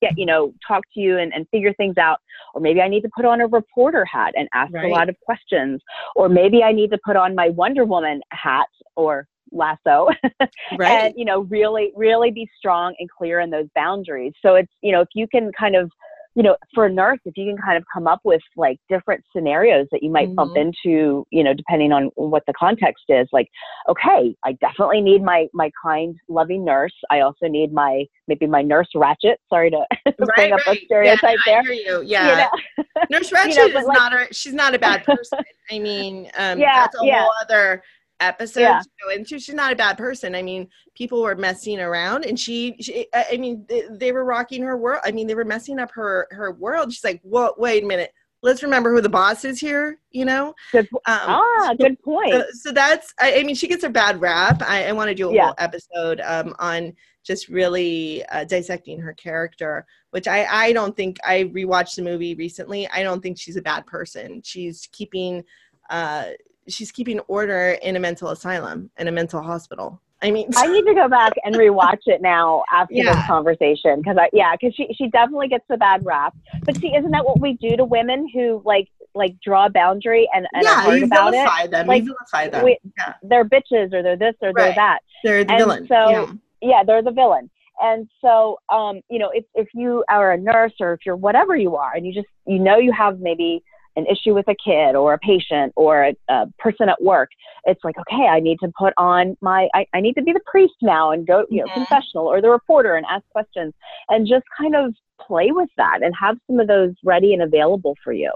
get 0.00 0.18
you 0.18 0.26
know 0.26 0.52
talk 0.66 0.82
to 0.94 1.00
you 1.00 1.18
and, 1.18 1.32
and 1.32 1.46
figure 1.50 1.72
things 1.74 1.96
out 1.96 2.18
or 2.54 2.60
maybe 2.60 2.80
i 2.80 2.88
need 2.88 3.02
to 3.02 3.08
put 3.16 3.24
on 3.24 3.40
a 3.40 3.46
reporter 3.46 4.04
hat 4.04 4.34
and 4.36 4.48
ask 4.52 4.72
right. 4.74 4.84
a 4.84 4.88
lot 4.88 5.08
of 5.08 5.16
questions 5.20 5.80
or 6.14 6.28
maybe 6.28 6.62
i 6.62 6.72
need 6.72 6.90
to 6.90 6.98
put 7.04 7.16
on 7.16 7.34
my 7.34 7.48
wonder 7.50 7.84
woman 7.84 8.20
hat 8.30 8.66
or 8.96 9.26
lasso 9.52 10.08
right. 10.78 10.90
and 10.90 11.14
you 11.16 11.24
know 11.24 11.40
really 11.42 11.92
really 11.94 12.30
be 12.30 12.48
strong 12.58 12.94
and 12.98 13.08
clear 13.10 13.40
in 13.40 13.48
those 13.48 13.66
boundaries 13.74 14.32
so 14.42 14.54
it's 14.54 14.72
you 14.82 14.92
know 14.92 15.00
if 15.00 15.08
you 15.14 15.26
can 15.28 15.50
kind 15.58 15.76
of 15.76 15.90
you 16.36 16.42
know, 16.42 16.54
for 16.74 16.84
a 16.84 16.92
nurse, 16.92 17.18
if 17.24 17.34
you 17.34 17.46
can 17.46 17.56
kind 17.56 17.78
of 17.78 17.84
come 17.90 18.06
up 18.06 18.20
with 18.22 18.42
like 18.56 18.78
different 18.90 19.24
scenarios 19.34 19.86
that 19.90 20.02
you 20.02 20.10
might 20.10 20.26
mm-hmm. 20.26 20.34
bump 20.34 20.54
into, 20.54 21.26
you 21.30 21.42
know, 21.42 21.54
depending 21.54 21.92
on 21.92 22.10
what 22.14 22.42
the 22.46 22.52
context 22.52 23.04
is, 23.08 23.26
like, 23.32 23.48
okay, 23.88 24.36
I 24.44 24.52
definitely 24.60 25.00
need 25.00 25.22
my 25.22 25.46
my 25.54 25.70
kind, 25.82 26.14
loving 26.28 26.62
nurse. 26.62 26.92
I 27.10 27.20
also 27.20 27.48
need 27.48 27.72
my 27.72 28.04
maybe 28.28 28.46
my 28.46 28.60
nurse 28.60 28.88
Ratched. 28.94 29.36
Sorry 29.48 29.70
to 29.70 29.78
right, 30.04 30.16
bring 30.36 30.52
up 30.52 30.66
right. 30.66 30.78
a 30.78 30.84
stereotype 30.84 31.38
yeah, 31.46 31.62
there. 31.62 31.72
You. 31.76 32.02
Yeah, 32.04 32.48
you 32.78 32.84
know? 32.86 33.06
Nurse 33.10 33.30
Ratched 33.30 33.56
you 33.56 33.72
know, 33.72 33.80
is 33.80 33.86
like, 33.86 33.96
not 33.96 34.12
a 34.12 34.28
she's 34.34 34.52
not 34.52 34.74
a 34.74 34.78
bad 34.78 35.04
person. 35.04 35.38
I 35.70 35.78
mean, 35.78 36.30
um, 36.36 36.58
yeah, 36.58 36.82
that's 36.82 37.00
a 37.00 37.06
yeah. 37.06 37.22
whole 37.22 37.32
other 37.40 37.82
episode 38.20 38.60
yeah. 38.60 38.82
go 39.02 39.10
into. 39.10 39.38
She's 39.38 39.54
not 39.54 39.72
a 39.72 39.76
bad 39.76 39.98
person. 39.98 40.34
I 40.34 40.42
mean, 40.42 40.68
people 40.94 41.22
were 41.22 41.34
messing 41.34 41.80
around, 41.80 42.24
and 42.24 42.38
she, 42.38 42.76
she 42.80 43.06
I 43.14 43.36
mean, 43.36 43.64
they, 43.68 43.82
they, 43.90 44.12
were 44.12 44.24
rocking 44.24 44.62
her 44.62 44.76
world. 44.76 45.00
I 45.04 45.12
mean, 45.12 45.26
they 45.26 45.34
were 45.34 45.44
messing 45.44 45.78
up 45.78 45.90
her 45.92 46.28
her 46.30 46.52
world. 46.52 46.92
She's 46.92 47.04
like, 47.04 47.20
"What? 47.22 47.58
Wait 47.58 47.82
a 47.82 47.86
minute. 47.86 48.12
Let's 48.42 48.62
remember 48.62 48.94
who 48.94 49.00
the 49.00 49.08
boss 49.08 49.44
is 49.44 49.60
here." 49.60 49.98
You 50.10 50.24
know? 50.24 50.54
Good. 50.72 50.88
Um, 50.92 51.00
ah, 51.06 51.74
good 51.78 52.00
point. 52.02 52.32
So, 52.32 52.44
so 52.52 52.72
that's. 52.72 53.12
I, 53.20 53.40
I, 53.40 53.42
mean, 53.42 53.54
she 53.54 53.68
gets 53.68 53.84
a 53.84 53.90
bad 53.90 54.20
rap. 54.20 54.62
I, 54.62 54.86
I 54.86 54.92
want 54.92 55.08
to 55.08 55.14
do 55.14 55.30
a 55.30 55.34
yeah. 55.34 55.46
whole 55.46 55.54
episode 55.58 56.20
um, 56.24 56.54
on 56.58 56.94
just 57.24 57.48
really 57.48 58.24
uh, 58.26 58.44
dissecting 58.44 59.00
her 59.00 59.12
character 59.12 59.84
which 60.10 60.28
I, 60.28 60.44
I 60.44 60.72
don't 60.72 60.96
think 60.96 61.18
i 61.24 61.42
rewatched 61.42 61.96
the 61.96 62.02
movie 62.02 62.36
recently 62.36 62.88
i 62.90 63.02
don't 63.02 63.20
think 63.20 63.36
she's 63.36 63.56
a 63.56 63.62
bad 63.62 63.84
person 63.84 64.40
she's 64.44 64.88
keeping 64.92 65.42
uh, 65.90 66.26
she's 66.68 66.90
keeping 66.90 67.20
order 67.20 67.78
in 67.82 67.96
a 67.96 68.00
mental 68.00 68.30
asylum 68.30 68.90
in 68.98 69.08
a 69.08 69.12
mental 69.12 69.42
hospital. 69.42 70.00
I 70.22 70.30
mean, 70.30 70.48
I 70.56 70.66
need 70.66 70.86
to 70.86 70.94
go 70.94 71.08
back 71.08 71.32
and 71.44 71.54
rewatch 71.56 72.06
it 72.06 72.22
now 72.22 72.64
after 72.72 72.94
yeah. 72.94 73.14
this 73.14 73.26
conversation 73.26 74.00
because 74.00 74.16
I 74.18 74.28
yeah 74.32 74.54
because 74.58 74.74
she 74.74 74.88
she 74.96 75.08
definitely 75.08 75.48
gets 75.48 75.64
the 75.68 75.76
bad 75.76 76.04
rap. 76.04 76.34
But 76.64 76.76
see, 76.76 76.94
isn't 76.94 77.10
that 77.10 77.24
what 77.24 77.40
we 77.40 77.54
do 77.54 77.76
to 77.76 77.84
women 77.84 78.28
who 78.32 78.62
like 78.64 78.88
like 79.14 79.36
draw 79.40 79.66
a 79.66 79.70
boundary 79.70 80.28
and, 80.34 80.46
and 80.52 80.62
yeah, 80.62 80.82
hard 80.82 81.02
about 81.02 81.34
it? 81.34 81.70
Them. 81.70 81.86
Like, 81.86 82.04
vilify 82.04 82.48
them. 82.48 82.64
We, 82.64 82.78
yeah. 82.98 83.14
They're 83.22 83.44
bitches 83.44 83.92
or 83.92 84.02
they're 84.02 84.16
this 84.16 84.34
or 84.40 84.52
right. 84.52 84.64
they're 84.64 84.74
that. 84.74 84.98
They're 85.24 85.44
the 85.44 85.52
and 85.52 85.58
villain. 85.58 85.86
So 85.86 86.10
yeah. 86.10 86.32
yeah, 86.62 86.84
they're 86.84 87.02
the 87.02 87.12
villain. 87.12 87.50
And 87.78 88.08
so, 88.22 88.58
um, 88.72 89.00
you 89.10 89.18
know, 89.18 89.30
if 89.34 89.44
if 89.54 89.68
you 89.74 90.02
are 90.08 90.32
a 90.32 90.38
nurse 90.38 90.72
or 90.80 90.94
if 90.94 91.00
you're 91.04 91.16
whatever 91.16 91.56
you 91.56 91.76
are, 91.76 91.94
and 91.94 92.06
you 92.06 92.14
just 92.14 92.28
you 92.46 92.58
know 92.58 92.78
you 92.78 92.92
have 92.92 93.20
maybe 93.20 93.62
an 93.96 94.06
issue 94.06 94.34
with 94.34 94.46
a 94.48 94.54
kid 94.54 94.94
or 94.94 95.14
a 95.14 95.18
patient 95.18 95.72
or 95.74 96.04
a, 96.04 96.16
a, 96.28 96.46
person 96.58 96.88
at 96.88 97.02
work, 97.02 97.30
it's 97.64 97.82
like, 97.82 97.96
okay, 97.98 98.26
I 98.26 98.40
need 98.40 98.58
to 98.60 98.70
put 98.78 98.92
on 98.96 99.36
my, 99.40 99.68
I, 99.74 99.86
I 99.94 100.00
need 100.00 100.14
to 100.14 100.22
be 100.22 100.32
the 100.32 100.40
priest 100.46 100.74
now 100.82 101.10
and 101.10 101.26
go, 101.26 101.44
you 101.50 101.60
know, 101.60 101.66
mm-hmm. 101.66 101.84
confessional 101.84 102.26
or 102.26 102.40
the 102.40 102.50
reporter 102.50 102.94
and 102.94 103.06
ask 103.10 103.24
questions 103.30 103.72
and 104.08 104.26
just 104.26 104.44
kind 104.58 104.76
of 104.76 104.94
play 105.20 105.50
with 105.50 105.70
that 105.76 106.00
and 106.02 106.14
have 106.20 106.36
some 106.46 106.60
of 106.60 106.68
those 106.68 106.94
ready 107.02 107.32
and 107.32 107.42
available 107.42 107.96
for 108.04 108.12
you 108.12 108.30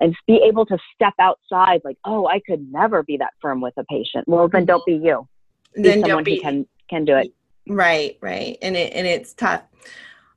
and 0.00 0.14
be 0.26 0.40
able 0.46 0.64
to 0.66 0.78
step 0.94 1.14
outside 1.18 1.80
like, 1.84 1.98
oh, 2.04 2.26
I 2.28 2.40
could 2.46 2.70
never 2.72 3.02
be 3.02 3.16
that 3.16 3.32
firm 3.42 3.60
with 3.60 3.74
a 3.76 3.84
patient. 3.84 4.28
Well, 4.28 4.48
then 4.48 4.64
don't 4.64 4.84
be 4.86 4.94
you. 4.94 5.26
Be 5.74 5.82
then 5.82 6.00
someone 6.00 6.08
don't 6.08 6.24
be, 6.24 6.36
who 6.36 6.42
can, 6.42 6.66
can 6.88 7.04
do 7.04 7.16
it. 7.16 7.32
Right, 7.68 8.16
right. 8.20 8.56
And 8.62 8.76
it, 8.76 8.92
and 8.92 9.06
it's 9.06 9.34
tough. 9.34 9.62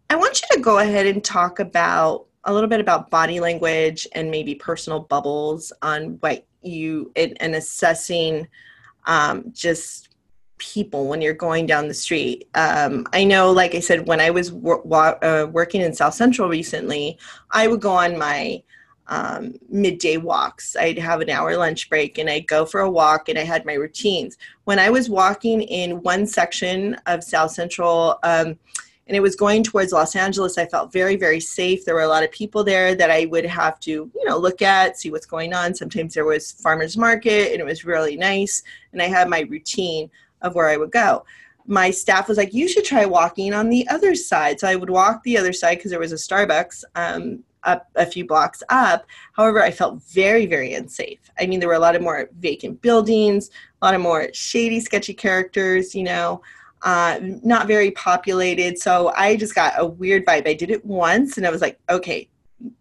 I 0.09 0.15
want 0.15 0.41
you 0.41 0.57
to 0.57 0.61
go 0.61 0.79
ahead 0.79 1.05
and 1.05 1.23
talk 1.23 1.59
about 1.59 2.25
a 2.45 2.53
little 2.53 2.69
bit 2.69 2.79
about 2.79 3.09
body 3.09 3.39
language 3.39 4.07
and 4.13 4.31
maybe 4.31 4.55
personal 4.55 4.99
bubbles 4.99 5.71
on 5.81 6.17
what 6.21 6.45
you 6.61 7.11
and, 7.15 7.55
assessing 7.55 8.47
um, 9.05 9.51
just 9.53 10.09
people 10.57 11.07
when 11.07 11.21
you're 11.21 11.33
going 11.33 11.65
down 11.65 11.87
the 11.87 11.93
street. 11.93 12.47
Um, 12.53 13.07
I 13.13 13.23
know, 13.23 13.51
like 13.51 13.73
I 13.73 13.79
said, 13.79 14.07
when 14.07 14.19
I 14.19 14.29
was 14.29 14.51
wor- 14.51 15.23
uh, 15.23 15.47
working 15.47 15.81
in 15.81 15.93
South 15.93 16.13
Central 16.13 16.49
recently, 16.49 17.17
I 17.49 17.67
would 17.67 17.81
go 17.81 17.91
on 17.91 18.17
my 18.17 18.61
um, 19.07 19.55
midday 19.69 20.17
walks. 20.17 20.75
I'd 20.75 20.99
have 20.99 21.19
an 21.19 21.29
hour 21.29 21.57
lunch 21.57 21.89
break 21.89 22.17
and 22.17 22.29
I'd 22.29 22.47
go 22.47 22.65
for 22.65 22.81
a 22.81 22.89
walk 22.89 23.27
and 23.27 23.37
I 23.37 23.43
had 23.43 23.65
my 23.65 23.73
routines. 23.73 24.37
When 24.63 24.79
I 24.79 24.89
was 24.89 25.09
walking 25.09 25.63
in 25.63 26.01
one 26.03 26.25
section 26.25 26.95
of 27.07 27.23
South 27.23 27.51
Central, 27.51 28.19
um, 28.23 28.57
and 29.07 29.17
it 29.17 29.21
was 29.21 29.35
going 29.35 29.63
towards 29.63 29.91
Los 29.91 30.15
Angeles. 30.15 30.57
I 30.57 30.65
felt 30.65 30.93
very, 30.93 31.15
very 31.15 31.39
safe. 31.39 31.85
There 31.85 31.95
were 31.95 32.01
a 32.01 32.07
lot 32.07 32.23
of 32.23 32.31
people 32.31 32.63
there 32.63 32.95
that 32.95 33.11
I 33.11 33.25
would 33.25 33.45
have 33.45 33.79
to, 33.81 33.91
you 33.91 34.25
know, 34.25 34.37
look 34.37 34.61
at, 34.61 34.97
see 34.97 35.11
what's 35.11 35.25
going 35.25 35.53
on. 35.53 35.73
Sometimes 35.73 36.13
there 36.13 36.25
was 36.25 36.51
farmers 36.51 36.97
market 36.97 37.51
and 37.51 37.59
it 37.59 37.65
was 37.65 37.83
really 37.83 38.15
nice. 38.15 38.63
And 38.93 39.01
I 39.01 39.07
had 39.07 39.27
my 39.29 39.41
routine 39.41 40.09
of 40.41 40.55
where 40.55 40.69
I 40.69 40.77
would 40.77 40.91
go. 40.91 41.25
My 41.65 41.91
staff 41.91 42.27
was 42.27 42.37
like, 42.37 42.53
you 42.53 42.67
should 42.67 42.85
try 42.85 43.05
walking 43.05 43.53
on 43.53 43.69
the 43.69 43.87
other 43.89 44.15
side. 44.15 44.59
So 44.59 44.67
I 44.67 44.75
would 44.75 44.89
walk 44.89 45.23
the 45.23 45.37
other 45.37 45.53
side 45.53 45.77
because 45.77 45.91
there 45.91 45.99
was 45.99 46.11
a 46.11 46.15
Starbucks 46.15 46.83
um, 46.95 47.43
up 47.63 47.87
a 47.95 48.05
few 48.05 48.25
blocks 48.25 48.63
up. 48.69 49.05
However, 49.33 49.61
I 49.61 49.71
felt 49.71 50.01
very, 50.03 50.45
very 50.45 50.73
unsafe. 50.73 51.19
I 51.39 51.47
mean, 51.47 51.59
there 51.59 51.69
were 51.69 51.75
a 51.75 51.79
lot 51.79 51.95
of 51.95 52.01
more 52.01 52.29
vacant 52.39 52.81
buildings, 52.81 53.49
a 53.81 53.85
lot 53.85 53.93
of 53.93 54.01
more 54.01 54.29
shady, 54.33 54.79
sketchy 54.79 55.13
characters, 55.13 55.93
you 55.93 56.03
know 56.03 56.41
uh, 56.83 57.19
not 57.21 57.67
very 57.67 57.91
populated. 57.91 58.77
So 58.79 59.11
I 59.15 59.35
just 59.35 59.55
got 59.55 59.73
a 59.77 59.85
weird 59.85 60.25
vibe. 60.25 60.47
I 60.47 60.53
did 60.53 60.71
it 60.71 60.83
once 60.85 61.37
and 61.37 61.45
I 61.45 61.51
was 61.51 61.61
like, 61.61 61.79
okay, 61.89 62.27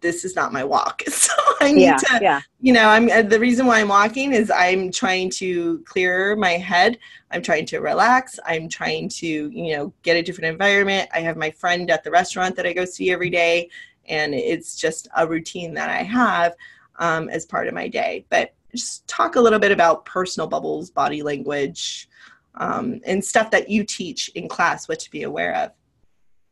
this 0.01 0.25
is 0.25 0.35
not 0.35 0.53
my 0.53 0.63
walk. 0.63 1.03
So 1.21 1.33
I 1.61 1.71
need 1.71 1.83
yeah, 1.83 1.97
to, 1.97 2.19
yeah. 2.21 2.41
you 2.59 2.73
know, 2.73 2.89
I'm 2.89 3.07
uh, 3.09 3.21
the 3.21 3.39
reason 3.39 3.67
why 3.67 3.79
I'm 3.79 3.89
walking 3.89 4.33
is 4.33 4.49
I'm 4.49 4.91
trying 4.91 5.29
to 5.31 5.77
clear 5.85 6.35
my 6.35 6.53
head. 6.53 6.97
I'm 7.29 7.43
trying 7.43 7.67
to 7.67 7.79
relax. 7.79 8.39
I'm 8.45 8.67
trying 8.67 9.09
to, 9.09 9.27
you 9.27 9.77
know, 9.77 9.93
get 10.01 10.17
a 10.17 10.23
different 10.23 10.51
environment. 10.51 11.07
I 11.13 11.19
have 11.19 11.37
my 11.37 11.51
friend 11.51 11.89
at 11.91 12.03
the 12.03 12.09
restaurant 12.09 12.55
that 12.55 12.65
I 12.65 12.73
go 12.73 12.85
see 12.85 13.11
every 13.11 13.29
day, 13.29 13.69
and 14.07 14.33
it's 14.33 14.75
just 14.75 15.07
a 15.15 15.27
routine 15.27 15.75
that 15.75 15.91
I 15.91 16.01
have 16.01 16.55
um, 16.97 17.29
as 17.29 17.45
part 17.45 17.67
of 17.67 17.75
my 17.75 17.87
day. 17.87 18.25
But 18.29 18.55
just 18.75 19.07
talk 19.07 19.35
a 19.35 19.41
little 19.41 19.59
bit 19.59 19.71
about 19.71 20.05
personal 20.05 20.47
bubbles, 20.47 20.89
body 20.89 21.21
language, 21.21 22.09
um, 22.55 23.01
and 23.05 23.23
stuff 23.23 23.51
that 23.51 23.69
you 23.69 23.83
teach 23.83 24.29
in 24.29 24.47
class, 24.47 24.87
what 24.87 24.99
to 24.99 25.11
be 25.11 25.23
aware 25.23 25.55
of. 25.55 25.71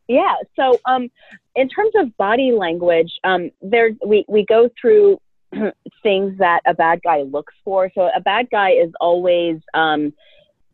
Yeah. 0.08 0.34
So, 0.56 0.80
um, 0.86 1.08
in 1.54 1.68
terms 1.68 1.92
of 1.94 2.16
body 2.16 2.52
language, 2.52 3.12
um, 3.22 3.50
there 3.62 3.90
we 4.04 4.24
we 4.28 4.44
go 4.44 4.68
through 4.80 5.20
things 6.02 6.38
that 6.38 6.60
a 6.66 6.74
bad 6.74 7.00
guy 7.02 7.22
looks 7.22 7.54
for. 7.64 7.90
So, 7.94 8.10
a 8.14 8.20
bad 8.20 8.48
guy 8.50 8.70
is 8.70 8.90
always 9.00 9.60
um, 9.72 10.12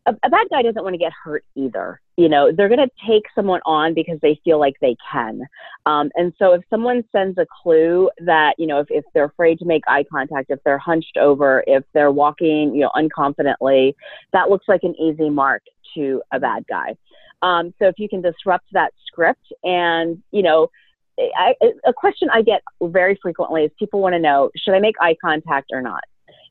a, 0.07 0.13
a 0.25 0.31
bad 0.31 0.47
guy 0.51 0.63
doesn't 0.63 0.83
want 0.83 0.95
to 0.95 0.99
get 0.99 1.13
hurt 1.13 1.45
either. 1.55 2.01
You 2.17 2.29
know, 2.29 2.51
they're 2.53 2.69
going 2.69 2.81
to 2.81 2.91
take 3.07 3.25
someone 3.35 3.61
on 3.67 3.93
because 3.93 4.19
they 4.23 4.41
feel 4.45 4.59
like 4.59 4.75
they 4.81 4.97
can. 5.11 5.43
Um, 5.85 6.11
and 6.15 6.33
so, 6.39 6.53
if 6.53 6.63
someone 6.71 7.05
sends 7.13 7.39
a 7.39 7.47
clue 7.63 8.09
that 8.21 8.55
you 8.59 8.67
know, 8.67 8.81
if 8.81 8.87
if 8.91 9.05
they're 9.15 9.25
afraid 9.25 9.59
to 9.59 9.65
make 9.65 9.83
eye 9.87 10.05
contact, 10.11 10.51
if 10.51 10.61
they're 10.65 10.79
hunched 10.79 11.17
over, 11.17 11.63
if 11.67 11.85
they're 11.93 12.13
walking, 12.13 12.75
you 12.75 12.81
know, 12.81 12.91
unconfidently, 12.97 13.95
that 14.33 14.49
looks 14.49 14.67
like 14.69 14.83
an 14.83 14.95
easy 14.97 15.29
mark 15.29 15.63
to 15.95 16.23
a 16.33 16.41
bad 16.41 16.65
guy. 16.69 16.97
Um, 17.43 17.75
so 17.79 17.87
if 17.87 17.99
you 17.99 18.09
can 18.09 18.23
disrupt 18.23 18.67
that 18.73 18.93
script 19.07 19.53
and, 19.63 20.23
you 20.31 20.43
know, 20.43 20.69
I, 21.19 21.55
a 21.87 21.93
question 21.93 22.29
I 22.33 22.43
get 22.43 22.63
very 22.83 23.19
frequently 23.23 23.65
is 23.65 23.71
people 23.79 24.01
want 24.01 24.15
to 24.15 24.19
know, 24.19 24.51
should 24.57 24.75
I 24.75 24.81
make 24.81 24.97
eye 25.01 25.17
contact 25.23 25.71
or 25.73 25.81
not? 25.81 26.05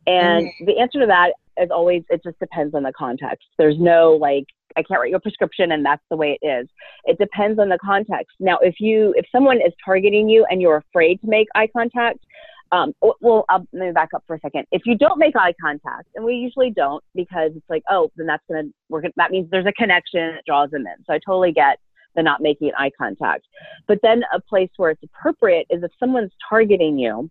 And 0.07 0.47
mm-hmm. 0.47 0.65
the 0.65 0.79
answer 0.79 0.99
to 0.99 1.07
that 1.07 1.33
is 1.57 1.69
always, 1.71 2.03
it 2.09 2.21
just 2.23 2.39
depends 2.39 2.75
on 2.75 2.83
the 2.83 2.93
context. 2.97 3.47
There's 3.57 3.79
no 3.79 4.13
like, 4.13 4.45
I 4.77 4.83
can't 4.83 4.99
write 4.99 5.11
you 5.11 5.15
a 5.15 5.19
prescription 5.19 5.71
and 5.71 5.85
that's 5.85 6.03
the 6.09 6.17
way 6.17 6.37
it 6.41 6.45
is. 6.45 6.67
It 7.05 7.17
depends 7.17 7.59
on 7.59 7.69
the 7.69 7.79
context. 7.83 8.35
Now, 8.39 8.57
if 8.61 8.75
you, 8.79 9.13
if 9.17 9.25
someone 9.31 9.57
is 9.57 9.73
targeting 9.83 10.27
you 10.29 10.45
and 10.49 10.61
you're 10.61 10.77
afraid 10.77 11.21
to 11.21 11.27
make 11.27 11.47
eye 11.55 11.67
contact, 11.67 12.19
um, 12.71 12.93
well, 13.21 13.45
I'll, 13.47 13.65
let 13.73 13.87
me 13.87 13.91
back 13.91 14.09
up 14.13 14.23
for 14.27 14.35
a 14.35 14.39
second. 14.39 14.65
If 14.71 14.81
you 14.85 14.97
don't 14.97 15.19
make 15.19 15.35
eye 15.35 15.53
contact, 15.61 16.09
and 16.15 16.25
we 16.25 16.33
usually 16.33 16.71
don't 16.71 17.03
because 17.13 17.51
it's 17.55 17.69
like, 17.69 17.83
oh, 17.89 18.11
then 18.17 18.25
that's 18.25 18.43
gonna 18.49 18.69
we're 18.89 19.01
gonna 19.01 19.13
that 19.17 19.31
means 19.31 19.49
there's 19.51 19.67
a 19.67 19.71
connection 19.73 20.33
that 20.33 20.43
draws 20.45 20.71
them 20.71 20.81
in. 20.81 21.03
So 21.05 21.13
I 21.13 21.19
totally 21.25 21.51
get 21.51 21.77
the 22.15 22.23
not 22.23 22.41
making 22.41 22.71
eye 22.77 22.91
contact. 22.97 23.45
But 23.87 23.99
then 24.01 24.23
a 24.33 24.41
place 24.41 24.69
where 24.77 24.89
it's 24.91 25.03
appropriate 25.03 25.67
is 25.69 25.83
if 25.83 25.91
someone's 25.99 26.31
targeting 26.49 26.97
you, 26.97 27.29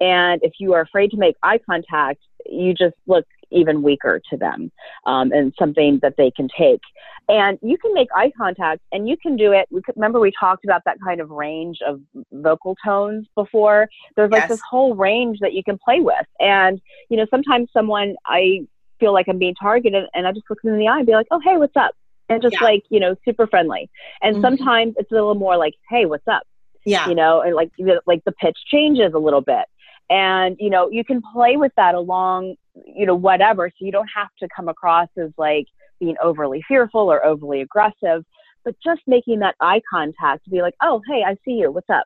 and 0.00 0.40
if 0.42 0.54
you 0.58 0.74
are 0.74 0.80
afraid 0.80 1.10
to 1.12 1.16
make 1.16 1.36
eye 1.42 1.58
contact, 1.58 2.20
you 2.44 2.74
just 2.74 2.94
look 3.06 3.26
even 3.50 3.82
weaker 3.82 4.20
to 4.30 4.36
them 4.36 4.70
um, 5.06 5.32
and 5.32 5.52
something 5.58 5.98
that 6.02 6.14
they 6.16 6.30
can 6.30 6.48
take. 6.56 6.80
And 7.28 7.58
you 7.60 7.76
can 7.78 7.92
make 7.92 8.08
eye 8.14 8.32
contact 8.36 8.82
and 8.92 9.08
you 9.08 9.16
can 9.16 9.36
do 9.36 9.52
it. 9.52 9.66
We 9.70 9.82
could, 9.82 9.96
remember 9.96 10.20
we 10.20 10.32
talked 10.38 10.64
about 10.64 10.82
that 10.84 10.98
kind 11.04 11.20
of 11.20 11.30
range 11.30 11.78
of 11.86 12.00
vocal 12.32 12.76
tones 12.84 13.26
before. 13.34 13.88
There's 14.14 14.30
like 14.30 14.42
yes. 14.42 14.48
this 14.48 14.60
whole 14.68 14.94
range 14.94 15.38
that 15.40 15.52
you 15.52 15.64
can 15.64 15.78
play 15.78 16.00
with. 16.00 16.26
And, 16.38 16.80
you 17.08 17.16
know, 17.16 17.26
sometimes 17.30 17.68
someone, 17.72 18.14
I 18.26 18.66
feel 19.00 19.12
like 19.12 19.26
I'm 19.28 19.38
being 19.38 19.54
targeted 19.54 20.04
and 20.14 20.26
I 20.26 20.32
just 20.32 20.46
look 20.48 20.62
them 20.62 20.74
in 20.74 20.78
the 20.78 20.88
eye 20.88 20.98
and 20.98 21.06
be 21.06 21.12
like, 21.12 21.26
oh, 21.30 21.40
hey, 21.44 21.56
what's 21.56 21.76
up? 21.76 21.94
And 22.28 22.42
just 22.42 22.54
yeah. 22.60 22.64
like, 22.64 22.84
you 22.90 23.00
know, 23.00 23.16
super 23.24 23.46
friendly. 23.46 23.90
And 24.22 24.36
mm-hmm. 24.36 24.44
sometimes 24.44 24.94
it's 24.96 25.10
a 25.10 25.14
little 25.14 25.34
more 25.34 25.56
like, 25.56 25.74
hey, 25.90 26.06
what's 26.06 26.26
up? 26.28 26.42
Yeah. 26.84 27.08
You 27.08 27.16
know, 27.16 27.40
and 27.40 27.54
like, 27.56 27.70
like 28.06 28.22
the 28.24 28.32
pitch 28.32 28.56
changes 28.70 29.12
a 29.14 29.18
little 29.18 29.40
bit 29.40 29.64
and 30.10 30.56
you 30.58 30.70
know 30.70 30.90
you 30.90 31.04
can 31.04 31.22
play 31.32 31.56
with 31.56 31.72
that 31.76 31.94
along 31.94 32.56
you 32.74 33.06
know 33.06 33.14
whatever. 33.14 33.70
So 33.70 33.84
you 33.84 33.92
don't 33.92 34.10
have 34.14 34.28
to 34.40 34.48
come 34.54 34.68
across 34.68 35.08
as 35.16 35.30
like 35.36 35.66
being 35.98 36.16
overly 36.22 36.62
fearful 36.68 37.10
or 37.12 37.24
overly 37.24 37.62
aggressive 37.62 38.24
but 38.64 38.74
just 38.84 39.00
making 39.06 39.38
that 39.38 39.54
eye 39.60 39.80
contact 39.88 40.44
to 40.44 40.50
be 40.50 40.60
like 40.60 40.74
oh 40.82 41.00
hey 41.08 41.22
i 41.26 41.34
see 41.44 41.52
you. 41.52 41.70
What's 41.70 41.90
up? 41.90 42.04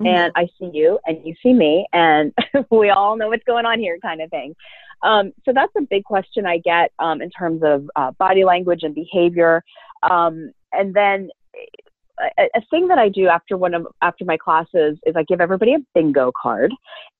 Mm-hmm. 0.00 0.06
and 0.06 0.32
i 0.36 0.46
see 0.58 0.70
you 0.72 0.98
and 1.06 1.18
you 1.24 1.34
see 1.42 1.52
me 1.52 1.86
and 1.92 2.32
we 2.70 2.88
all 2.88 3.16
know 3.16 3.28
what's 3.28 3.44
going 3.44 3.66
on 3.66 3.78
here 3.78 3.98
kind 4.00 4.20
of 4.22 4.30
thing. 4.30 4.54
Um, 5.02 5.32
so 5.44 5.52
that's 5.52 5.72
a 5.76 5.82
big 5.82 6.04
question 6.04 6.46
i 6.46 6.58
get 6.58 6.92
um, 6.98 7.20
in 7.20 7.30
terms 7.30 7.62
of 7.64 7.90
uh, 7.96 8.12
body 8.12 8.44
language 8.44 8.84
and 8.84 8.94
behavior. 8.94 9.62
Um, 10.02 10.52
and 10.72 10.94
then 10.94 11.28
a, 12.20 12.48
a, 12.54 12.60
thing 12.70 12.88
that 12.88 12.98
I 12.98 13.08
do 13.08 13.28
after 13.28 13.56
one 13.56 13.74
of 13.74 13.86
after 14.00 14.24
my 14.24 14.36
classes 14.36 14.98
is 15.06 15.14
I 15.16 15.22
give 15.24 15.40
everybody 15.40 15.74
a 15.74 15.78
bingo 15.94 16.30
card, 16.40 16.72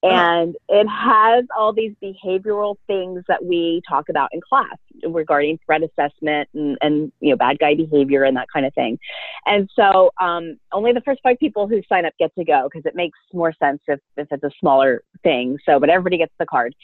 oh. 0.03 0.09
and 0.09 0.57
it 0.69 0.87
has 0.87 1.45
all 1.57 1.73
these 1.73 1.93
behavioral 2.03 2.77
things 2.87 3.25
that 3.29 3.45
we 3.45 3.83
talk 3.89 4.09
about 4.09 4.31
in 4.33 4.41
class 4.41 4.77
regarding 5.09 5.59
threat 5.65 5.83
assessment 5.83 6.49
and, 6.55 6.77
and 6.81 7.13
you 7.21 7.31
know 7.31 7.37
bad 7.37 7.59
guy 7.59 7.75
behavior 7.75 8.25
and 8.25 8.37
that 8.37 8.49
kind 8.53 8.67
of 8.67 8.75
thing. 8.75 8.99
And 9.47 9.69
so 9.75 10.11
um, 10.21 10.59
only 10.73 10.93
the 10.93 11.03
first 11.03 11.21
five 11.23 11.39
people 11.39 11.67
who 11.67 11.83
sign 11.89 12.05
up 12.05 12.13
get 12.19 12.35
to 12.37 12.45
go 12.45 12.69
because 12.71 12.87
it 12.87 12.95
makes 12.95 13.19
more 13.33 13.53
sense 13.63 13.81
if 13.89 14.01
if 14.17 14.29
it's 14.31 14.45
a 14.45 14.51
smaller 14.61 15.03
thing. 15.23 15.59
So, 15.67 15.81
but 15.81 15.91
everybody 15.91 16.19
gets 16.19 16.35
the 16.39 16.47
card. 16.47 16.75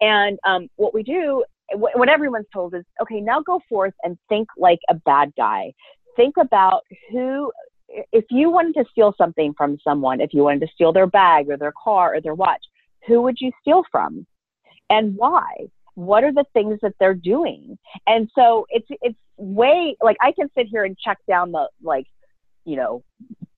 And 0.00 0.38
um, 0.44 0.68
what 0.76 0.92
we 0.92 1.02
do 1.02 1.44
what 1.72 2.10
everyone's 2.10 2.46
told 2.52 2.74
is 2.74 2.84
okay 3.00 3.22
now 3.22 3.40
go 3.40 3.58
forth 3.70 3.94
and 4.02 4.18
think 4.28 4.48
like 4.58 4.80
a 4.90 4.94
bad 4.94 5.32
guy 5.34 5.72
think 6.16 6.36
about 6.36 6.82
who 7.10 7.50
if 8.12 8.24
you 8.30 8.50
wanted 8.50 8.74
to 8.74 8.84
steal 8.90 9.14
something 9.16 9.54
from 9.56 9.78
someone, 9.84 10.20
if 10.20 10.32
you 10.32 10.42
wanted 10.42 10.60
to 10.60 10.72
steal 10.74 10.92
their 10.92 11.06
bag 11.06 11.48
or 11.48 11.56
their 11.56 11.72
car 11.82 12.14
or 12.14 12.20
their 12.20 12.34
watch, 12.34 12.62
who 13.06 13.22
would 13.22 13.36
you 13.40 13.50
steal 13.60 13.82
from 13.90 14.26
and 14.90 15.16
why? 15.16 15.52
What 15.94 16.24
are 16.24 16.32
the 16.32 16.44
things 16.52 16.78
that 16.82 16.94
they're 16.98 17.14
doing? 17.14 17.78
And 18.06 18.28
so 18.34 18.66
it's 18.70 18.86
it's 19.02 19.18
way 19.36 19.96
like 20.02 20.16
I 20.20 20.32
can 20.32 20.50
sit 20.56 20.66
here 20.66 20.84
and 20.84 20.98
check 20.98 21.18
down 21.28 21.52
the 21.52 21.68
like, 21.82 22.06
you 22.64 22.76
know, 22.76 23.04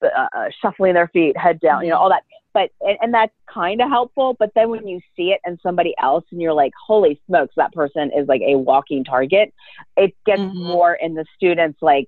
uh, 0.03 0.27
uh 0.37 0.49
shuffling 0.61 0.95
their 0.95 1.09
feet, 1.09 1.37
head 1.39 1.61
down, 1.61 1.85
you 1.85 1.91
know, 1.91 1.99
all 1.99 2.11
that. 2.11 2.25
But 2.53 2.71
and, 2.83 2.99
and 3.01 3.15
that's 3.15 3.33
kind 3.53 3.81
of 3.81 3.89
helpful. 3.89 4.37
But 4.39 4.51
then 4.55 4.69
when 4.69 4.87
you 4.87 5.01
see 5.17 5.31
it 5.31 5.41
in 5.47 5.59
somebody 5.63 5.95
else, 6.03 6.25
and 6.31 6.43
you're 6.43 6.53
like, 6.53 6.73
holy 6.87 7.21
smokes, 7.27 7.55
that 7.57 7.73
person 7.73 8.11
is 8.15 8.29
like 8.29 8.43
a 8.43 8.57
walking 8.57 9.03
target. 9.03 9.55
It 9.97 10.15
gets 10.27 10.41
mm-hmm. 10.41 10.67
more 10.67 10.95
in 10.95 11.15
the 11.15 11.25
students 11.37 11.79
like 11.81 12.07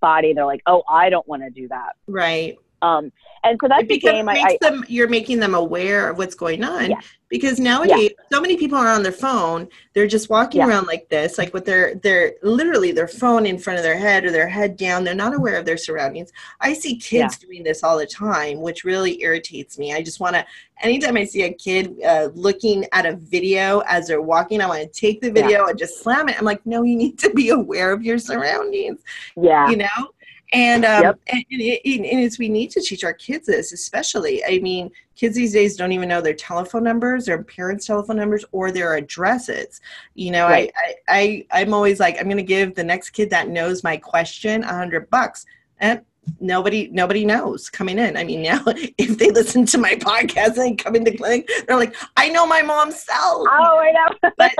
body 0.00 0.32
they're 0.32 0.46
like 0.46 0.62
oh 0.66 0.82
i 0.90 1.08
don't 1.10 1.26
want 1.28 1.42
to 1.42 1.50
do 1.50 1.68
that. 1.68 1.96
Right 2.06 2.56
um 2.82 3.12
and 3.44 3.58
so 3.60 3.68
that's 3.68 3.86
the 3.86 3.98
game 3.98 4.28
I, 4.28 4.42
I, 4.44 4.58
them, 4.60 4.84
you're 4.88 5.08
making 5.08 5.38
them 5.38 5.54
aware 5.54 6.10
of 6.10 6.18
what's 6.18 6.34
going 6.34 6.64
on. 6.64 6.90
Yeah. 6.90 7.00
because 7.28 7.60
nowadays 7.60 8.10
yeah. 8.10 8.24
so 8.32 8.40
many 8.40 8.56
people 8.56 8.76
are 8.78 8.88
on 8.88 9.02
their 9.02 9.12
phone 9.12 9.68
they're 9.94 10.06
just 10.06 10.28
walking 10.28 10.60
yeah. 10.60 10.68
around 10.68 10.86
like 10.86 11.08
this 11.08 11.38
like 11.38 11.54
with 11.54 11.64
their 11.64 11.94
their 11.96 12.34
literally 12.42 12.92
their 12.92 13.08
phone 13.08 13.46
in 13.46 13.58
front 13.58 13.78
of 13.78 13.82
their 13.84 13.98
head 13.98 14.24
or 14.24 14.30
their 14.30 14.48
head 14.48 14.76
down. 14.76 15.04
They're 15.04 15.14
not 15.14 15.34
aware 15.34 15.56
of 15.56 15.64
their 15.64 15.76
surroundings. 15.76 16.32
I 16.60 16.72
see 16.72 16.96
kids 16.96 17.38
doing 17.38 17.62
this 17.62 17.82
all 17.82 17.98
the 17.98 18.06
time 18.06 18.60
which 18.60 18.84
really 18.84 19.22
irritates 19.22 19.78
me. 19.78 19.94
I 19.94 20.02
just 20.02 20.20
want 20.20 20.34
to 20.36 20.44
anytime 20.82 21.16
i 21.16 21.24
see 21.24 21.44
a 21.44 21.52
kid 21.54 21.96
uh, 22.04 22.28
looking 22.34 22.84
at 22.92 23.06
a 23.06 23.16
video 23.16 23.78
as 23.86 24.06
they're 24.06 24.20
walking 24.20 24.60
i 24.60 24.66
want 24.66 24.82
to 24.82 25.00
take 25.00 25.22
the 25.22 25.30
video 25.30 25.68
and 25.68 25.78
just 25.78 26.02
slam 26.02 26.28
it. 26.28 26.36
I'm 26.38 26.44
like 26.44 26.64
no 26.66 26.82
you 26.82 26.96
need 26.96 27.18
to 27.20 27.30
be 27.30 27.48
aware 27.48 27.92
of 27.92 28.02
your 28.02 28.18
surroundings. 28.18 29.00
Yeah. 29.36 29.68
You 29.70 29.78
know 29.78 30.10
and 30.52 30.84
um, 30.84 31.02
yep. 31.02 31.20
and, 31.28 31.44
and, 31.50 31.60
and 31.60 32.20
it's 32.20 32.38
we 32.38 32.48
need 32.48 32.70
to 32.70 32.80
teach 32.80 33.04
our 33.04 33.12
kids 33.12 33.46
this, 33.46 33.72
especially. 33.72 34.44
I 34.44 34.58
mean, 34.60 34.90
kids 35.16 35.34
these 35.34 35.52
days 35.52 35.76
don't 35.76 35.92
even 35.92 36.08
know 36.08 36.20
their 36.20 36.34
telephone 36.34 36.84
numbers, 36.84 37.26
their 37.26 37.42
parents' 37.42 37.86
telephone 37.86 38.16
numbers, 38.16 38.44
or 38.52 38.70
their 38.70 38.94
addresses. 38.94 39.80
You 40.14 40.30
know, 40.30 40.46
right. 40.46 40.72
I, 40.76 40.94
I, 41.08 41.46
I 41.50 41.60
I'm 41.62 41.74
always 41.74 41.98
like, 41.98 42.18
I'm 42.18 42.26
going 42.26 42.36
to 42.36 42.42
give 42.42 42.74
the 42.74 42.84
next 42.84 43.10
kid 43.10 43.30
that 43.30 43.48
knows 43.48 43.82
my 43.82 43.96
question 43.96 44.62
a 44.62 44.72
hundred 44.72 45.10
bucks. 45.10 45.46
And 45.78 46.00
nobody 46.40 46.88
nobody 46.92 47.24
knows 47.24 47.68
coming 47.68 47.98
in. 47.98 48.16
I 48.16 48.24
mean, 48.24 48.42
now 48.42 48.62
if 48.66 49.18
they 49.18 49.30
listen 49.30 49.66
to 49.66 49.78
my 49.78 49.94
podcast 49.94 50.58
and 50.58 50.78
come 50.78 50.96
into 50.96 51.16
clinic, 51.16 51.48
they're 51.66 51.76
like, 51.76 51.94
I 52.16 52.28
know 52.28 52.46
my 52.46 52.62
mom's 52.62 53.02
cell. 53.02 53.46
Oh, 53.50 53.78
I 53.78 53.92
know. 53.92 54.30
But 54.38 54.52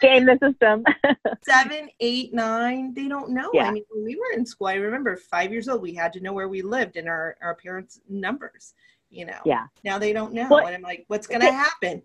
game 0.00 0.26
the 0.26 0.38
system. 0.42 0.84
seven, 1.42 1.88
eight, 2.00 2.34
nine, 2.34 2.92
they 2.94 3.08
don't 3.08 3.30
know. 3.30 3.50
Yeah. 3.54 3.68
I 3.68 3.70
mean, 3.72 3.84
when 3.90 4.04
we 4.04 4.16
were 4.16 4.32
in 4.34 4.44
school, 4.44 4.66
I 4.66 4.74
remember 4.74 5.16
five 5.16 5.52
years 5.52 5.68
old, 5.68 5.80
we 5.80 5.94
had 5.94 6.12
to 6.14 6.20
know 6.20 6.32
where 6.32 6.48
we 6.48 6.62
lived 6.62 6.96
and 6.96 7.08
our, 7.08 7.36
our 7.42 7.54
parents' 7.54 8.00
numbers. 8.08 8.74
You 9.10 9.24
know. 9.24 9.40
Yeah. 9.46 9.66
Now 9.84 9.98
they 9.98 10.12
don't 10.12 10.34
know. 10.34 10.48
Well, 10.50 10.66
and 10.66 10.76
I'm 10.76 10.82
like, 10.82 11.04
what's 11.08 11.26
gonna 11.26 11.50
happen? 11.50 12.02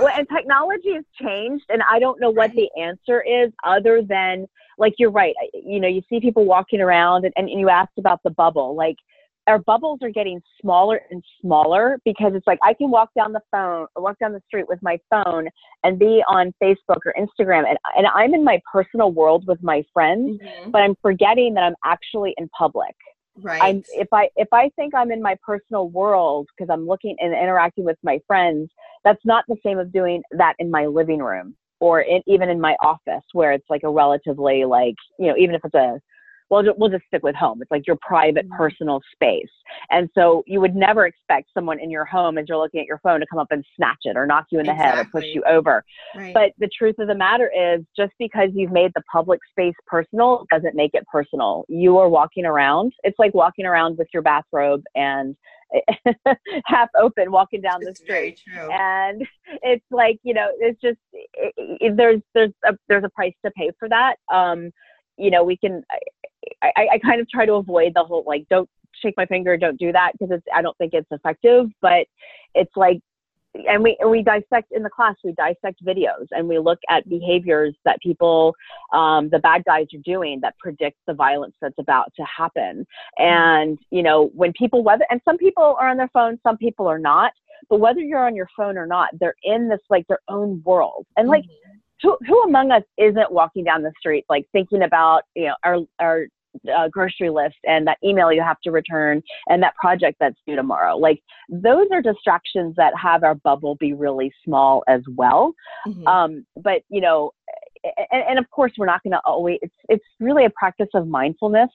well, 0.00 0.12
and 0.16 0.26
technology 0.34 0.94
has 0.94 1.04
changed, 1.20 1.64
and 1.68 1.82
I 1.90 1.98
don't 1.98 2.20
know 2.20 2.30
what 2.30 2.52
the 2.52 2.70
answer 2.80 3.22
is 3.22 3.52
other 3.64 4.02
than 4.02 4.46
like 4.80 4.94
you're 4.98 5.10
right. 5.10 5.34
You 5.52 5.78
know, 5.78 5.86
you 5.86 6.02
see 6.08 6.18
people 6.18 6.44
walking 6.44 6.80
around, 6.80 7.24
and, 7.24 7.34
and 7.36 7.48
you 7.60 7.68
asked 7.68 7.98
about 7.98 8.20
the 8.24 8.30
bubble. 8.30 8.74
Like 8.74 8.96
our 9.46 9.58
bubbles 9.58 10.00
are 10.02 10.10
getting 10.10 10.40
smaller 10.60 11.00
and 11.10 11.22
smaller 11.40 11.98
because 12.04 12.32
it's 12.34 12.46
like 12.46 12.58
I 12.62 12.74
can 12.74 12.90
walk 12.90 13.10
down 13.14 13.32
the 13.32 13.42
phone, 13.50 13.86
walk 13.96 14.18
down 14.18 14.32
the 14.32 14.42
street 14.46 14.66
with 14.68 14.80
my 14.82 14.98
phone, 15.10 15.48
and 15.84 15.98
be 15.98 16.22
on 16.28 16.52
Facebook 16.62 17.00
or 17.04 17.14
Instagram, 17.16 17.68
and 17.68 17.78
and 17.96 18.06
I'm 18.12 18.34
in 18.34 18.42
my 18.42 18.60
personal 18.72 19.12
world 19.12 19.46
with 19.46 19.62
my 19.62 19.84
friends, 19.92 20.40
mm-hmm. 20.40 20.70
but 20.70 20.82
I'm 20.82 20.96
forgetting 21.02 21.54
that 21.54 21.62
I'm 21.62 21.76
actually 21.84 22.34
in 22.38 22.48
public. 22.48 22.94
Right. 23.36 23.62
I'm 23.62 23.82
if 23.92 24.08
I 24.12 24.28
if 24.36 24.48
I 24.52 24.70
think 24.76 24.94
I'm 24.94 25.12
in 25.12 25.22
my 25.22 25.36
personal 25.44 25.88
world 25.88 26.48
because 26.56 26.72
I'm 26.72 26.86
looking 26.86 27.16
and 27.20 27.32
interacting 27.32 27.84
with 27.84 27.98
my 28.02 28.18
friends, 28.26 28.70
that's 29.04 29.24
not 29.24 29.44
the 29.46 29.56
same 29.64 29.78
as 29.78 29.88
doing 29.88 30.22
that 30.32 30.54
in 30.58 30.70
my 30.70 30.86
living 30.86 31.20
room 31.20 31.54
or 31.80 32.02
in, 32.02 32.22
even 32.26 32.48
in 32.48 32.60
my 32.60 32.76
office 32.82 33.24
where 33.32 33.52
it's 33.52 33.68
like 33.68 33.82
a 33.84 33.90
relatively 33.90 34.64
like 34.64 34.94
you 35.18 35.26
know 35.28 35.36
even 35.36 35.54
if 35.54 35.62
it's 35.64 35.74
a 35.74 36.00
well, 36.50 36.64
we'll 36.78 36.90
just 36.90 37.04
stick 37.06 37.22
with 37.22 37.36
home. 37.36 37.62
It's 37.62 37.70
like 37.70 37.86
your 37.86 37.96
private, 38.04 38.44
Mhm. 38.48 38.56
personal 38.56 39.00
space. 39.12 39.48
And 39.90 40.10
so 40.16 40.42
you 40.48 40.60
would 40.60 40.74
never 40.74 41.06
expect 41.06 41.48
someone 41.54 41.78
in 41.78 41.90
your 41.90 42.04
home 42.04 42.38
as 42.38 42.46
you're 42.48 42.58
looking 42.58 42.80
at 42.80 42.86
your 42.86 42.98
phone 42.98 43.20
to 43.20 43.26
come 43.26 43.38
up 43.38 43.52
and 43.52 43.64
snatch 43.76 44.00
it 44.02 44.16
or 44.16 44.26
knock 44.26 44.46
you 44.50 44.58
in 44.58 44.66
the 44.66 44.74
head 44.74 44.98
or 44.98 45.04
push 45.04 45.26
you 45.26 45.44
over. 45.48 45.84
Right. 46.16 46.34
But 46.34 46.50
the 46.58 46.68
truth 46.76 46.98
of 46.98 47.06
the 47.06 47.14
matter 47.14 47.50
is, 47.56 47.84
just 47.96 48.12
because 48.18 48.50
you've 48.52 48.72
made 48.72 48.90
the 48.96 49.02
public 49.12 49.38
space 49.48 49.76
personal 49.86 50.44
doesn't 50.50 50.74
make 50.74 50.90
it 50.94 51.06
personal. 51.06 51.64
You 51.68 51.98
are 51.98 52.08
walking 52.08 52.44
around. 52.44 52.94
It's 53.04 53.20
like 53.20 53.32
walking 53.32 53.64
around 53.64 53.96
with 53.96 54.08
your 54.12 54.22
bathrobe 54.22 54.82
and 54.96 55.36
half 56.66 56.88
open, 56.98 57.30
walking 57.30 57.60
down 57.60 57.80
the 57.80 57.90
It's 57.90 58.00
very 58.00 58.36
street. 58.36 58.54
And 58.70 59.26
it's 59.62 59.84
like 59.90 60.18
you 60.22 60.34
know, 60.34 60.48
it's 60.58 60.80
just 60.80 60.98
it, 61.12 61.54
it, 61.56 61.96
there's 61.96 62.20
there's 62.34 62.52
a 62.64 62.74
there's 62.88 63.04
a 63.04 63.10
price 63.10 63.34
to 63.44 63.50
pay 63.52 63.70
for 63.78 63.88
that. 63.88 64.16
Um, 64.32 64.70
you 65.16 65.30
know, 65.30 65.44
we 65.44 65.56
can. 65.56 65.82
I, 66.62 66.72
I, 66.76 66.88
I 66.94 66.98
kind 66.98 67.20
of 67.20 67.28
try 67.28 67.46
to 67.46 67.54
avoid 67.54 67.92
the 67.94 68.04
whole 68.04 68.24
like 68.26 68.46
don't 68.48 68.68
shake 68.94 69.14
my 69.16 69.26
finger, 69.26 69.56
don't 69.56 69.78
do 69.78 69.92
that 69.92 70.12
because 70.12 70.34
it's 70.36 70.46
I 70.54 70.62
don't 70.62 70.76
think 70.78 70.94
it's 70.94 71.08
effective. 71.10 71.66
But 71.80 72.06
it's 72.54 72.72
like 72.76 73.00
and 73.54 73.82
we 73.82 73.96
and 74.00 74.10
we 74.10 74.22
dissect 74.22 74.70
in 74.72 74.82
the 74.82 74.90
class 74.90 75.16
we 75.24 75.32
dissect 75.32 75.84
videos 75.84 76.26
and 76.30 76.46
we 76.46 76.58
look 76.58 76.78
at 76.88 77.08
behaviors 77.08 77.74
that 77.84 77.98
people 78.00 78.54
um, 78.92 79.28
the 79.30 79.38
bad 79.38 79.62
guys 79.64 79.86
are 79.94 80.02
doing 80.04 80.38
that 80.40 80.56
predict 80.58 80.98
the 81.06 81.14
violence 81.14 81.54
that's 81.60 81.78
about 81.78 82.12
to 82.14 82.22
happen. 82.24 82.86
And 83.18 83.78
you 83.90 84.02
know 84.02 84.30
when 84.34 84.52
people 84.52 84.82
whether 84.84 85.04
and 85.10 85.20
some 85.24 85.38
people 85.38 85.76
are 85.80 85.88
on 85.88 85.96
their 85.96 86.10
phone 86.12 86.38
some 86.46 86.56
people 86.56 86.86
are 86.86 86.98
not 86.98 87.32
but 87.68 87.80
whether 87.80 88.00
you're 88.00 88.24
on 88.24 88.36
your 88.36 88.48
phone 88.56 88.78
or 88.78 88.86
not 88.86 89.10
they're 89.18 89.34
in 89.42 89.68
this 89.68 89.80
like 89.90 90.06
their 90.06 90.20
own 90.28 90.62
world. 90.64 91.06
And 91.16 91.28
like 91.28 91.44
who, 92.02 92.16
who 92.26 92.42
among 92.42 92.70
us 92.70 92.82
isn't 92.96 93.32
walking 93.32 93.64
down 93.64 93.82
the 93.82 93.92
street 93.98 94.24
like 94.28 94.46
thinking 94.52 94.82
about 94.82 95.22
you 95.34 95.46
know 95.46 95.56
our 95.64 95.78
our 95.98 96.26
uh, 96.74 96.88
grocery 96.88 97.30
list 97.30 97.56
and 97.64 97.86
that 97.86 97.98
email 98.04 98.32
you 98.32 98.42
have 98.42 98.60
to 98.60 98.70
return 98.70 99.22
and 99.48 99.62
that 99.62 99.74
project 99.76 100.16
that's 100.20 100.38
due 100.46 100.56
tomorrow. 100.56 100.96
Like 100.96 101.20
those 101.48 101.86
are 101.92 102.02
distractions 102.02 102.74
that 102.76 102.92
have 103.00 103.22
our 103.22 103.34
bubble 103.34 103.76
be 103.76 103.92
really 103.92 104.32
small 104.44 104.82
as 104.88 105.02
well. 105.14 105.54
Mhm. 105.86 106.06
um, 106.06 106.46
but 106.56 106.82
you 106.88 107.00
know 107.00 107.32
and, 107.84 108.22
and 108.28 108.38
of 108.38 108.48
course 108.50 108.72
we're 108.76 108.86
not 108.86 109.02
going 109.02 109.12
to 109.12 109.20
always 109.24 109.58
it's 109.62 109.74
it's 109.88 110.04
really 110.18 110.44
a 110.44 110.50
practice 110.50 110.88
of 110.94 111.06
mindfulness 111.06 111.70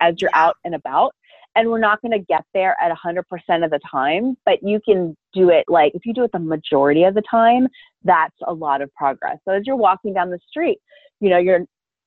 as 0.00 0.14
you're 0.20 0.30
out 0.34 0.56
and 0.64 0.74
about 0.74 1.14
and 1.54 1.68
we're 1.68 1.78
not 1.78 2.00
going 2.00 2.12
to 2.12 2.18
get 2.18 2.44
there 2.54 2.74
at 2.80 2.90
100% 2.96 3.24
of 3.64 3.70
the 3.70 3.80
time 3.90 4.36
but 4.44 4.62
you 4.62 4.80
can 4.84 5.16
do 5.34 5.50
it 5.50 5.64
like 5.68 5.94
if 5.94 6.06
you 6.06 6.14
do 6.14 6.24
it 6.24 6.32
the 6.32 6.38
majority 6.38 7.04
of 7.04 7.14
the 7.14 7.22
time 7.30 7.68
that's 8.04 8.34
a 8.46 8.52
lot 8.52 8.82
of 8.82 8.92
progress. 8.94 9.38
So 9.44 9.52
as 9.52 9.62
you're 9.66 9.76
walking 9.76 10.14
down 10.14 10.30
the 10.30 10.40
street 10.48 10.78
you 11.20 11.30
know 11.30 11.38
you're 11.38 11.60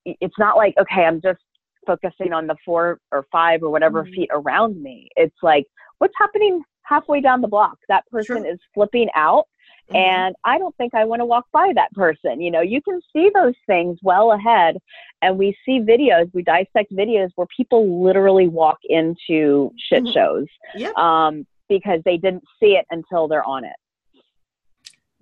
it's 0.06 0.38
not 0.38 0.58
like 0.58 0.76
okay 0.78 1.06
i'm 1.06 1.22
just 1.22 1.40
focusing 1.86 2.34
on 2.34 2.48
the 2.48 2.56
four 2.66 3.00
or 3.12 3.26
five 3.32 3.64
or 3.64 3.70
whatever 3.70 4.04
Mhm. 4.04 4.14
feet 4.14 4.30
around 4.34 4.82
me 4.82 5.08
it's 5.16 5.38
like 5.42 5.66
what's 6.00 6.14
happening 6.18 6.62
halfway 6.84 7.20
down 7.22 7.42
the 7.42 7.48
block 7.48 7.78
that 7.88 8.06
person 8.12 8.38
Sure. 8.44 8.46
is 8.54 8.60
flipping 8.74 9.10
out 9.16 9.46
Mhm. 9.92 9.96
and 9.96 10.36
I 10.44 10.58
don't 10.58 10.76
think 10.78 10.94
I 10.94 11.06
want 11.06 11.20
to 11.22 11.26
walk 11.26 11.46
by 11.52 11.72
that 11.76 11.92
person. 11.94 12.42
You 12.42 12.50
know, 12.52 12.62
you 12.62 12.82
can 12.82 13.00
see 13.14 13.30
those 13.34 13.54
things 13.68 14.00
well 14.02 14.32
ahead, 14.32 14.78
and 15.22 15.38
we 15.38 15.56
see 15.64 15.80
videos, 15.80 16.32
we 16.34 16.42
dissect 16.44 16.92
videos 16.92 17.30
where 17.36 17.48
people 17.56 18.04
literally 18.04 18.48
walk 18.48 18.80
into 18.86 19.72
shit 19.78 20.04
Mhm. 20.04 20.14
shows 20.14 20.46
Yep. 20.76 20.98
um, 20.98 21.46
because 21.70 22.02
they 22.04 22.18
didn't 22.18 22.44
see 22.60 22.76
it 22.78 22.86
until 22.90 23.28
they're 23.28 23.44
on 23.46 23.64
it. 23.64 23.76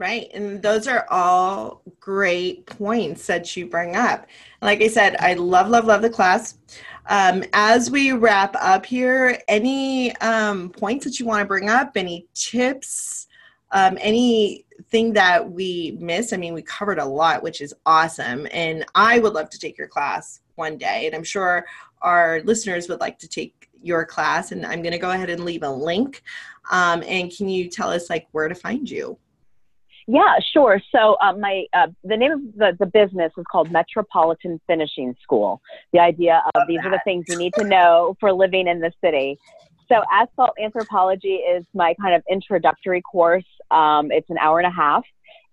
Right. 0.03 0.29
And 0.33 0.61
those 0.61 0.85
are 0.89 1.07
all 1.09 1.81
great 2.01 2.65
points 2.65 3.25
that 3.27 3.55
you 3.55 3.67
bring 3.67 3.95
up. 3.95 4.27
Like 4.61 4.81
I 4.81 4.89
said, 4.89 5.15
I 5.21 5.35
love, 5.35 5.69
love, 5.69 5.85
love 5.85 6.01
the 6.01 6.09
class. 6.09 6.57
Um, 7.05 7.45
as 7.53 7.89
we 7.89 8.11
wrap 8.11 8.53
up 8.59 8.85
here, 8.85 9.39
any 9.47 10.13
um, 10.17 10.71
points 10.71 11.05
that 11.05 11.21
you 11.21 11.25
want 11.25 11.39
to 11.39 11.45
bring 11.45 11.69
up, 11.69 11.95
any 11.95 12.27
tips, 12.33 13.27
um, 13.71 13.97
anything 14.01 15.13
that 15.13 15.49
we 15.49 15.95
missed? 16.01 16.33
I 16.33 16.37
mean, 16.37 16.53
we 16.53 16.63
covered 16.63 16.99
a 16.99 17.05
lot, 17.05 17.41
which 17.41 17.61
is 17.61 17.73
awesome. 17.85 18.45
And 18.51 18.85
I 18.95 19.19
would 19.19 19.31
love 19.31 19.49
to 19.51 19.57
take 19.57 19.77
your 19.77 19.87
class 19.87 20.41
one 20.55 20.77
day. 20.77 21.05
And 21.05 21.15
I'm 21.15 21.23
sure 21.23 21.65
our 22.01 22.41
listeners 22.41 22.89
would 22.89 22.99
like 22.99 23.19
to 23.19 23.29
take 23.29 23.69
your 23.81 24.03
class. 24.03 24.51
And 24.51 24.65
I'm 24.65 24.81
going 24.81 24.91
to 24.91 24.99
go 24.99 25.11
ahead 25.11 25.29
and 25.29 25.45
leave 25.45 25.63
a 25.63 25.69
link. 25.69 26.23
Um, 26.71 27.03
and 27.07 27.33
can 27.33 27.47
you 27.47 27.69
tell 27.69 27.89
us 27.89 28.09
like 28.09 28.27
where 28.33 28.49
to 28.49 28.55
find 28.55 28.89
you? 28.89 29.17
Yeah, 30.07 30.35
sure. 30.53 30.81
So 30.91 31.15
uh, 31.21 31.33
my 31.33 31.65
uh, 31.73 31.87
the 32.03 32.17
name 32.17 32.31
of 32.31 32.41
the, 32.55 32.77
the 32.77 32.85
business 32.85 33.31
is 33.37 33.45
called 33.49 33.71
Metropolitan 33.71 34.59
Finishing 34.67 35.15
School. 35.23 35.61
The 35.93 35.99
idea 35.99 36.43
of 36.55 36.67
these 36.67 36.79
are 36.83 36.91
the 36.91 37.01
things 37.05 37.25
you 37.29 37.37
need 37.37 37.53
to 37.55 37.63
know 37.63 38.17
for 38.19 38.33
living 38.33 38.67
in 38.67 38.79
the 38.79 38.91
city. 39.01 39.39
So 39.87 40.01
asphalt 40.11 40.51
anthropology 40.61 41.35
is 41.35 41.65
my 41.73 41.93
kind 42.01 42.15
of 42.15 42.23
introductory 42.29 43.01
course. 43.01 43.45
Um, 43.71 44.11
it's 44.11 44.29
an 44.29 44.37
hour 44.39 44.59
and 44.59 44.67
a 44.67 44.75
half, 44.75 45.03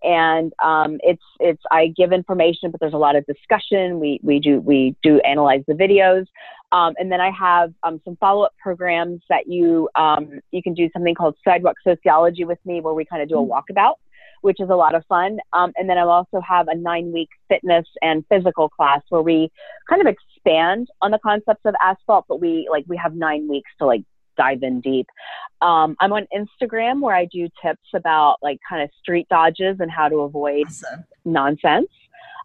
and 0.03 0.51
um, 0.63 0.99
it's 1.01 1.23
it's 1.39 1.61
I 1.71 1.87
give 1.95 2.11
information, 2.11 2.71
but 2.71 2.81
there's 2.81 2.93
a 2.93 2.97
lot 2.97 3.15
of 3.15 3.25
discussion. 3.25 3.99
We 3.99 4.19
we 4.21 4.39
do 4.39 4.59
we 4.59 4.95
do 5.01 5.19
analyze 5.21 5.63
the 5.67 5.73
videos. 5.73 6.25
Um, 6.73 6.93
and 6.97 7.11
then 7.11 7.19
I 7.19 7.31
have 7.31 7.73
um, 7.83 7.99
some 8.05 8.15
follow-up 8.15 8.53
programs 8.61 9.21
that 9.27 9.47
you 9.47 9.89
um, 9.95 10.39
you 10.51 10.63
can 10.63 10.73
do 10.73 10.89
something 10.93 11.15
called 11.15 11.35
sidewalk 11.43 11.75
sociology 11.83 12.45
with 12.45 12.59
me, 12.65 12.81
where 12.81 12.93
we 12.93 13.05
kind 13.05 13.21
of 13.21 13.29
do 13.29 13.35
a 13.35 13.45
walkabout 13.45 13.95
which 14.41 14.59
is 14.59 14.69
a 14.69 14.75
lot 14.75 14.95
of 14.95 15.03
fun. 15.07 15.39
Um, 15.53 15.71
and 15.77 15.89
then 15.89 15.97
I 15.97 16.01
also 16.01 16.41
have 16.41 16.67
a 16.67 16.75
nine 16.75 17.11
week 17.11 17.29
fitness 17.49 17.85
and 18.01 18.25
physical 18.29 18.69
class 18.69 19.01
where 19.09 19.21
we 19.21 19.51
kind 19.89 20.01
of 20.01 20.07
expand 20.07 20.87
on 21.01 21.11
the 21.11 21.19
concepts 21.19 21.61
of 21.65 21.73
asphalt, 21.81 22.25
but 22.27 22.39
we 22.41 22.67
like 22.69 22.85
we 22.87 22.97
have 22.97 23.15
nine 23.15 23.47
weeks 23.47 23.69
to 23.79 23.85
like 23.85 24.03
dive 24.37 24.63
in 24.63 24.81
deep. 24.81 25.07
Um, 25.61 25.95
I'm 25.99 26.13
on 26.13 26.25
Instagram 26.35 27.01
where 27.01 27.15
I 27.15 27.25
do 27.25 27.47
tips 27.63 27.87
about 27.93 28.37
like 28.41 28.57
kind 28.67 28.81
of 28.81 28.89
street 28.99 29.27
dodges 29.29 29.77
and 29.79 29.91
how 29.91 30.09
to 30.09 30.17
avoid 30.21 30.65
Awesome. 30.67 31.03
nonsense. 31.25 31.87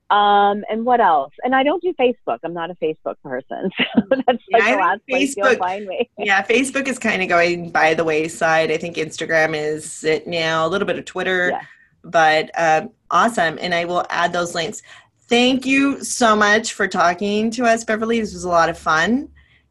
Um, 0.09 0.63
and 0.71 0.85
what 0.85 1.01
else? 1.01 1.33
And 1.43 1.53
I 1.53 1.65
don't 1.65 1.83
do 1.83 1.93
Facebook. 1.99 2.39
I'm 2.45 2.53
not 2.55 2.71
a 2.71 2.75
Facebook 2.75 3.17
person. 3.25 3.71
So 4.09 4.17
that's 4.27 4.39
Yeah, 4.49 4.59
like 4.59 4.63
I 4.63 4.71
the 4.73 4.77
last 4.81 5.01
place 5.09 5.37
you'll 5.37 5.47
Facebook- 5.49 5.59
find 5.59 5.87
me. 5.87 6.09
Yeah, 6.19 6.43
Facebook 6.43 6.87
is 6.87 6.99
kind 6.99 7.23
of 7.23 7.29
going 7.29 7.71
by 7.71 7.95
the 7.95 8.05
wayside. 8.05 8.71
I 8.71 8.77
think 8.77 8.97
Instagram 8.97 9.57
is 9.57 10.05
it 10.05 10.27
now, 10.29 10.65
a 10.65 10.69
little 10.69 10.87
bit 10.87 10.97
of 10.99 11.07
Twitter, 11.07 11.49
Yeah. 11.51 11.61
But 12.07 12.51
um, 12.59 12.91
awesome. 13.11 13.59
And 13.61 13.75
I 13.75 13.85
will 13.85 14.05
add 14.11 14.33
those 14.33 14.55
links. 14.55 14.83
Thank 15.29 15.67
you 15.67 16.03
so 16.05 16.37
much 16.37 16.73
for 16.75 16.87
talking 16.87 17.51
to 17.53 17.65
us, 17.65 17.85
Beverly. 17.85 18.21
This 18.21 18.33
was 18.33 18.45
a 18.45 18.49
lot 18.49 18.69
of 18.69 18.79
fun. 18.79 19.29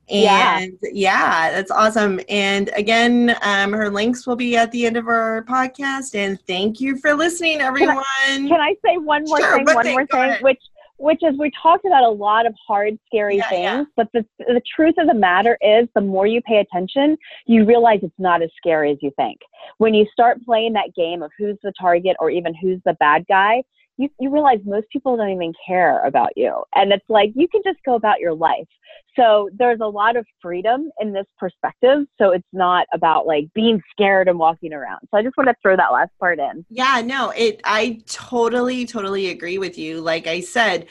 And 0.07 0.77
yeah, 0.83 1.49
that's 1.49 1.71
awesome. 1.71 2.19
And 2.29 2.69
again, 2.75 3.35
um, 3.41 3.73
her 3.73 3.89
links 3.89 4.27
will 4.27 4.35
be 4.35 4.55
at 4.55 4.71
the 4.71 4.85
end 4.85 4.97
of 4.97 5.07
our 5.07 5.43
podcast. 5.45 6.13
And 6.13 6.39
thank 6.45 6.79
you 6.79 6.97
for 6.97 7.15
listening, 7.15 7.59
everyone. 7.61 8.03
Can 8.27 8.51
I 8.51 8.75
say 8.85 8.97
one 8.97 9.23
more 9.25 9.39
Sure, 9.39 9.55
thing? 9.55 9.65
one 9.65 9.75
One 9.75 9.83
thing, 9.85 9.93
more 9.95 10.05
thing, 10.05 10.19
ahead. 10.29 10.41
which 10.43 10.61
which 10.97 11.21
is 11.23 11.37
we 11.37 11.51
talked 11.61 11.85
about 11.85 12.03
a 12.03 12.09
lot 12.09 12.45
of 12.45 12.53
hard, 12.67 12.97
scary 13.05 13.37
Yeah, 13.37 13.49
things, 13.49 13.61
yeah. 13.63 13.83
but 13.95 14.07
the 14.13 14.25
the 14.39 14.61
truth 14.75 14.95
of 14.97 15.07
the 15.07 15.13
matter 15.13 15.57
is, 15.61 15.87
the 15.95 16.01
more 16.01 16.27
you 16.27 16.41
pay 16.41 16.59
attention, 16.59 17.17
you 17.45 17.65
realize 17.65 17.99
it's 18.01 18.13
not 18.17 18.41
as 18.41 18.49
scary 18.57 18.91
as 18.91 18.97
you 19.01 19.11
think. 19.15 19.39
When 19.77 19.93
you 19.93 20.05
start 20.11 20.43
playing 20.45 20.73
that 20.73 20.93
game 20.95 21.21
of 21.21 21.31
who's 21.37 21.57
the 21.63 21.73
target 21.79 22.15
or 22.19 22.29
even 22.29 22.53
who's 22.55 22.79
the 22.85 22.93
bad 22.93 23.25
guy, 23.27 23.63
you 23.97 24.09
you 24.19 24.29
realize 24.29 24.59
most 24.65 24.87
people 24.91 25.15
don't 25.17 25.29
even 25.29 25.53
care 25.65 26.05
about 26.05 26.31
you, 26.35 26.63
and 26.73 26.91
it's 26.91 27.05
like 27.09 27.31
you 27.35 27.47
can 27.47 27.61
just 27.63 27.79
go 27.85 27.95
about 27.95 28.19
your 28.19 28.33
life. 28.33 28.67
So 29.15 29.49
there's 29.57 29.79
a 29.81 29.87
lot 29.87 30.17
of 30.17 30.25
freedom 30.41 30.89
in 30.99 31.13
this 31.13 31.25
perspective. 31.37 32.05
So 32.17 32.31
it's 32.31 32.47
not 32.51 32.87
about 32.93 33.25
like 33.25 33.45
being 33.53 33.81
scared 33.91 34.27
and 34.27 34.37
walking 34.37 34.73
around. 34.73 34.99
So 35.09 35.17
I 35.17 35.23
just 35.23 35.37
want 35.37 35.47
to 35.47 35.55
throw 35.61 35.77
that 35.77 35.93
last 35.93 36.11
part 36.19 36.39
in. 36.39 36.65
Yeah, 36.69 37.01
no, 37.05 37.29
it 37.31 37.61
I 37.63 38.01
totally 38.07 38.85
totally 38.85 39.29
agree 39.29 39.57
with 39.57 39.77
you. 39.77 40.01
Like 40.01 40.27
I 40.27 40.41
said, 40.41 40.87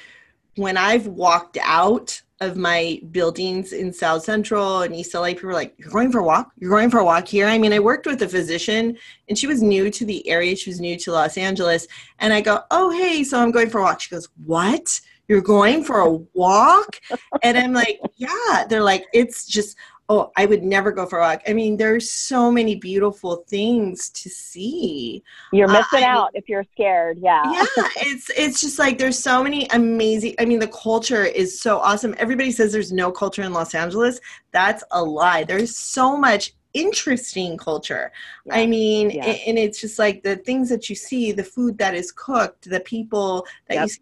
when 0.56 0.76
I've 0.76 1.06
walked 1.06 1.58
out 1.60 2.22
of 2.40 2.56
my 2.56 3.00
buildings 3.10 3.72
in 3.72 3.92
South 3.92 4.24
Central 4.24 4.82
and 4.82 4.94
East 4.94 5.14
LA, 5.14 5.28
people 5.28 5.48
were 5.48 5.54
like, 5.54 5.74
You're 5.78 5.90
going 5.90 6.10
for 6.10 6.18
a 6.18 6.24
walk? 6.24 6.50
You're 6.58 6.70
going 6.70 6.90
for 6.90 6.98
a 6.98 7.04
walk 7.04 7.28
here? 7.28 7.46
I 7.46 7.58
mean, 7.58 7.72
I 7.72 7.78
worked 7.78 8.06
with 8.06 8.22
a 8.22 8.28
physician 8.28 8.96
and 9.28 9.38
she 9.38 9.46
was 9.46 9.62
new 9.62 9.90
to 9.90 10.04
the 10.04 10.28
area, 10.28 10.56
she 10.56 10.70
was 10.70 10.80
new 10.80 10.98
to 10.98 11.12
Los 11.12 11.36
Angeles. 11.38 11.86
And 12.18 12.32
I 12.32 12.40
go, 12.40 12.60
Oh, 12.70 12.90
hey, 12.90 13.24
so 13.24 13.40
I'm 13.40 13.50
going 13.50 13.70
for 13.70 13.78
a 13.78 13.82
walk. 13.82 14.00
She 14.00 14.10
goes, 14.10 14.28
What? 14.44 15.00
You're 15.28 15.40
going 15.40 15.84
for 15.84 16.00
a 16.00 16.10
walk? 16.34 17.00
and 17.42 17.56
I'm 17.56 17.72
like, 17.72 18.00
Yeah. 18.16 18.64
They're 18.68 18.82
like, 18.82 19.06
It's 19.12 19.46
just 19.46 19.76
Oh, 20.10 20.32
I 20.36 20.44
would 20.44 20.62
never 20.62 20.92
go 20.92 21.06
for 21.06 21.18
a 21.18 21.22
walk. 21.22 21.40
I 21.48 21.54
mean, 21.54 21.78
there's 21.78 22.10
so 22.10 22.52
many 22.52 22.74
beautiful 22.74 23.36
things 23.48 24.10
to 24.10 24.28
see. 24.28 25.22
You're 25.50 25.68
Uh, 25.70 25.72
missing 25.72 25.86
I 25.92 25.96
mean- 26.00 26.04
out 26.04 26.30
if 26.34 26.46
you're 26.46 26.64
scared. 26.74 27.18
Yeah. 27.22 27.42
yeah 27.50 27.64
it's 27.96 28.30
it's 28.36 28.60
just 28.60 28.78
like 28.78 28.98
there's 28.98 29.18
so 29.18 29.42
many 29.42 29.66
amazing 29.70 30.34
i 30.38 30.44
mean 30.44 30.58
the 30.58 30.68
culture 30.68 31.24
is 31.24 31.58
so 31.60 31.78
awesome 31.78 32.14
everybody 32.18 32.50
says 32.52 32.72
there's 32.72 32.92
no 32.92 33.10
culture 33.10 33.42
in 33.42 33.52
los 33.52 33.74
angeles 33.74 34.20
that's 34.52 34.82
a 34.90 35.02
lie 35.02 35.42
there's 35.44 35.74
so 35.76 36.16
much 36.16 36.52
interesting 36.74 37.56
culture 37.56 38.12
i 38.50 38.66
mean 38.66 39.10
Yeah. 39.10 39.24
and 39.46 39.58
it's 39.58 39.80
just 39.80 39.98
like 39.98 40.22
the 40.22 40.36
things 40.36 40.68
that 40.68 40.90
you 40.90 40.96
see 40.96 41.32
the 41.32 41.44
food 41.44 41.78
that 41.78 41.94
is 41.94 42.12
cooked 42.12 42.68
the 42.68 42.80
people 42.80 43.46
that 43.68 43.74
Yep. 43.76 43.82
you 43.84 43.88
see 43.88 44.00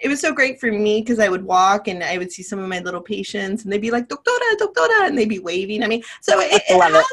it 0.00 0.08
was 0.08 0.20
so 0.20 0.32
great 0.32 0.58
for 0.58 0.70
me 0.72 1.00
because 1.00 1.18
I 1.18 1.28
would 1.28 1.44
walk 1.44 1.88
and 1.88 2.02
I 2.02 2.18
would 2.18 2.32
see 2.32 2.42
some 2.42 2.58
of 2.58 2.68
my 2.68 2.80
little 2.80 3.00
patients 3.02 3.64
and 3.64 3.72
they'd 3.72 3.80
be 3.80 3.90
like, 3.90 4.08
doctora, 4.08 4.56
doctora, 4.58 5.06
and 5.06 5.16
they'd 5.16 5.28
be 5.28 5.38
waving. 5.38 5.82
I 5.82 5.88
mean, 5.88 6.02
so 6.20 6.40
it, 6.40 6.62
it 6.68 6.80
has, 6.82 7.04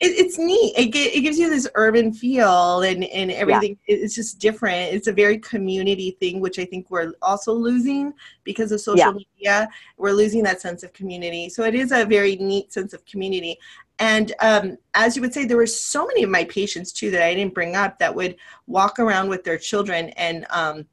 it, 0.00 0.06
it's 0.16 0.38
neat. 0.38 0.72
It, 0.76 0.92
gi- 0.92 1.16
it 1.18 1.22
gives 1.22 1.38
you 1.38 1.50
this 1.50 1.68
urban 1.74 2.12
feel 2.12 2.82
and, 2.82 3.02
and 3.04 3.32
everything. 3.32 3.76
It- 3.86 3.94
It's 4.00 4.14
just 4.14 4.38
different. 4.38 4.94
It's 4.94 5.08
a 5.08 5.12
very 5.12 5.38
community 5.38 6.16
thing, 6.20 6.38
which 6.38 6.60
I 6.60 6.64
think 6.64 6.90
we're 6.90 7.12
also 7.22 7.52
losing 7.52 8.12
because 8.44 8.70
of 8.70 8.80
social 8.80 8.98
Yeah. 8.98 9.12
media. 9.12 9.68
We're 9.96 10.12
losing 10.12 10.44
that 10.44 10.60
sense 10.60 10.84
of 10.84 10.92
community. 10.92 11.48
So 11.48 11.64
it 11.64 11.74
is 11.74 11.90
a 11.90 12.04
very 12.04 12.36
neat 12.36 12.72
sense 12.72 12.92
of 12.92 13.04
community. 13.04 13.58
And 13.98 14.32
um, 14.40 14.78
as 14.94 15.16
you 15.16 15.22
would 15.22 15.34
say, 15.34 15.44
there 15.44 15.56
were 15.56 15.66
so 15.66 16.06
many 16.06 16.22
of 16.22 16.30
my 16.30 16.44
patients 16.44 16.92
too 16.92 17.10
that 17.10 17.22
I 17.22 17.34
didn't 17.34 17.52
bring 17.52 17.74
up 17.74 17.98
that 17.98 18.14
would 18.14 18.36
walk 18.68 19.00
around 19.00 19.28
with 19.28 19.42
their 19.42 19.58
children 19.58 20.10
and 20.10 20.46
um, 20.50 20.86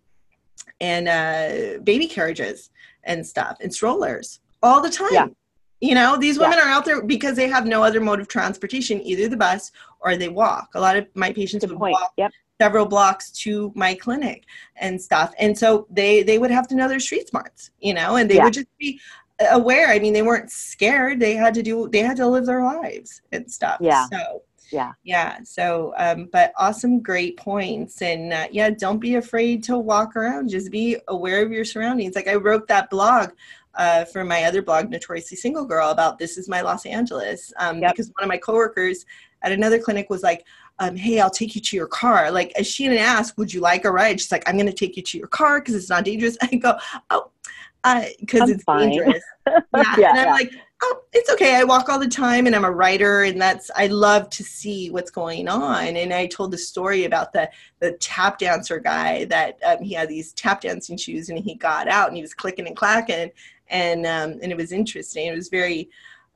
and 0.82 1.08
uh, 1.08 1.80
baby 1.84 2.08
carriages 2.08 2.70
and 3.04 3.26
stuff 3.26 3.58
and 3.62 3.74
strollers 3.74 4.40
all 4.64 4.82
the 4.82 4.90
time. 4.90 5.14
Yeah. 5.14 5.28
You 5.82 5.94
know, 5.96 6.18
these 6.18 6.38
Yeah. 6.38 6.44
women 6.44 6.60
are 6.60 6.70
out 6.70 6.86
there 6.86 7.02
because 7.04 7.36
they 7.36 7.48
have 7.48 7.66
no 7.66 7.84
other 7.84 8.00
mode 8.02 8.20
of 8.20 8.28
transportation, 8.28 9.02
either 9.02 9.28
the 9.28 9.38
bus 9.38 9.72
or 10.00 10.16
they 10.18 10.30
walk. 10.30 10.70
A 10.76 10.80
lot 10.80 10.96
of 10.98 11.08
my 11.16 11.32
patients 11.32 11.62
Good 11.64 11.72
would 11.72 11.80
point. 11.80 11.94
walk 11.94 12.14
Yep. 12.18 12.32
several 12.62 12.86
blocks 12.86 13.32
to 13.44 13.72
my 13.76 13.94
clinic 13.94 14.46
and 14.78 15.00
stuff. 15.02 15.34
And 15.38 15.58
so 15.58 15.86
they 15.90 16.24
they 16.24 16.38
would 16.40 16.52
have 16.52 16.68
to 16.70 16.76
know 16.76 16.88
their 16.88 17.00
street 17.02 17.28
smarts, 17.28 17.72
you 17.80 17.94
know, 17.94 18.16
and 18.16 18.30
they 18.30 18.36
Yeah. 18.36 18.46
would 18.46 18.54
just 18.54 18.68
be 18.80 19.00
aware. 19.52 19.90
I 19.90 20.00
mean, 20.00 20.14
they 20.14 20.22
weren't 20.22 20.50
scared. 20.50 21.20
They 21.20 21.34
had 21.36 21.54
to 21.56 21.62
do 21.62 21.90
they 21.92 22.00
had 22.00 22.18
to 22.18 22.28
live 22.28 22.46
their 22.46 22.64
lives 22.64 23.22
and 23.34 23.52
stuff. 23.52 23.78
Yeah. 23.82 24.08
So 24.12 24.42
Yeah. 24.72 24.94
yeah. 25.04 25.40
So 25.44 25.94
um 25.98 26.30
but 26.32 26.54
awesome 26.58 27.00
great 27.02 27.38
points 27.38 28.02
and 28.02 28.34
uh, 28.34 28.48
yeah, 28.52 28.70
don't 28.70 29.00
be 29.00 29.16
afraid 29.16 29.64
to 29.66 29.78
walk 29.78 30.16
around. 30.16 30.50
Just 30.50 30.72
be 30.72 30.98
aware 31.08 31.44
of 31.44 31.52
your 31.52 31.66
surroundings. 31.66 32.16
Like 32.16 32.28
I 32.28 32.36
wrote 32.36 32.68
that 32.68 32.90
blog 32.90 33.32
uh, 33.76 34.06
for 34.06 34.24
my 34.24 34.44
other 34.44 34.62
blog, 34.62 34.90
Notoriously 34.90 35.38
Single 35.38 35.66
Girl, 35.66 35.90
about 35.90 36.18
this 36.18 36.38
is 36.38 36.48
my 36.48 36.62
Los 36.62 36.86
Angeles. 36.86 37.54
Um, 37.60 37.82
Yep. 37.82 37.92
Because 37.92 38.08
one 38.16 38.24
of 38.24 38.30
my 38.30 38.38
coworkers 38.38 39.06
at 39.42 39.52
another 39.52 39.80
clinic 39.80 40.10
was 40.10 40.24
like, 40.24 40.46
um, 40.80 40.96
hey, 40.96 41.20
I'll 41.20 41.30
take 41.30 41.56
you 41.56 41.62
to 41.62 41.76
your 41.76 41.88
car. 41.88 42.32
Like, 42.32 42.52
as 42.58 42.68
she 42.68 42.84
didn't 42.88 43.00
ask, 43.00 43.38
would 43.38 43.54
you 43.54 43.62
like 43.62 43.86
a 43.86 43.92
ride? 43.92 44.20
She's 44.20 44.32
like, 44.32 44.48
I'm 44.48 44.56
going 44.56 44.66
to 44.68 44.74
take 44.74 44.98
you 44.98 45.04
to 45.04 45.18
your 45.18 45.28
car 45.28 45.60
because 45.60 45.76
it's 45.76 45.90
not 45.90 46.06
dangerous. 46.06 46.38
I 46.42 46.56
go, 46.56 46.78
oh, 47.10 47.32
because 48.20 48.42
I'm 48.42 48.50
it's 48.50 48.64
fine. 48.64 48.90
dangerous. 48.90 49.24
Yeah. 49.48 49.96
Yeah, 49.98 50.10
and 50.10 50.20
I'm 50.20 50.26
yeah. 50.26 50.32
like, 50.34 50.52
oh, 50.88 51.02
it's 51.14 51.30
okay. 51.32 51.56
I 51.56 51.64
walk 51.64 51.90
all 51.90 52.00
the 52.00 52.08
time 52.08 52.46
and 52.46 52.56
I'm 52.56 52.66
a 52.66 52.72
writer 52.72 53.24
and 53.24 53.42
that's, 53.42 53.72
I 53.76 53.88
love 53.88 54.30
to 54.32 54.44
see 54.44 54.90
what's 54.90 55.12
going 55.12 55.48
on. 55.48 55.96
And 55.96 56.14
I 56.14 56.28
told 56.28 56.52
the 56.52 56.58
story 56.58 57.06
about 57.06 57.34
the, 57.34 57.50
the 57.80 57.94
tap 57.94 58.38
dancer 58.40 58.80
guy 58.80 59.26
that 59.26 59.58
um, 59.66 59.82
he 59.84 59.94
had 59.94 60.10
these 60.10 60.34
tap 60.34 60.62
dancing 60.62 60.98
shoes 60.98 61.30
and 61.30 61.40
he 61.40 61.56
got 61.56 61.88
out 61.88 62.08
and 62.08 62.16
he 62.16 62.22
was 62.22 62.34
clicking 62.34 62.68
and 62.68 62.76
clacking 62.78 63.32
and, 63.70 64.06
um, 64.06 64.40
and 64.42 64.52
it 64.52 64.58
was 64.58 64.72
interesting. 64.72 65.28
It 65.28 65.36
was 65.36 65.50
very, 65.50 65.90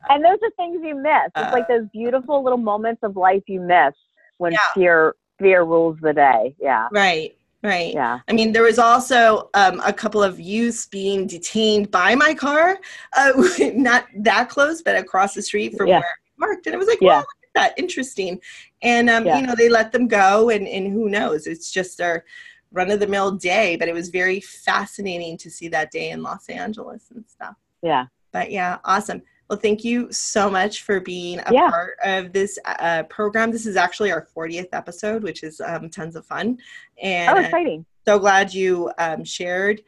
And 0.10 0.24
those 0.24 0.40
are 0.42 0.52
things 0.58 0.80
you 0.84 0.96
miss. 0.96 1.32
It's 1.36 1.54
like 1.54 1.68
those 1.68 1.88
beautiful 1.92 2.44
little 2.44 2.58
moments 2.58 3.04
of 3.04 3.16
life 3.16 3.44
you 3.48 3.62
miss 3.62 3.94
when 4.38 4.54
Uh, 4.54 4.58
Yeah. 4.58 4.74
fear 4.74 5.16
fear 5.40 5.64
rules 5.64 5.98
the 6.02 6.14
day. 6.14 6.54
Yeah. 6.60 6.88
right, 6.92 7.34
right. 7.64 7.94
Yeah. 7.94 8.20
I 8.28 8.34
mean, 8.34 8.52
there 8.52 8.64
was 8.64 8.80
also 8.80 9.50
um, 9.54 9.82
a 9.86 9.94
couple 9.94 10.24
of 10.24 10.40
youths 10.40 10.86
being 10.86 11.28
detained 11.28 11.92
by 11.92 12.16
my 12.16 12.34
car, 12.34 12.80
uh, 13.18 13.32
not 13.74 14.06
that 14.20 14.50
close, 14.50 14.82
but 14.82 14.96
across 14.96 15.34
the 15.34 15.42
street 15.42 15.76
from 15.78 15.88
Yeah. 15.88 16.00
where 16.00 16.08
I 16.10 16.46
parked. 16.46 16.68
And 16.68 16.74
it 16.74 16.78
was 16.78 16.88
like, 16.88 17.02
Yeah. 17.02 17.08
wow, 17.10 17.18
look 17.20 17.28
at 17.44 17.50
that, 17.56 17.74
interesting. 17.80 18.40
And, 18.82 19.10
um, 19.10 19.26
Yeah. 19.26 19.38
you 19.40 19.48
know, 19.48 19.56
they 19.56 19.70
let 19.70 19.92
them 19.92 20.08
go, 20.08 20.50
and, 20.50 20.68
and 20.68 20.92
who 20.92 21.10
knows? 21.10 21.48
It's 21.48 21.72
just 21.72 21.98
their 21.98 22.26
run 22.72 22.92
of 22.92 23.00
the 23.00 23.08
mill 23.08 23.32
day, 23.32 23.76
but 23.76 23.88
it 23.88 23.94
was 23.94 24.10
very 24.10 24.40
fascinating 24.40 25.38
to 25.38 25.50
see 25.50 25.68
that 25.70 25.92
day 25.92 26.12
in 26.12 26.22
Los 26.22 26.48
Angeles 26.50 27.10
and 27.14 27.26
stuff. 27.28 27.56
Yeah. 27.82 28.06
But 28.32 28.52
yeah, 28.52 28.78
awesome. 28.86 29.24
Well, 29.50 29.58
thank 29.60 29.84
you 29.84 30.12
so 30.12 30.50
much 30.50 30.84
for 30.84 31.00
being 31.00 31.40
a 31.40 31.52
Yeah. 31.54 31.70
part 31.72 31.98
of 32.04 32.32
this 32.34 32.60
uh, 32.66 33.04
program. 33.10 33.50
This 33.52 33.66
is 33.66 33.76
actually 33.76 34.12
our 34.12 34.28
40th 34.36 34.70
episode, 34.74 35.24
which 35.24 35.42
is 35.44 35.60
um, 35.60 35.90
tons 35.90 36.16
of 36.16 36.26
fun. 36.26 36.60
And 37.02 37.36
Oh, 37.36 37.42
uh, 37.42 37.46
exciting. 37.46 37.86
so 38.08 38.20
glad 38.20 38.54
you 38.54 38.92
um, 39.00 39.24
shared 39.24 39.82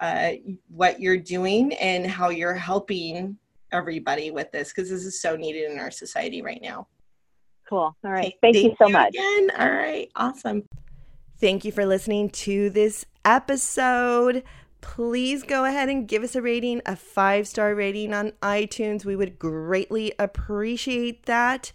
uh, 0.00 0.32
what 0.68 1.00
you're 1.00 1.18
doing 1.18 1.74
and 1.74 2.06
how 2.06 2.30
you're 2.30 2.54
helping 2.54 3.36
everybody 3.72 4.30
with 4.30 4.50
this 4.52 4.72
because 4.72 4.88
this 4.88 5.04
is 5.04 5.20
so 5.20 5.36
needed 5.36 5.70
in 5.70 5.78
our 5.78 5.90
society 5.90 6.40
right 6.40 6.60
now. 6.62 6.86
Cool. 7.68 7.94
All 8.04 8.10
right. 8.10 8.26
Okay, 8.26 8.38
Thank, 8.40 8.56
you 8.56 8.74
so 8.80 8.88
much. 8.88 9.10
Again. 9.10 9.50
All 9.58 9.70
right. 9.70 10.10
Awesome. 10.16 10.66
Thank 11.40 11.64
you 11.64 11.72
for 11.72 11.84
listening 11.84 12.30
to 12.30 12.70
this 12.70 13.04
episode. 13.24 14.44
Please 14.84 15.42
go 15.42 15.64
ahead 15.64 15.88
and 15.88 16.06
give 16.06 16.22
us 16.22 16.36
a 16.36 16.42
rating, 16.42 16.82
a 16.84 16.94
five 16.94 17.48
star 17.48 17.74
rating 17.74 18.12
on 18.12 18.32
iTunes. 18.42 19.04
We 19.04 19.16
would 19.16 19.38
greatly 19.38 20.12
appreciate 20.18 21.24
that. 21.24 21.72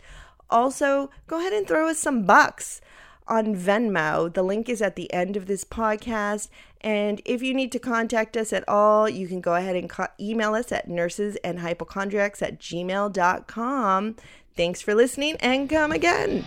Also, 0.49 1.09
go 1.25 1.39
ahead 1.39 1.51
and 1.51 1.67
throw 1.67 1.89
us 1.89 1.97
some 1.97 2.23
bucks 2.23 2.81
on 3.27 3.55
Venmo. 3.55 4.31
The 4.31 4.43
link 4.43 4.69
is 4.69 4.79
at 4.81 4.95
the 4.95 5.11
end 5.11 5.35
of 5.35 5.47
this 5.47 5.63
podcast. 5.63 6.49
And 6.81 7.19
if 7.25 7.41
you 7.41 7.53
need 7.53 7.71
to 7.71 7.79
contact 7.79 8.37
us 8.37 8.53
at 8.53 8.67
all, 8.69 9.09
you 9.09 9.27
can 9.27 9.41
go 9.41 9.55
ahead 9.55 9.75
and 9.75 9.89
co- 9.89 10.07
email 10.19 10.53
us 10.53 10.71
at 10.71 10.87
nurses 10.87 11.35
and 11.43 11.59
hypochondriacs 11.59 12.43
at 12.43 12.59
gmail.com. 12.59 14.15
Thanks 14.55 14.81
for 14.83 14.93
listening 14.93 15.35
and 15.37 15.67
come 15.67 15.91
again. 15.91 16.45